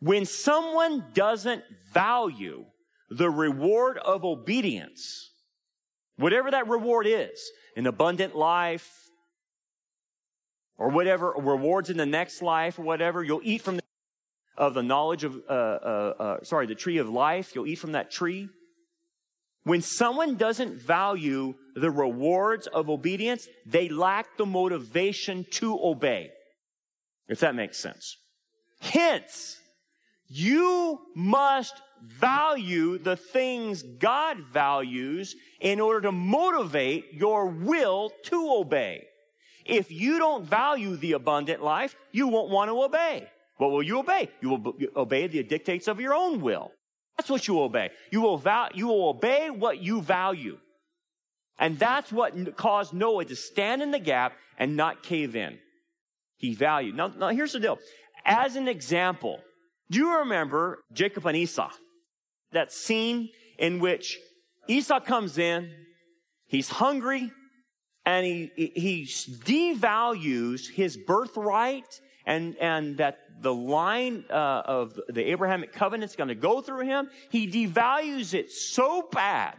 When 0.00 0.24
someone 0.26 1.04
doesn't 1.14 1.62
value 1.92 2.64
the 3.16 3.30
reward 3.30 3.98
of 3.98 4.24
obedience, 4.24 5.30
whatever 6.16 6.50
that 6.50 6.68
reward 6.68 7.06
is, 7.06 7.50
an 7.76 7.86
abundant 7.86 8.34
life, 8.34 8.90
or 10.76 10.88
whatever 10.88 11.32
rewards 11.36 11.90
in 11.90 11.96
the 11.96 12.06
next 12.06 12.42
life, 12.42 12.78
or 12.78 12.82
whatever, 12.82 13.22
you'll 13.22 13.40
eat 13.44 13.62
from 13.62 13.76
the, 13.76 13.82
of 14.56 14.74
the 14.74 14.82
knowledge 14.82 15.22
of, 15.22 15.36
uh, 15.48 15.52
uh, 15.52 16.14
uh, 16.18 16.44
sorry, 16.44 16.66
the 16.66 16.74
tree 16.74 16.98
of 16.98 17.08
life. 17.08 17.54
You'll 17.54 17.66
eat 17.66 17.76
from 17.76 17.92
that 17.92 18.10
tree. 18.10 18.48
When 19.62 19.80
someone 19.80 20.36
doesn't 20.36 20.74
value 20.74 21.54
the 21.74 21.90
rewards 21.90 22.66
of 22.66 22.90
obedience, 22.90 23.48
they 23.64 23.88
lack 23.88 24.36
the 24.36 24.44
motivation 24.44 25.46
to 25.52 25.78
obey. 25.82 26.30
If 27.28 27.40
that 27.40 27.54
makes 27.54 27.78
sense. 27.78 28.18
Hence, 28.80 29.58
you 30.28 31.00
must 31.14 31.80
value 32.04 32.98
the 32.98 33.16
things 33.16 33.82
God 33.82 34.38
values 34.52 35.34
in 35.60 35.80
order 35.80 36.02
to 36.02 36.12
motivate 36.12 37.12
your 37.12 37.46
will 37.46 38.12
to 38.24 38.54
obey. 38.58 39.04
If 39.64 39.90
you 39.90 40.18
don't 40.18 40.44
value 40.44 40.96
the 40.96 41.12
abundant 41.12 41.62
life, 41.62 41.96
you 42.12 42.28
won't 42.28 42.50
want 42.50 42.70
to 42.70 42.82
obey. 42.82 43.28
What 43.56 43.70
will 43.70 43.82
you 43.82 43.98
obey? 44.00 44.28
You 44.40 44.50
will 44.50 44.74
obey 44.96 45.26
the 45.26 45.42
dictates 45.42 45.88
of 45.88 46.00
your 46.00 46.14
own 46.14 46.40
will. 46.40 46.70
That's 47.16 47.30
what 47.30 47.46
you 47.46 47.60
obey. 47.60 47.90
You 48.10 48.20
will, 48.20 48.36
val- 48.36 48.70
you 48.74 48.88
will 48.88 49.08
obey 49.08 49.48
what 49.50 49.78
you 49.78 50.02
value. 50.02 50.58
And 51.58 51.78
that's 51.78 52.12
what 52.12 52.56
caused 52.56 52.92
Noah 52.92 53.24
to 53.26 53.36
stand 53.36 53.80
in 53.80 53.92
the 53.92 54.00
gap 54.00 54.34
and 54.58 54.76
not 54.76 55.02
cave 55.02 55.36
in. 55.36 55.58
He 56.36 56.54
valued. 56.54 56.96
Now, 56.96 57.08
now 57.08 57.28
here's 57.28 57.52
the 57.52 57.60
deal. 57.60 57.78
As 58.24 58.56
an 58.56 58.66
example, 58.66 59.40
do 59.90 59.98
you 59.98 60.18
remember 60.18 60.80
Jacob 60.92 61.24
and 61.26 61.36
Esau? 61.36 61.70
That 62.54 62.72
scene 62.72 63.30
in 63.58 63.78
which 63.78 64.18
Esau 64.66 65.00
comes 65.00 65.38
in, 65.38 65.70
he's 66.46 66.68
hungry, 66.68 67.30
and 68.06 68.26
he, 68.26 68.50
he 68.56 69.04
devalues 69.04 70.68
his 70.70 70.96
birthright 70.96 72.00
and, 72.26 72.56
and 72.56 72.96
that 72.98 73.18
the 73.40 73.52
line 73.52 74.24
uh, 74.30 74.62
of 74.64 74.98
the 75.08 75.30
Abrahamic 75.30 75.72
covenant 75.72 76.10
is 76.10 76.16
going 76.16 76.28
to 76.28 76.34
go 76.34 76.60
through 76.60 76.86
him. 76.86 77.08
He 77.30 77.46
devalues 77.46 78.34
it 78.34 78.50
so 78.50 79.08
bad 79.10 79.54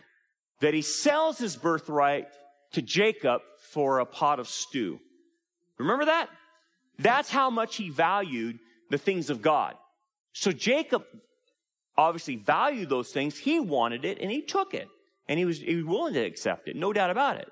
that 0.61 0.73
he 0.73 0.81
sells 0.81 1.37
his 1.37 1.55
birthright 1.55 2.27
to 2.73 2.81
Jacob 2.81 3.41
for 3.71 3.99
a 3.99 4.05
pot 4.05 4.39
of 4.39 4.47
stew. 4.47 4.99
Remember 5.77 6.05
that? 6.05 6.29
That's 6.99 7.29
how 7.29 7.49
much 7.49 7.75
he 7.75 7.89
valued 7.89 8.59
the 8.89 8.97
things 8.97 9.29
of 9.29 9.41
God. 9.41 9.75
So 10.33 10.51
Jacob 10.51 11.03
obviously 11.97 12.35
valued 12.35 12.89
those 12.89 13.11
things. 13.11 13.37
He 13.37 13.59
wanted 13.59 14.05
it 14.05 14.19
and 14.19 14.31
he 14.31 14.41
took 14.41 14.73
it. 14.73 14.87
And 15.27 15.39
he 15.39 15.45
was, 15.45 15.59
he 15.59 15.75
was 15.75 15.85
willing 15.85 16.13
to 16.13 16.19
accept 16.19 16.67
it, 16.67 16.75
no 16.75 16.93
doubt 16.93 17.09
about 17.09 17.37
it. 17.37 17.47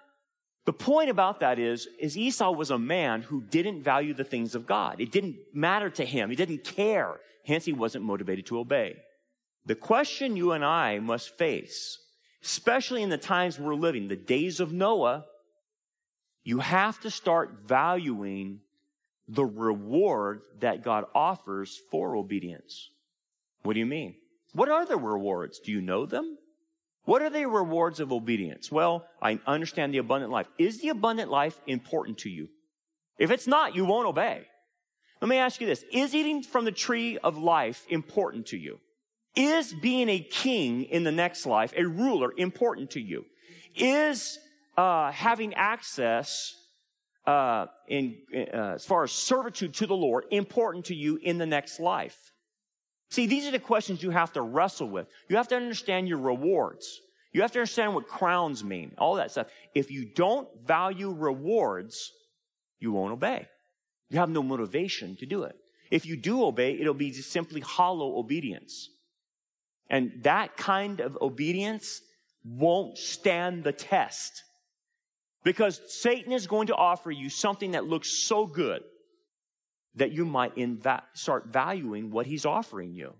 The 0.65 0.73
point 0.73 1.09
about 1.09 1.39
that 1.41 1.59
is, 1.59 1.87
is 1.99 2.17
Esau 2.17 2.51
was 2.51 2.71
a 2.71 2.77
man 2.77 3.21
who 3.21 3.41
didn't 3.41 3.83
value 3.83 4.13
the 4.13 4.23
things 4.23 4.55
of 4.55 4.65
God. 4.65 5.01
It 5.01 5.11
didn't 5.11 5.37
matter 5.53 5.89
to 5.89 6.05
him. 6.05 6.29
He 6.29 6.35
didn't 6.35 6.63
care. 6.63 7.19
Hence, 7.45 7.65
he 7.65 7.73
wasn't 7.73 8.05
motivated 8.05 8.45
to 8.45 8.59
obey. 8.59 8.95
The 9.65 9.75
question 9.75 10.37
you 10.37 10.51
and 10.51 10.63
I 10.63 10.99
must 10.99 11.37
face, 11.37 11.97
especially 12.43 13.03
in 13.03 13.09
the 13.09 13.17
times 13.17 13.59
we're 13.59 13.75
living, 13.75 14.07
the 14.07 14.15
days 14.15 14.59
of 14.59 14.71
Noah, 14.71 15.25
you 16.43 16.59
have 16.59 16.99
to 17.01 17.11
start 17.11 17.59
valuing 17.65 18.59
the 19.27 19.45
reward 19.45 20.41
that 20.59 20.83
God 20.83 21.05
offers 21.15 21.79
for 21.91 22.15
obedience. 22.15 22.89
What 23.63 23.73
do 23.73 23.79
you 23.79 23.85
mean? 23.85 24.15
What 24.53 24.69
are 24.69 24.85
the 24.85 24.97
rewards? 24.97 25.59
Do 25.59 25.71
you 25.71 25.81
know 25.81 26.05
them? 26.05 26.37
What 27.05 27.21
are 27.21 27.29
the 27.29 27.45
rewards 27.47 27.99
of 27.99 28.13
obedience? 28.13 28.71
Well, 28.71 29.05
I 29.21 29.39
understand 29.45 29.93
the 29.93 29.97
abundant 29.97 30.31
life. 30.31 30.47
Is 30.57 30.79
the 30.79 30.89
abundant 30.89 31.29
life 31.29 31.59
important 31.67 32.19
to 32.19 32.29
you? 32.29 32.47
If 33.17 33.29
it's 33.29 33.47
not, 33.47 33.75
you 33.75 33.83
won't 33.83 34.07
obey. 34.07 34.43
Let 35.21 35.27
me 35.27 35.37
ask 35.37 35.59
you 35.59 35.67
this. 35.67 35.83
Is 35.91 36.15
eating 36.15 36.43
from 36.43 36.65
the 36.65 36.71
tree 36.71 37.17
of 37.17 37.37
life 37.37 37.85
important 37.89 38.47
to 38.47 38.57
you? 38.57 38.79
Is 39.35 39.73
being 39.73 40.09
a 40.09 40.19
king 40.19 40.83
in 40.83 41.03
the 41.03 41.11
next 41.11 41.45
life, 41.45 41.73
a 41.75 41.85
ruler, 41.85 42.31
important 42.37 42.91
to 42.91 43.01
you? 43.01 43.25
Is 43.75 44.37
uh, 44.77 45.11
having 45.11 45.53
access 45.55 46.53
uh, 47.25 47.67
in, 47.87 48.17
uh, 48.33 48.73
as 48.75 48.85
far 48.85 49.03
as 49.03 49.11
servitude 49.11 49.73
to 49.75 49.87
the 49.87 49.95
Lord 49.95 50.25
important 50.29 50.85
to 50.85 50.95
you 50.95 51.17
in 51.21 51.37
the 51.37 51.45
next 51.45 51.79
life? 51.79 52.31
See, 53.13 53.27
these 53.27 53.45
are 53.45 53.51
the 53.51 53.59
questions 53.59 54.01
you 54.01 54.09
have 54.09 54.33
to 54.33 54.41
wrestle 54.41 54.89
with. 54.89 55.05
You 55.29 55.35
have 55.35 55.47
to 55.49 55.55
understand 55.55 56.07
your 56.07 56.17
rewards. 56.17 56.99
You 57.31 57.43
have 57.43 57.51
to 57.51 57.59
understand 57.59 57.93
what 57.93 58.07
crowns 58.07 58.63
mean, 58.63 58.93
all 58.97 59.17
that 59.17 59.29
stuff. 59.29 59.45
If 59.75 59.91
you 59.91 60.03
don't 60.03 60.47
value 60.65 61.11
rewards, 61.11 62.11
you 62.79 62.91
won't 62.91 63.13
obey. 63.13 63.47
You 64.09 64.17
have 64.17 64.31
no 64.31 64.41
motivation 64.41 65.15
to 65.17 65.27
do 65.27 65.43
it. 65.43 65.55
If 65.91 66.07
you 66.07 66.17
do 66.17 66.43
obey, 66.43 66.73
it'll 66.73 66.95
be 66.95 67.11
just 67.11 67.31
simply 67.31 67.61
hollow 67.61 68.17
obedience. 68.17 68.89
And 69.91 70.23
that 70.23 70.57
kind 70.57 70.99
of 70.99 71.15
obedience 71.21 72.01
won't 72.43 72.97
stand 72.97 73.63
the 73.63 73.73
test. 73.73 74.41
Because 75.43 75.79
Satan 75.87 76.31
is 76.31 76.47
going 76.47 76.65
to 76.65 76.75
offer 76.75 77.11
you 77.11 77.29
something 77.29 77.73
that 77.73 77.85
looks 77.85 78.25
so 78.25 78.47
good 78.47 78.81
that 79.95 80.11
you 80.11 80.25
might 80.25 80.53
start 81.13 81.47
valuing 81.47 82.11
what 82.11 82.25
he's 82.25 82.45
offering 82.45 82.93
you. 82.93 83.13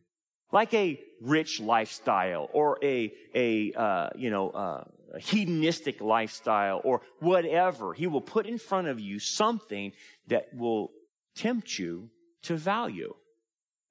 Like 0.52 0.74
a 0.74 1.00
rich 1.22 1.60
lifestyle 1.60 2.50
or 2.54 2.78
a, 2.84 3.12
a, 3.34 3.74
uh, 3.74 4.10
you 4.16 4.30
know, 4.30 4.50
uh, 4.50 4.84
a 5.14 5.20
hedonistic 5.20 6.02
lifestyle 6.02 6.82
or 6.84 7.02
whatever. 7.20 7.94
He 7.94 8.08
will 8.08 8.22
put 8.22 8.46
in 8.46 8.58
front 8.58 8.88
of 8.88 9.00
you 9.00 9.20
something 9.20 9.94
that 10.28 10.54
will 10.54 10.92
tempt 11.36 11.78
you 11.78 12.10
to 12.44 12.56
value. 12.56 13.14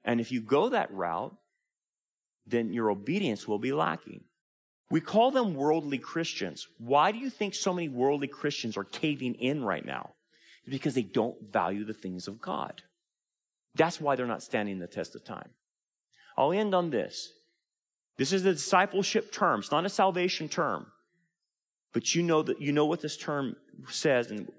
And 0.04 0.20
if 0.20 0.32
you 0.32 0.40
go 0.40 0.68
that 0.68 0.92
route, 0.92 1.34
then 2.46 2.72
your 2.72 2.90
obedience 2.90 3.46
will 3.46 3.58
be 3.58 3.72
lacking. 3.72 4.24
We 4.90 5.00
call 5.00 5.30
them 5.30 5.54
worldly 5.54 5.98
Christians. 5.98 6.66
Why 6.78 7.12
do 7.12 7.18
you 7.18 7.30
think 7.30 7.54
so 7.54 7.72
many 7.72 7.88
worldly 7.88 8.28
Christians 8.28 8.76
are 8.76 8.84
caving 8.84 9.34
in 9.36 9.64
right 9.64 9.84
now? 9.84 10.10
Because 10.68 10.94
they 10.94 11.02
don't 11.02 11.52
value 11.52 11.84
the 11.84 11.94
things 11.94 12.28
of 12.28 12.40
God. 12.40 12.82
That's 13.74 14.00
why 14.00 14.16
they're 14.16 14.26
not 14.26 14.42
standing 14.42 14.78
the 14.78 14.86
test 14.86 15.14
of 15.14 15.24
time. 15.24 15.50
I'll 16.36 16.52
end 16.52 16.74
on 16.74 16.90
this. 16.90 17.32
This 18.18 18.32
is 18.32 18.44
a 18.44 18.52
discipleship 18.52 19.32
term. 19.32 19.60
It's 19.60 19.70
not 19.70 19.86
a 19.86 19.90
salvation 19.90 20.48
term. 20.48 20.86
But 21.92 22.14
you 22.14 22.22
know 22.22 22.42
that 22.42 22.60
you 22.60 22.72
know 22.72 22.86
what 22.86 23.00
this 23.00 23.16
term 23.16 23.56
says, 23.88 24.30
and 24.30 24.50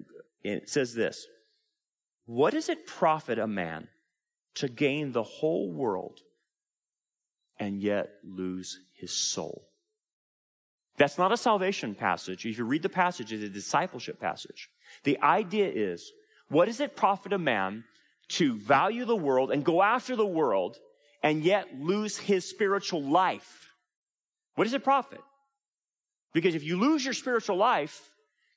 it 0.42 0.68
says 0.68 0.94
this 0.94 1.26
What 2.26 2.52
does 2.52 2.68
it 2.68 2.86
profit 2.86 3.38
a 3.38 3.46
man 3.46 3.88
to 4.56 4.68
gain 4.68 5.12
the 5.12 5.22
whole 5.22 5.72
world 5.72 6.20
and 7.58 7.82
yet 7.82 8.10
lose 8.22 8.80
his 8.92 9.12
soul? 9.12 9.68
That's 10.96 11.18
not 11.18 11.32
a 11.32 11.36
salvation 11.36 11.94
passage. 11.94 12.46
If 12.46 12.58
you 12.58 12.64
read 12.64 12.82
the 12.82 12.88
passage, 12.88 13.32
it's 13.32 13.42
a 13.42 13.48
discipleship 13.48 14.20
passage. 14.20 14.70
The 15.02 15.20
idea 15.20 15.68
is, 15.68 16.12
what 16.48 16.66
does 16.66 16.80
it 16.80 16.96
profit 16.96 17.32
a 17.32 17.38
man 17.38 17.84
to 18.28 18.54
value 18.54 19.04
the 19.04 19.16
world 19.16 19.50
and 19.50 19.64
go 19.64 19.82
after 19.82 20.14
the 20.14 20.26
world 20.26 20.76
and 21.22 21.42
yet 21.42 21.68
lose 21.80 22.16
his 22.16 22.48
spiritual 22.48 23.02
life? 23.02 23.70
What 24.54 24.64
does 24.64 24.74
it 24.74 24.84
profit? 24.84 25.20
Because 26.32 26.54
if 26.54 26.62
you 26.62 26.78
lose 26.78 27.04
your 27.04 27.14
spiritual 27.14 27.56
life, 27.56 28.10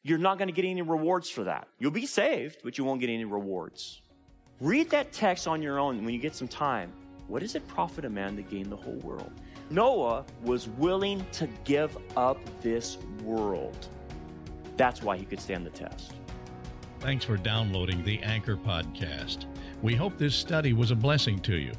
you're 0.04 0.18
not 0.18 0.38
going 0.38 0.48
to 0.48 0.54
get 0.54 0.66
any 0.66 0.82
rewards 0.82 1.30
for 1.30 1.46
that. 1.46 1.68
You'll 1.80 1.92
be 1.92 2.06
saved, 2.06 2.60
but 2.64 2.78
you 2.78 2.84
won't 2.84 3.02
get 3.02 3.10
any 3.10 3.26
rewards. 3.26 4.02
Read 4.60 4.90
that 4.92 5.12
text 5.12 5.48
on 5.48 5.62
your 5.62 5.80
own 5.80 6.04
when 6.04 6.14
you 6.14 6.20
get 6.20 6.36
some 6.36 6.48
time. 6.48 6.92
What 7.28 7.42
does 7.42 7.56
it 7.56 7.68
profit 7.68 8.06
a 8.06 8.10
man 8.10 8.36
to 8.36 8.42
gain 8.42 8.70
the 8.70 8.76
whole 8.76 8.96
world? 8.96 9.32
Noah 9.70 10.26
was 10.44 10.70
willing 10.70 11.26
to 11.34 11.48
give 11.64 11.98
up 12.16 12.40
this 12.62 12.98
world. 13.24 13.88
That's 14.78 15.02
why 15.02 15.18
he 15.18 15.26
could 15.26 15.40
stand 15.40 15.66
the 15.66 15.72
test. 15.72 16.14
Thanks 17.00 17.26
for 17.26 17.38
downloading 17.38 18.04
the 18.04 18.20
Anchor 18.24 18.56
Podcast. 18.58 19.46
We 19.82 19.96
hope 19.96 20.18
this 20.18 20.36
study 20.36 20.74
was 20.74 20.92
a 20.92 20.96
blessing 20.96 21.40
to 21.42 21.56
you. 21.56 21.74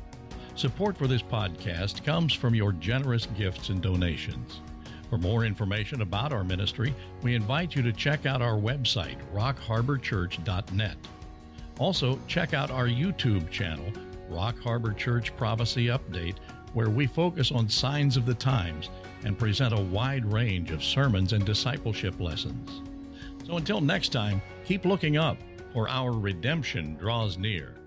Support 0.54 0.96
for 0.96 1.06
this 1.06 1.22
podcast 1.22 2.04
comes 2.04 2.32
from 2.32 2.54
your 2.54 2.72
generous 2.72 3.26
gifts 3.26 3.68
and 3.68 3.80
donations. 3.80 4.60
For 5.08 5.16
more 5.16 5.44
information 5.44 6.02
about 6.02 6.32
our 6.32 6.44
ministry, 6.44 6.94
we 7.22 7.34
invite 7.34 7.74
you 7.74 7.82
to 7.82 7.92
check 7.92 8.26
out 8.26 8.42
our 8.42 8.58
website, 8.58 9.16
rockharborchurch.net. 9.34 10.96
Also, 11.78 12.18
check 12.26 12.54
out 12.54 12.70
our 12.70 12.86
YouTube 12.86 13.50
channel, 13.50 13.90
Rock 14.28 14.58
Harbor 14.60 14.92
Church 14.92 15.34
Prophecy 15.36 15.86
Update, 15.86 16.36
where 16.74 16.90
we 16.90 17.06
focus 17.06 17.52
on 17.52 17.68
signs 17.68 18.16
of 18.16 18.26
the 18.26 18.34
times 18.34 18.90
and 19.24 19.38
present 19.38 19.72
a 19.72 19.80
wide 19.80 20.24
range 20.24 20.70
of 20.70 20.84
sermons 20.84 21.32
and 21.32 21.44
discipleship 21.44 22.20
lessons. 22.20 22.82
So 23.46 23.56
until 23.56 23.80
next 23.80 24.10
time, 24.10 24.42
keep 24.64 24.84
looking 24.84 25.16
up, 25.16 25.38
for 25.72 25.88
our 25.88 26.12
redemption 26.12 26.96
draws 26.96 27.38
near. 27.38 27.77